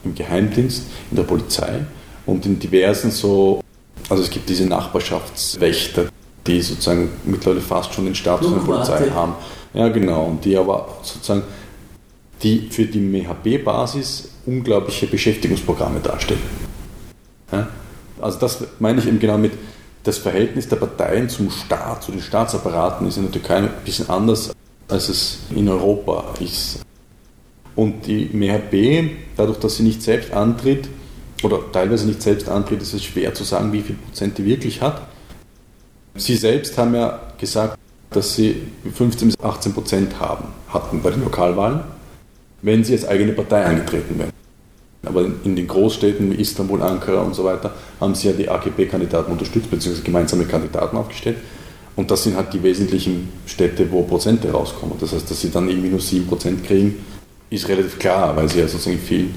im 0.05 0.15
Geheimdienst, 0.15 0.85
in 1.11 1.17
der 1.17 1.25
Polizei 1.25 1.81
und 2.25 2.47
in 2.47 2.59
diversen 2.59 3.11
so, 3.11 3.63
also 4.09 4.23
es 4.23 4.31
gibt 4.31 4.49
diese 4.49 4.65
Nachbarschaftswächter, 4.65 6.09
die 6.47 6.61
sozusagen 6.61 7.11
mittlerweile 7.25 7.61
fast 7.61 7.93
schon 7.93 8.07
den 8.07 8.15
Status 8.15 8.53
der 8.53 8.61
Polizei 8.61 9.11
haben. 9.11 9.35
Ja, 9.75 9.89
genau, 9.89 10.27
und 10.27 10.45
die 10.45 10.57
aber 10.57 10.99
sozusagen 11.03 11.43
die 12.43 12.69
für 12.71 12.85
die 12.85 13.01
MHP-Basis 13.01 14.31
unglaubliche 14.47 15.07
Beschäftigungsprogramme 15.07 16.01
darstellen. 16.01 16.41
Ja? 17.53 17.69
Also 18.21 18.39
das 18.39 18.65
meine 18.79 19.01
ich 19.01 19.07
eben 19.07 19.19
genau 19.19 19.39
mit, 19.39 19.53
das 20.05 20.19
Verhältnis 20.19 20.69
der 20.69 20.77
Parteien 20.77 21.29
zum 21.29 21.51
Staat, 21.51 22.03
zu 22.05 22.13
den 22.13 22.23
Staatsapparaten 22.23 23.07
ist 23.09 23.17
in 23.17 23.25
der 23.25 23.33
Türkei 23.33 23.57
ein 23.57 23.71
bisschen 23.85 24.09
anders, 24.09 24.53
als 24.89 25.09
es 25.09 25.39
in 25.55 25.69
Europa 25.69 26.25
ist. 26.41 26.81
Und 27.75 28.07
die 28.07 28.31
MHP, 28.33 29.17
dadurch, 29.37 29.59
dass 29.59 29.77
sie 29.77 29.83
nicht 29.83 30.03
selbst 30.03 30.33
antritt, 30.33 30.89
oder 31.43 31.61
teilweise 31.73 32.07
nicht 32.07 32.23
selbst 32.23 32.49
antritt, 32.49 32.83
ist 32.83 32.95
es 32.95 33.05
schwer 33.05 33.35
zu 33.35 33.45
sagen, 33.45 33.73
wie 33.73 33.83
viel 33.83 33.97
Prozent 33.97 34.39
die 34.39 34.45
wirklich 34.45 34.81
hat. 34.81 35.03
Sie 36.19 36.37
selbst 36.37 36.77
haben 36.77 36.95
ja 36.95 37.21
gesagt, 37.39 37.79
dass 38.11 38.35
sie 38.35 38.57
15 38.95 39.29
bis 39.29 39.41
18 39.41 39.73
Prozent 39.73 40.21
haben, 40.21 40.49
hatten 40.69 41.01
bei 41.03 41.11
den 41.11 41.23
Lokalwahlen, 41.23 41.81
wenn 42.63 42.85
sie 42.85 42.93
als 42.93 43.07
eigene 43.07 43.33
Partei 43.33 43.65
angetreten 43.65 44.19
wären. 44.19 44.33
Aber 45.05 45.25
in 45.45 45.55
den 45.55 45.69
Großstädten 45.69 46.33
wie 46.33 46.41
Istanbul, 46.41 46.83
Ankara 46.83 47.23
und 47.23 47.35
so 47.35 47.45
weiter 47.45 47.73
haben 48.01 48.15
sie 48.15 48.29
ja 48.29 48.35
die 48.35 48.49
AKP-Kandidaten 48.49 49.31
unterstützt, 49.31 49.71
beziehungsweise 49.71 50.05
gemeinsame 50.05 50.45
Kandidaten 50.45 50.97
aufgestellt. 50.97 51.37
Und 51.95 52.11
das 52.11 52.25
sind 52.25 52.37
halt 52.37 52.53
die 52.53 52.63
wesentlichen 52.63 53.29
Städte, 53.47 53.91
wo 53.91 54.03
Prozente 54.03 54.51
rauskommen. 54.51 54.97
Das 55.01 55.13
heißt, 55.13 55.31
dass 55.31 55.41
sie 55.41 55.51
dann 55.51 55.69
irgendwie 55.69 55.91
nur 55.91 56.01
7% 56.01 56.63
kriegen, 56.65 57.05
ist 57.51 57.69
relativ 57.69 57.99
klar, 57.99 58.37
weil 58.37 58.49
sie 58.49 58.59
ja 58.59 58.69
sozusagen 58.69 58.99
viel, 58.99 59.31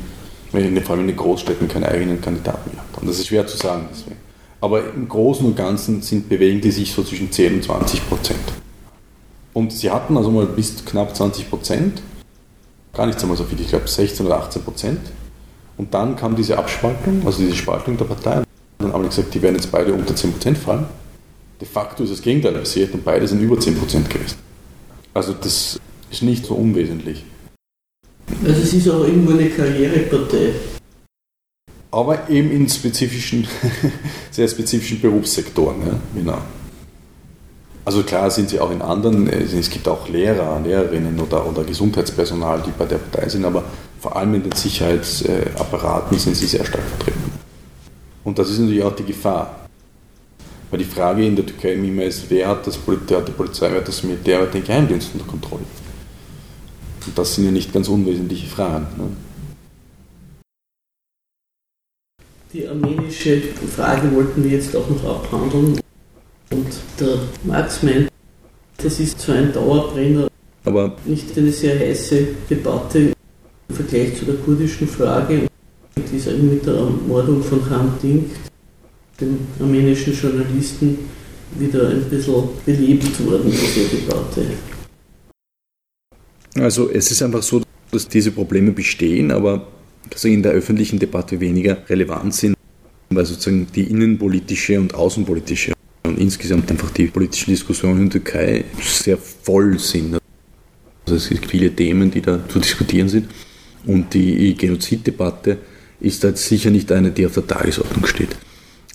vor 0.52 0.60
allem 0.60 1.02
in 1.02 1.08
den 1.08 1.16
Großstädten, 1.16 1.68
keine 1.68 1.88
eigenen 1.90 2.22
Kandidaten 2.22 2.72
mehr 2.72 2.84
haben. 2.96 3.08
Das 3.08 3.20
ist 3.20 3.28
schwer 3.28 3.46
zu 3.48 3.58
sagen 3.58 3.88
deswegen. 3.92 4.21
Aber 4.62 4.94
im 4.94 5.10
Großen 5.10 5.46
und 5.46 5.56
Ganzen 5.56 6.04
sind, 6.04 6.30
bewegen 6.30 6.62
die 6.62 6.72
sich 6.72 6.94
so 6.94 7.04
zwischen 7.04 7.32
10 7.32 7.56
und 7.56 7.64
20 7.64 8.08
Prozent. 8.08 8.40
Und 9.54 9.74
sie 9.74 9.90
hatten 9.90 10.16
also 10.16 10.30
mal 10.32 10.46
bis 10.46 10.86
knapp 10.86 11.16
20 11.16 11.50
Prozent, 11.50 12.02
gar 12.94 13.08
nicht 13.08 13.20
einmal 13.22 13.36
so 13.36 13.44
viel, 13.44 13.60
ich 13.60 13.70
glaube 13.70 13.88
16 13.88 14.26
oder 14.26 14.38
18 14.38 14.62
Prozent. 14.62 15.00
Und 15.78 15.94
dann 15.94 16.16
kam 16.16 16.36
diese 16.36 16.58
Abspaltung, 16.58 17.24
also 17.26 17.40
diese 17.40 17.56
Spaltung 17.56 17.98
der 17.98 18.06
Partei. 18.06 18.38
Und 18.38 18.46
dann 18.80 18.94
haben 18.94 19.02
wir 19.02 19.10
gesagt, 19.10 19.34
die 19.34 19.42
werden 19.42 19.56
jetzt 19.56 19.72
beide 19.72 19.94
unter 19.94 20.16
10 20.16 20.32
Prozent 20.32 20.58
fallen. 20.58 20.86
De 21.60 21.68
facto 21.68 22.04
ist 22.04 22.12
das 22.12 22.22
Gegenteil 22.22 22.54
passiert 22.54 22.94
und 22.94 23.04
beide 23.04 23.28
sind 23.28 23.42
über 23.42 23.60
10 23.60 23.76
Prozent 23.76 24.10
gewesen. 24.10 24.38
Also 25.14 25.34
das 25.34 25.80
ist 26.12 26.22
nicht 26.22 26.46
so 26.46 26.54
unwesentlich. 26.54 27.24
Also 28.46 28.62
es 28.62 28.74
ist 28.74 28.90
auch 28.90 29.04
irgendwo 29.04 29.34
eine 29.34 29.50
Karrierepartei. 29.50 30.54
Aber 31.92 32.30
eben 32.30 32.52
in 32.52 32.70
spezifischen, 32.70 33.48
sehr 34.32 34.48
spezifischen 34.48 35.02
Berufssektoren. 35.02 35.82
Ja, 35.86 36.00
genau. 36.16 36.38
Also 37.84 38.04
klar 38.04 38.30
sind 38.30 38.50
sie 38.50 38.60
auch 38.60 38.72
in 38.72 38.82
anderen, 38.82 39.28
äh, 39.28 39.42
es 39.42 39.70
gibt 39.70 39.88
auch 39.88 40.08
Lehrer, 40.08 40.60
Lehrerinnen 40.62 41.20
oder, 41.20 41.46
oder 41.46 41.64
Gesundheitspersonal, 41.64 42.64
die 42.66 42.72
bei 42.78 42.86
der 42.86 42.98
Partei 42.98 43.28
sind, 43.28 43.44
aber 43.44 43.64
vor 44.00 44.16
allem 44.16 44.36
in 44.36 44.44
den 44.44 44.52
Sicherheitsapparaten 44.52 46.18
sind 46.18 46.36
sie 46.36 46.48
sehr 46.48 46.64
stark 46.66 46.84
vertreten. 46.84 47.32
Und 48.24 48.38
das 48.38 48.50
ist 48.50 48.60
natürlich 48.60 48.84
auch 48.84 48.96
die 48.96 49.04
Gefahr. 49.04 49.68
Weil 50.70 50.80
die 50.80 50.86
Frage 50.86 51.26
in 51.26 51.36
der 51.36 51.46
Türkei 51.46 51.74
immer 51.74 52.04
ist, 52.04 52.30
wer 52.30 52.48
hat, 52.48 52.66
das 52.66 52.78
Polizei, 52.78 53.16
hat 53.16 53.28
die 53.28 53.34
Polizei, 53.34 53.70
wer 53.70 53.80
hat 53.80 53.88
das 53.88 54.04
Militär, 54.04 54.40
wer 54.40 54.48
hat 54.48 54.54
den 54.54 54.64
Geheimdienst 54.64 55.10
unter 55.14 55.26
Kontrolle? 55.26 55.64
Und 57.06 57.18
das 57.18 57.36
sind 57.36 57.46
ja 57.46 57.52
nicht 57.52 57.74
ganz 57.74 57.90
unwesentliche 57.90 58.48
Fragen. 58.48 58.88
Ne? 58.98 59.10
Die 62.54 62.68
armenische 62.68 63.42
Frage 63.74 64.14
wollten 64.14 64.44
wir 64.44 64.52
jetzt 64.52 64.76
auch 64.76 64.90
noch 64.90 65.04
abhandeln. 65.06 65.80
Und 66.52 66.68
der 67.00 67.20
Max 67.46 67.82
meint, 67.82 68.10
das 68.76 69.00
ist 69.00 69.22
zwar 69.22 69.36
ein 69.36 69.54
Dauerbrenner, 69.54 70.28
aber 70.66 70.98
nicht 71.06 71.38
eine 71.38 71.50
sehr 71.50 71.80
heiße 71.80 72.28
Debatte 72.50 73.14
im 73.70 73.76
Vergleich 73.76 74.18
zu 74.18 74.26
der 74.26 74.36
kurdischen 74.36 74.86
Frage. 74.86 75.48
Die 75.96 76.18
ist 76.18 76.28
mit 76.28 76.66
der 76.66 76.74
Ermordung 76.74 77.42
von 77.42 77.66
Khan 77.66 77.94
Dink, 78.04 78.32
dem 79.22 79.38
armenischen 79.58 80.14
Journalisten, 80.14 80.98
wieder 81.58 81.90
ein 81.90 82.04
bisschen 82.10 82.50
belebt 82.66 83.26
worden, 83.26 83.50
diese 83.50 83.96
Debatte. 83.96 84.46
Also 86.56 86.90
es 86.90 87.12
ist 87.12 87.22
einfach 87.22 87.44
so, 87.44 87.62
dass 87.92 88.10
diese 88.10 88.32
Probleme 88.32 88.72
bestehen, 88.72 89.32
aber 89.32 89.68
dass 90.10 90.22
sie 90.22 90.34
in 90.34 90.44
der 90.44 90.52
öffentlichen 90.52 91.00
Debatte 91.00 91.40
weniger 91.40 91.78
relevant 91.90 92.34
sind, 92.34 92.56
weil 93.10 93.26
sozusagen 93.26 93.68
die 93.74 93.84
innenpolitische 93.84 94.80
und 94.80 94.94
außenpolitische 94.94 95.74
und 96.04 96.20
insgesamt 96.20 96.70
einfach 96.72 96.92
die 96.92 97.08
politischen 97.08 97.52
Diskussionen 97.52 98.04
in 98.04 98.10
der 98.10 98.24
Türkei 98.24 98.66
sehr 98.82 99.18
voll 99.18 99.78
sind. 99.80 100.18
Also 101.06 101.16
es 101.16 101.30
gibt 101.30 101.46
viele 101.46 101.72
Themen, 101.76 102.12
die 102.12 102.22
da 102.22 102.40
zu 102.48 102.60
diskutieren 102.60 103.10
sind. 103.10 103.30
Und 103.86 104.14
die 104.14 104.54
Genoziddebatte 104.56 105.58
ist 106.00 106.24
halt 106.24 106.38
sicher 106.38 106.70
nicht 106.70 106.92
eine, 106.92 107.12
die 107.12 107.26
auf 107.26 107.34
der 107.34 107.48
Tagesordnung 107.48 108.06
steht. 108.06 108.36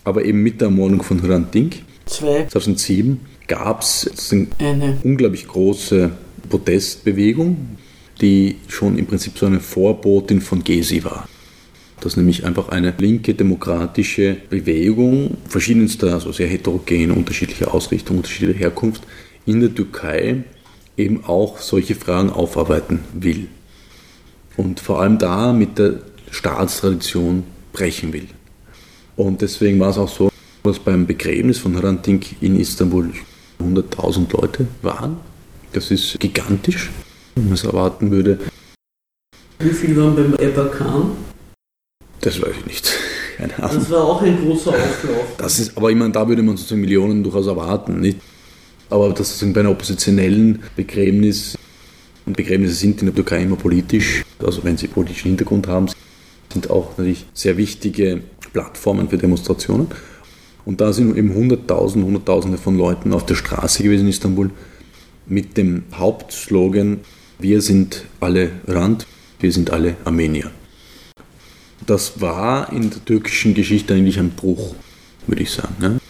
Aber 0.05 0.25
eben 0.25 0.43
mit 0.43 0.61
der 0.61 0.69
Ermordung 0.69 1.03
von 1.03 1.21
Hrant 1.21 1.55
Dink 1.55 1.77
2007 2.07 3.21
gab 3.49 3.83
es 3.83 4.31
eine 4.31 4.99
unglaublich 5.03 5.47
große 5.49 6.13
Protestbewegung, 6.49 7.57
die 8.21 8.57
schon 8.69 8.99
im 8.99 9.07
Prinzip 9.07 9.39
so 9.39 9.47
eine 9.47 9.61
Vorbotin 9.61 10.41
von 10.41 10.65
Gezi 10.65 11.05
war. 11.05 11.29
Das 12.01 12.13
ist 12.13 12.17
nämlich 12.17 12.45
einfach 12.45 12.69
eine 12.69 12.95
linke 12.99 13.35
demokratische 13.35 14.37
Bewegung 14.51 15.39
verschiedenster, 15.49 16.13
also 16.13 16.31
sehr 16.31 16.47
heterogen, 16.47 17.11
unterschiedlicher 17.11 17.73
Ausrichtung, 17.73 18.19
unterschiedlicher 18.19 18.59
Herkunft 18.59 19.03
in 19.47 19.61
der 19.61 19.75
Türkei 19.75 20.45
eben 20.97 21.25
auch 21.25 21.59
solche 21.59 21.95
Fragen 21.95 22.31
aufarbeiten 22.31 23.01
will. 23.15 23.49
Und 24.57 24.81
vor 24.81 25.01
allem 25.01 25.19
da 25.19 25.53
mit 25.53 25.79
der 25.79 26.01
Staatstradition 26.31 27.45
brechen 27.73 28.13
will. 28.13 28.29
Und 29.17 29.43
deswegen 29.43 29.81
war 29.81 29.91
es 29.91 29.99
auch 29.99 30.09
so, 30.09 30.31
dass 30.63 30.79
beim 30.79 31.07
Begräbnis 31.07 31.59
von 31.59 31.77
Hrant 31.77 32.07
Dink 32.07 32.43
in 32.43 32.59
Istanbul 32.59 33.13
100.000 33.61 34.33
Leute 34.33 34.67
waren. 34.83 35.19
Das 35.73 35.91
ist 35.91 36.19
gigantisch, 36.21 36.91
man 37.45 37.53
es 37.53 37.65
erwarten 37.65 38.11
würde. 38.11 38.39
Wie 39.59 39.71
viele 39.71 39.97
waren 40.03 40.17
beim 40.17 40.35
Eberkan? 40.35 41.13
Das 42.21 42.41
weiß 42.41 42.53
ich 42.61 42.67
nicht. 42.67 42.93
Keine 43.37 43.55
Ahnung. 43.59 43.79
Das 43.79 43.91
war 43.91 44.05
auch 44.05 44.23
ein 44.23 44.39
großer 44.45 44.71
Auflauf. 44.71 45.37
Das 45.39 45.59
ist, 45.59 45.77
aber 45.77 45.91
ich 45.91 45.97
meine, 45.97 46.13
da 46.13 46.27
würde 46.27 46.43
man 46.43 46.57
sozusagen 46.57 46.81
Millionen 46.81 47.23
durchaus 47.23 47.47
erwarten. 47.47 48.01
Nicht? 48.01 48.19
Aber 48.89 49.11
das 49.11 49.29
sozusagen 49.29 49.53
bei 49.53 49.61
einer 49.61 49.71
oppositionellen 49.71 50.63
Begräbnis, 50.75 51.57
und 52.25 52.37
Begräbnisse 52.37 52.75
sind 52.75 53.01
in 53.01 53.07
der 53.07 53.15
Türkei 53.15 53.43
immer 53.43 53.57
politisch, 53.57 54.25
also 54.45 54.65
wenn 54.65 54.77
sie 54.77 54.89
politischen 54.89 55.29
Hintergrund 55.29 55.69
haben, 55.69 55.87
sind 56.53 56.71
auch 56.71 56.91
natürlich 56.91 57.27
sehr 57.33 57.57
wichtige 57.57 58.23
Plattformen 58.53 59.09
für 59.09 59.19
Demonstrationen. 59.19 59.89
Und 60.65 60.81
da 60.81 60.93
sind 60.93 61.17
eben 61.17 61.35
Hunderttausende, 61.35 62.07
Hunderttausende 62.07 62.59
von 62.59 62.77
Leuten 62.77 63.13
auf 63.13 63.25
der 63.25 63.37
Straße 63.37 63.85
gewesen 63.85 64.03
in 64.03 64.09
Istanbul 64.09 64.51
mit 65.27 65.57
dem 65.57 65.85
Hauptslogan, 65.95 67.01
wir 67.39 67.61
sind 67.61 68.05
alle 68.21 68.51
Rand, 68.67 69.07
wir 69.41 69.53
sind 69.53 69.71
alle 69.71 69.97
Armenier. 70.05 70.51
Das 71.87 72.21
war 72.21 72.73
in 72.73 72.91
der 72.91 73.05
türkischen 73.05 73.55
Geschichte 73.55 73.95
eigentlich 73.95 74.19
ein 74.19 74.31
Bruch, 74.31 74.75
würde 75.27 75.43
ich 75.43 75.51
sagen. 75.51 75.75
Ne? 75.79 76.01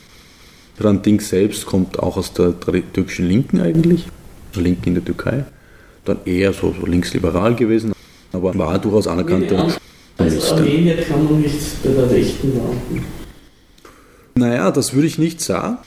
Hrant 0.79 1.23
selbst 1.23 1.67
kommt 1.67 1.99
auch 1.99 2.17
aus 2.17 2.33
der 2.33 2.55
türkischen 2.61 3.29
Linken 3.29 3.61
eigentlich, 3.61 4.07
der 4.55 4.63
Linken 4.63 4.89
in 4.91 4.95
der 4.95 5.05
Türkei. 5.05 5.45
Dann 6.05 6.19
eher 6.25 6.53
so, 6.53 6.75
so 6.79 6.87
linksliberal 6.87 7.55
gewesen, 7.57 7.93
aber 8.33 8.57
war 8.57 8.79
durchaus 8.79 9.07
anerkannter. 9.09 9.77
Als 10.19 10.53
Armenier 10.53 10.97
kann 11.03 11.25
man 11.25 11.41
nicht 11.41 11.83
bei 11.83 11.91
der 11.91 12.11
Rechten 12.11 12.57
landen. 12.57 13.05
Naja, 14.37 14.71
das 14.71 14.95
würde 14.95 15.07
ich 15.07 15.19
nicht 15.19 15.41
sagen. 15.41 15.79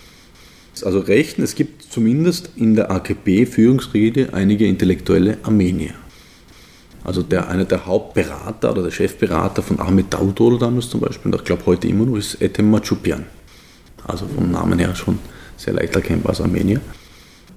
Also 0.84 1.00
Rechten, 1.00 1.44
es 1.44 1.56
gibt 1.56 1.84
zumindest 1.84 2.52
in 2.56 2.76
der 2.76 2.92
AKP-Führungsrede 2.92 4.34
einige 4.34 4.68
intellektuelle 4.68 5.38
Armenier. 5.44 5.94
Also 7.04 7.24
der, 7.24 7.50
einer 7.50 7.66
der 7.66 7.86
Hauptberater 7.86 8.72
oder 8.72 8.84
der 8.84 8.92
Chefberater 8.92 9.64
von 9.64 9.80
Ahmed 9.80 10.14
Davutoglu 10.14 10.58
damals 10.58 10.90
zum 10.90 11.00
Beispiel, 11.00 11.32
und 11.32 11.40
ich 11.40 11.46
glaube 11.46 11.66
heute 11.66 11.88
immer 11.88 12.06
noch, 12.06 12.18
ist 12.18 12.42
Ethem 12.42 12.70
Machupian. 12.70 13.26
Also 14.06 14.28
vom 14.28 14.52
Namen 14.52 14.80
her 14.80 14.96
schon 14.96 15.20
sehr 15.58 15.74
leicht 15.74 15.96
erkennbar 15.96 16.32
als 16.32 16.42
Armenier. 16.42 16.82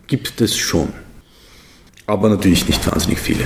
Gibt 0.07 0.41
es 0.41 0.57
schon. 0.57 0.89
Aber 2.07 2.29
natürlich 2.29 2.67
nicht 2.67 2.87
wahnsinnig 2.91 3.19
viele. 3.19 3.45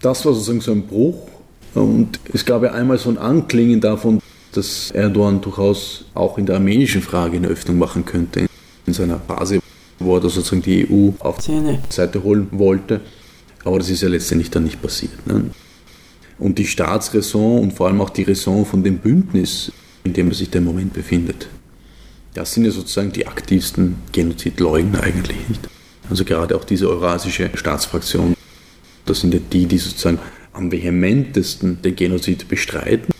Das 0.00 0.24
war 0.24 0.34
sozusagen 0.34 0.60
so 0.60 0.72
ein 0.72 0.86
Bruch. 0.86 1.28
Und 1.74 2.20
es 2.32 2.44
gab 2.44 2.62
ja 2.62 2.72
einmal 2.72 2.98
so 2.98 3.10
ein 3.10 3.18
Anklingen 3.18 3.80
davon, 3.80 4.20
dass 4.56 4.90
Erdogan 4.92 5.40
durchaus 5.40 6.04
auch 6.14 6.38
in 6.38 6.46
der 6.46 6.56
armenischen 6.56 7.02
Frage 7.02 7.36
eine 7.36 7.48
Öffnung 7.48 7.78
machen 7.78 8.04
könnte. 8.04 8.46
In 8.86 8.92
seiner 8.92 9.18
Phase, 9.18 9.60
wo 9.98 10.16
er 10.16 10.20
da 10.20 10.28
sozusagen 10.28 10.62
die 10.62 10.86
EU 10.90 11.10
auf 11.18 11.38
die 11.38 11.78
Seite 11.88 12.22
holen 12.22 12.48
wollte. 12.52 13.00
Aber 13.64 13.78
das 13.78 13.90
ist 13.90 14.02
ja 14.02 14.08
letztendlich 14.08 14.50
dann 14.50 14.64
nicht 14.64 14.80
passiert. 14.82 15.26
Ne? 15.26 15.50
Und 16.38 16.58
die 16.58 16.66
Staatsräson 16.66 17.62
und 17.62 17.72
vor 17.72 17.86
allem 17.86 18.00
auch 18.00 18.10
die 18.10 18.24
Raison 18.24 18.66
von 18.66 18.84
dem 18.84 18.98
Bündnis, 18.98 19.72
in 20.04 20.12
dem 20.12 20.28
er 20.28 20.34
sich 20.34 20.54
im 20.54 20.64
Moment 20.64 20.92
befindet, 20.92 21.48
das 22.34 22.52
sind 22.52 22.64
ja 22.64 22.70
sozusagen 22.70 23.12
die 23.12 23.26
aktivsten 23.26 23.96
Genozidleugner 24.12 25.02
eigentlich 25.02 25.48
nicht. 25.48 25.68
Also 26.10 26.24
gerade 26.24 26.56
auch 26.56 26.64
diese 26.64 26.88
eurasische 26.88 27.50
Staatsfraktion, 27.54 28.34
das 29.06 29.20
sind 29.20 29.32
ja 29.32 29.40
die, 29.52 29.66
die 29.66 29.78
sozusagen 29.78 30.18
am 30.52 30.70
vehementesten 30.70 31.80
den 31.80 31.96
Genozid 31.96 32.48
bestreiten. 32.48 33.13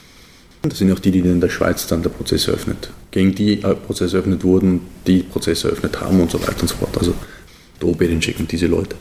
Das 0.66 0.78
sind 0.78 0.90
auch 0.92 0.98
die, 0.98 1.10
die 1.10 1.18
in 1.18 1.40
der 1.40 1.50
Schweiz 1.50 1.86
dann 1.86 2.02
der 2.02 2.10
Prozess 2.10 2.48
eröffnet, 2.48 2.88
gegen 3.10 3.34
die 3.34 3.62
äh, 3.62 3.74
Prozess 3.74 4.14
eröffnet 4.14 4.42
wurden, 4.44 4.80
die 5.06 5.18
Prozess 5.18 5.64
eröffnet 5.64 6.00
haben 6.00 6.20
und 6.20 6.30
so 6.30 6.40
weiter 6.40 6.62
und 6.62 6.68
so 6.68 6.76
fort. 6.76 6.96
Also 6.96 7.12
Dobedincik 7.80 8.40
und 8.40 8.50
diese 8.50 8.66
Leute. 8.66 8.96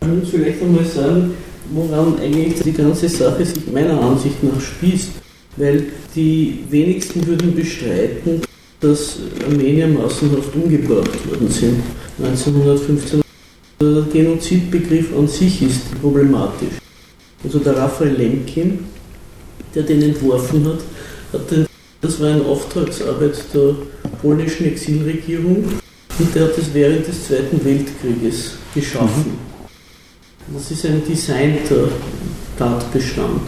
Ich 0.00 0.08
muss 0.08 0.30
vielleicht 0.30 0.60
einmal 0.60 0.84
sagen, 0.84 1.34
woran 1.70 2.18
eigentlich 2.18 2.60
die 2.60 2.72
ganze 2.72 3.08
Sache 3.08 3.44
sich 3.44 3.70
meiner 3.72 4.00
Ansicht 4.00 4.42
nach 4.42 4.60
spießt. 4.60 5.10
Weil 5.56 5.86
die 6.16 6.64
wenigsten 6.68 7.24
würden 7.24 7.54
bestreiten, 7.54 8.42
dass 8.80 9.18
Armenier 9.48 9.86
massenhaft 9.86 10.52
umgebracht 10.56 11.30
worden 11.30 11.48
sind. 11.48 11.80
1915 12.18 13.22
der 13.80 14.02
Genozidbegriff 14.12 15.16
an 15.16 15.28
sich 15.28 15.62
ist 15.62 16.00
problematisch. 16.00 16.80
Also 17.44 17.60
der 17.60 17.76
Raphael 17.76 18.16
Lemkin, 18.16 18.80
der 19.74 19.82
den 19.82 20.02
entworfen 20.02 20.64
hat, 20.66 20.80
hat 21.32 21.50
den, 21.50 21.66
das 22.00 22.20
war 22.20 22.28
eine 22.28 22.44
Auftragsarbeit 22.44 23.36
der 23.52 23.74
polnischen 24.20 24.66
Exilregierung 24.66 25.64
und 26.18 26.34
der 26.34 26.44
hat 26.44 26.58
es 26.58 26.72
während 26.72 27.06
des 27.06 27.26
Zweiten 27.26 27.64
Weltkrieges 27.64 28.52
geschaffen. 28.74 29.32
Mhm. 30.48 30.54
Das 30.54 30.70
ist 30.70 30.84
ein 30.84 31.02
designter 31.08 31.88
Tatbestand. 32.58 33.40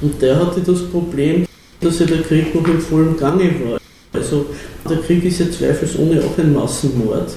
Und 0.00 0.20
der 0.20 0.38
hatte 0.38 0.60
das 0.60 0.82
Problem, 0.90 1.46
dass 1.80 2.00
ja 2.00 2.06
der 2.06 2.22
Krieg 2.22 2.54
noch 2.54 2.66
im 2.66 2.80
vollen 2.80 3.16
Gange 3.16 3.52
war. 3.64 3.80
Also 4.12 4.46
der 4.88 4.98
Krieg 4.98 5.24
ist 5.24 5.40
ja 5.40 5.50
zweifelsohne 5.50 6.22
auch 6.22 6.38
ein 6.38 6.52
Massenmord. 6.52 7.30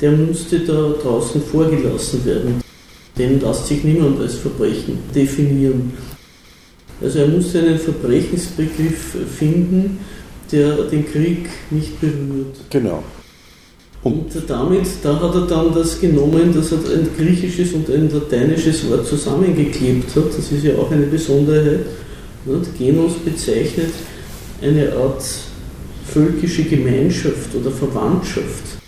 Der 0.00 0.12
musste 0.12 0.60
da 0.60 0.94
draußen 1.02 1.42
vorgelassen 1.42 2.24
werden. 2.24 2.60
Den 3.16 3.40
lässt 3.40 3.66
sich 3.66 3.84
niemand 3.84 4.20
als 4.20 4.34
Verbrechen 4.34 4.98
definieren. 5.14 5.92
Also 7.02 7.18
er 7.20 7.28
musste 7.28 7.58
einen 7.58 7.78
Verbrechensbegriff 7.78 9.16
finden, 9.38 9.98
der 10.52 10.76
den 10.84 11.06
Krieg 11.06 11.48
nicht 11.70 12.00
berührt. 12.00 12.56
Genau. 12.70 13.02
Und 14.02 14.26
damit, 14.46 14.86
da 15.02 15.18
hat 15.18 15.34
er 15.34 15.46
dann 15.46 15.74
das 15.74 15.98
genommen, 15.98 16.54
dass 16.54 16.72
er 16.72 16.78
ein 16.78 17.08
griechisches 17.16 17.72
und 17.72 17.88
ein 17.88 18.10
lateinisches 18.10 18.88
Wort 18.90 19.06
zusammengeklebt 19.06 20.14
hat. 20.14 20.28
Das 20.28 20.52
ist 20.52 20.62
ja 20.62 20.76
auch 20.76 20.90
eine 20.90 21.06
Besonderheit. 21.06 21.80
Genos 22.78 23.14
bezeichnet 23.24 23.92
eine 24.60 24.92
Art 24.92 25.24
völkische 26.06 26.64
Gemeinschaft 26.64 27.54
oder 27.54 27.70
Verwandtschaft. 27.70 28.83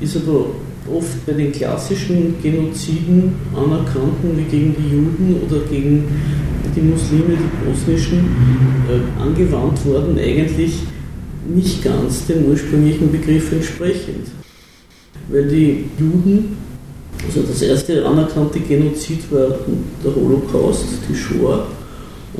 Ist 0.00 0.16
aber 0.16 0.46
oft 0.92 1.26
bei 1.26 1.32
den 1.32 1.52
klassischen 1.52 2.34
Genoziden 2.42 3.32
anerkannten 3.54 4.36
wie 4.36 4.44
gegen 4.44 4.74
die 4.76 4.94
Juden 4.94 5.36
oder 5.46 5.60
gegen 5.66 6.04
die 6.74 6.80
Muslime, 6.80 7.36
die 7.36 7.68
bosnischen, 7.68 8.18
äh, 8.88 9.20
angewandt 9.20 9.84
worden, 9.84 10.18
eigentlich 10.18 10.74
nicht 11.52 11.82
ganz 11.82 12.26
dem 12.26 12.46
ursprünglichen 12.46 13.10
Begriff 13.10 13.52
entsprechend. 13.52 14.28
Weil 15.28 15.48
die 15.48 15.84
Juden, 15.98 16.56
also 17.26 17.42
das 17.42 17.62
erste 17.62 18.04
anerkannte 18.06 18.60
Genozid 18.60 19.20
war 19.30 19.48
der 20.04 20.14
Holocaust, 20.14 20.84
die 21.08 21.14
Shoah, 21.14 21.66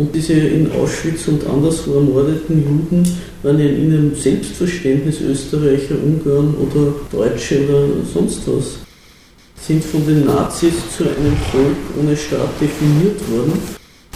und 0.01 0.15
diese 0.15 0.33
in 0.33 0.73
Auschwitz 0.73 1.29
und 1.29 1.47
anderswo 1.47 1.97
ermordeten 1.97 2.63
Juden 2.65 3.07
waren 3.43 3.59
ja 3.59 3.67
in 3.67 3.93
ihrem 3.93 4.15
Selbstverständnis 4.15 5.21
Österreicher, 5.21 5.97
Ungarn 6.03 6.55
oder 6.55 6.95
Deutsche 7.13 7.69
oder 7.69 7.87
sonst 8.13 8.41
was, 8.47 8.79
sind 9.61 9.85
von 9.85 10.07
den 10.07 10.25
Nazis 10.25 10.73
zu 10.97 11.05
einem 11.05 11.37
Volk 11.53 11.77
ohne 12.01 12.17
Staat 12.17 12.49
definiert 12.59 13.21
worden. 13.31 13.53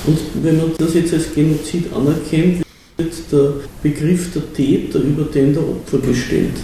Und 0.06 0.18
wenn 0.42 0.56
man 0.56 0.72
das 0.78 0.94
jetzt 0.94 1.12
als 1.12 1.34
Genozid 1.34 1.92
anerkennt, 1.92 2.64
wird 2.96 3.12
der 3.30 3.52
Begriff 3.82 4.32
der 4.32 4.54
Täter 4.54 5.00
über 5.00 5.24
den 5.24 5.52
der 5.52 5.68
Opfer 5.68 5.98
gestellt. 5.98 6.56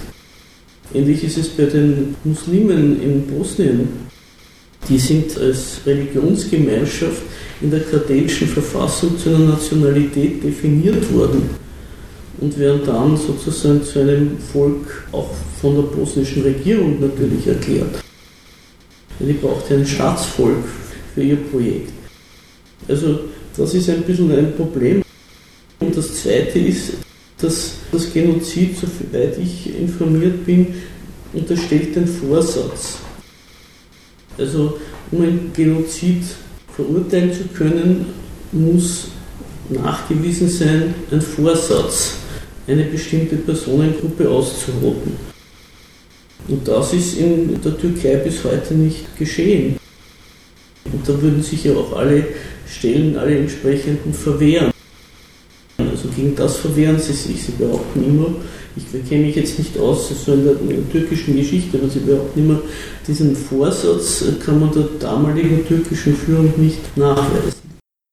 Ähnlich 0.94 1.24
ist 1.24 1.36
es 1.36 1.48
bei 1.50 1.64
den 1.64 2.14
Muslimen 2.24 3.02
in 3.02 3.26
Bosnien. 3.26 4.09
Die 4.88 4.98
sind 4.98 5.36
als 5.38 5.80
Religionsgemeinschaft 5.86 7.22
in 7.60 7.70
der 7.70 7.80
kardelischen 7.80 8.48
Verfassung 8.48 9.18
zu 9.18 9.28
einer 9.28 9.50
Nationalität 9.50 10.42
definiert 10.42 11.12
worden 11.12 11.50
und 12.40 12.58
werden 12.58 12.80
dann 12.86 13.16
sozusagen 13.16 13.84
zu 13.84 14.00
einem 14.00 14.38
Volk 14.52 15.06
auch 15.12 15.30
von 15.60 15.76
der 15.76 15.82
bosnischen 15.82 16.42
Regierung 16.42 16.98
natürlich 17.00 17.46
erklärt. 17.46 18.02
Die 19.18 19.34
braucht 19.34 19.70
ein 19.70 19.86
Staatsvolk 19.86 20.64
für 21.14 21.22
ihr 21.22 21.36
Projekt. 21.36 21.92
Also 22.88 23.20
das 23.56 23.74
ist 23.74 23.90
ein 23.90 24.02
bisschen 24.02 24.32
ein 24.32 24.54
Problem. 24.56 25.02
Und 25.80 25.96
das 25.96 26.22
Zweite 26.22 26.58
ist, 26.58 26.92
dass 27.38 27.72
das 27.92 28.12
Genozid, 28.12 28.76
soweit 28.76 29.36
ich 29.38 29.78
informiert 29.78 30.44
bin, 30.46 30.68
unterstellt 31.32 31.94
den 31.94 32.06
Vorsatz. 32.06 32.98
Also 34.40 34.78
um 35.10 35.22
ein 35.22 35.50
Genozid 35.54 36.22
verurteilen 36.74 37.32
zu 37.32 37.44
können, 37.54 38.06
muss 38.52 39.08
nachgewiesen 39.68 40.48
sein, 40.48 40.94
ein 41.10 41.20
Vorsatz, 41.20 42.14
eine 42.66 42.84
bestimmte 42.84 43.36
Personengruppe 43.36 44.28
auszurotten. 44.28 45.12
Und 46.48 46.66
das 46.66 46.92
ist 46.94 47.18
in 47.18 47.60
der 47.62 47.78
Türkei 47.78 48.16
bis 48.16 48.42
heute 48.44 48.74
nicht 48.74 49.16
geschehen. 49.16 49.76
Und 50.84 51.08
da 51.08 51.20
würden 51.20 51.42
sich 51.42 51.64
ja 51.64 51.74
auch 51.74 51.96
alle 51.96 52.26
Stellen, 52.68 53.16
alle 53.16 53.38
entsprechenden 53.38 54.12
verwehren. 54.12 54.72
Also 55.78 56.08
gegen 56.08 56.34
das 56.34 56.56
verwehren 56.56 56.98
sie 56.98 57.12
sich. 57.12 57.42
Sie 57.42 57.52
behaupten 57.52 58.04
immer, 58.04 58.34
ich 58.76 59.08
kenne 59.08 59.26
mich 59.26 59.36
jetzt 59.36 59.58
nicht 59.58 59.78
aus, 59.78 60.10
so 60.24 60.32
in 60.32 60.44
der, 60.44 60.54
türkischen 60.92 61.36
Geschichte, 61.36 61.78
aber 61.78 61.88
sie 61.88 62.00
behaupten 62.00 62.40
immer, 62.40 62.60
diesen 63.06 63.34
Vorsatz 63.34 64.24
kann 64.44 64.60
man 64.60 64.72
der 64.72 64.84
damaligen 64.98 65.66
türkischen 65.66 66.14
Führung 66.14 66.52
nicht 66.56 66.96
nachweisen. 66.96 67.59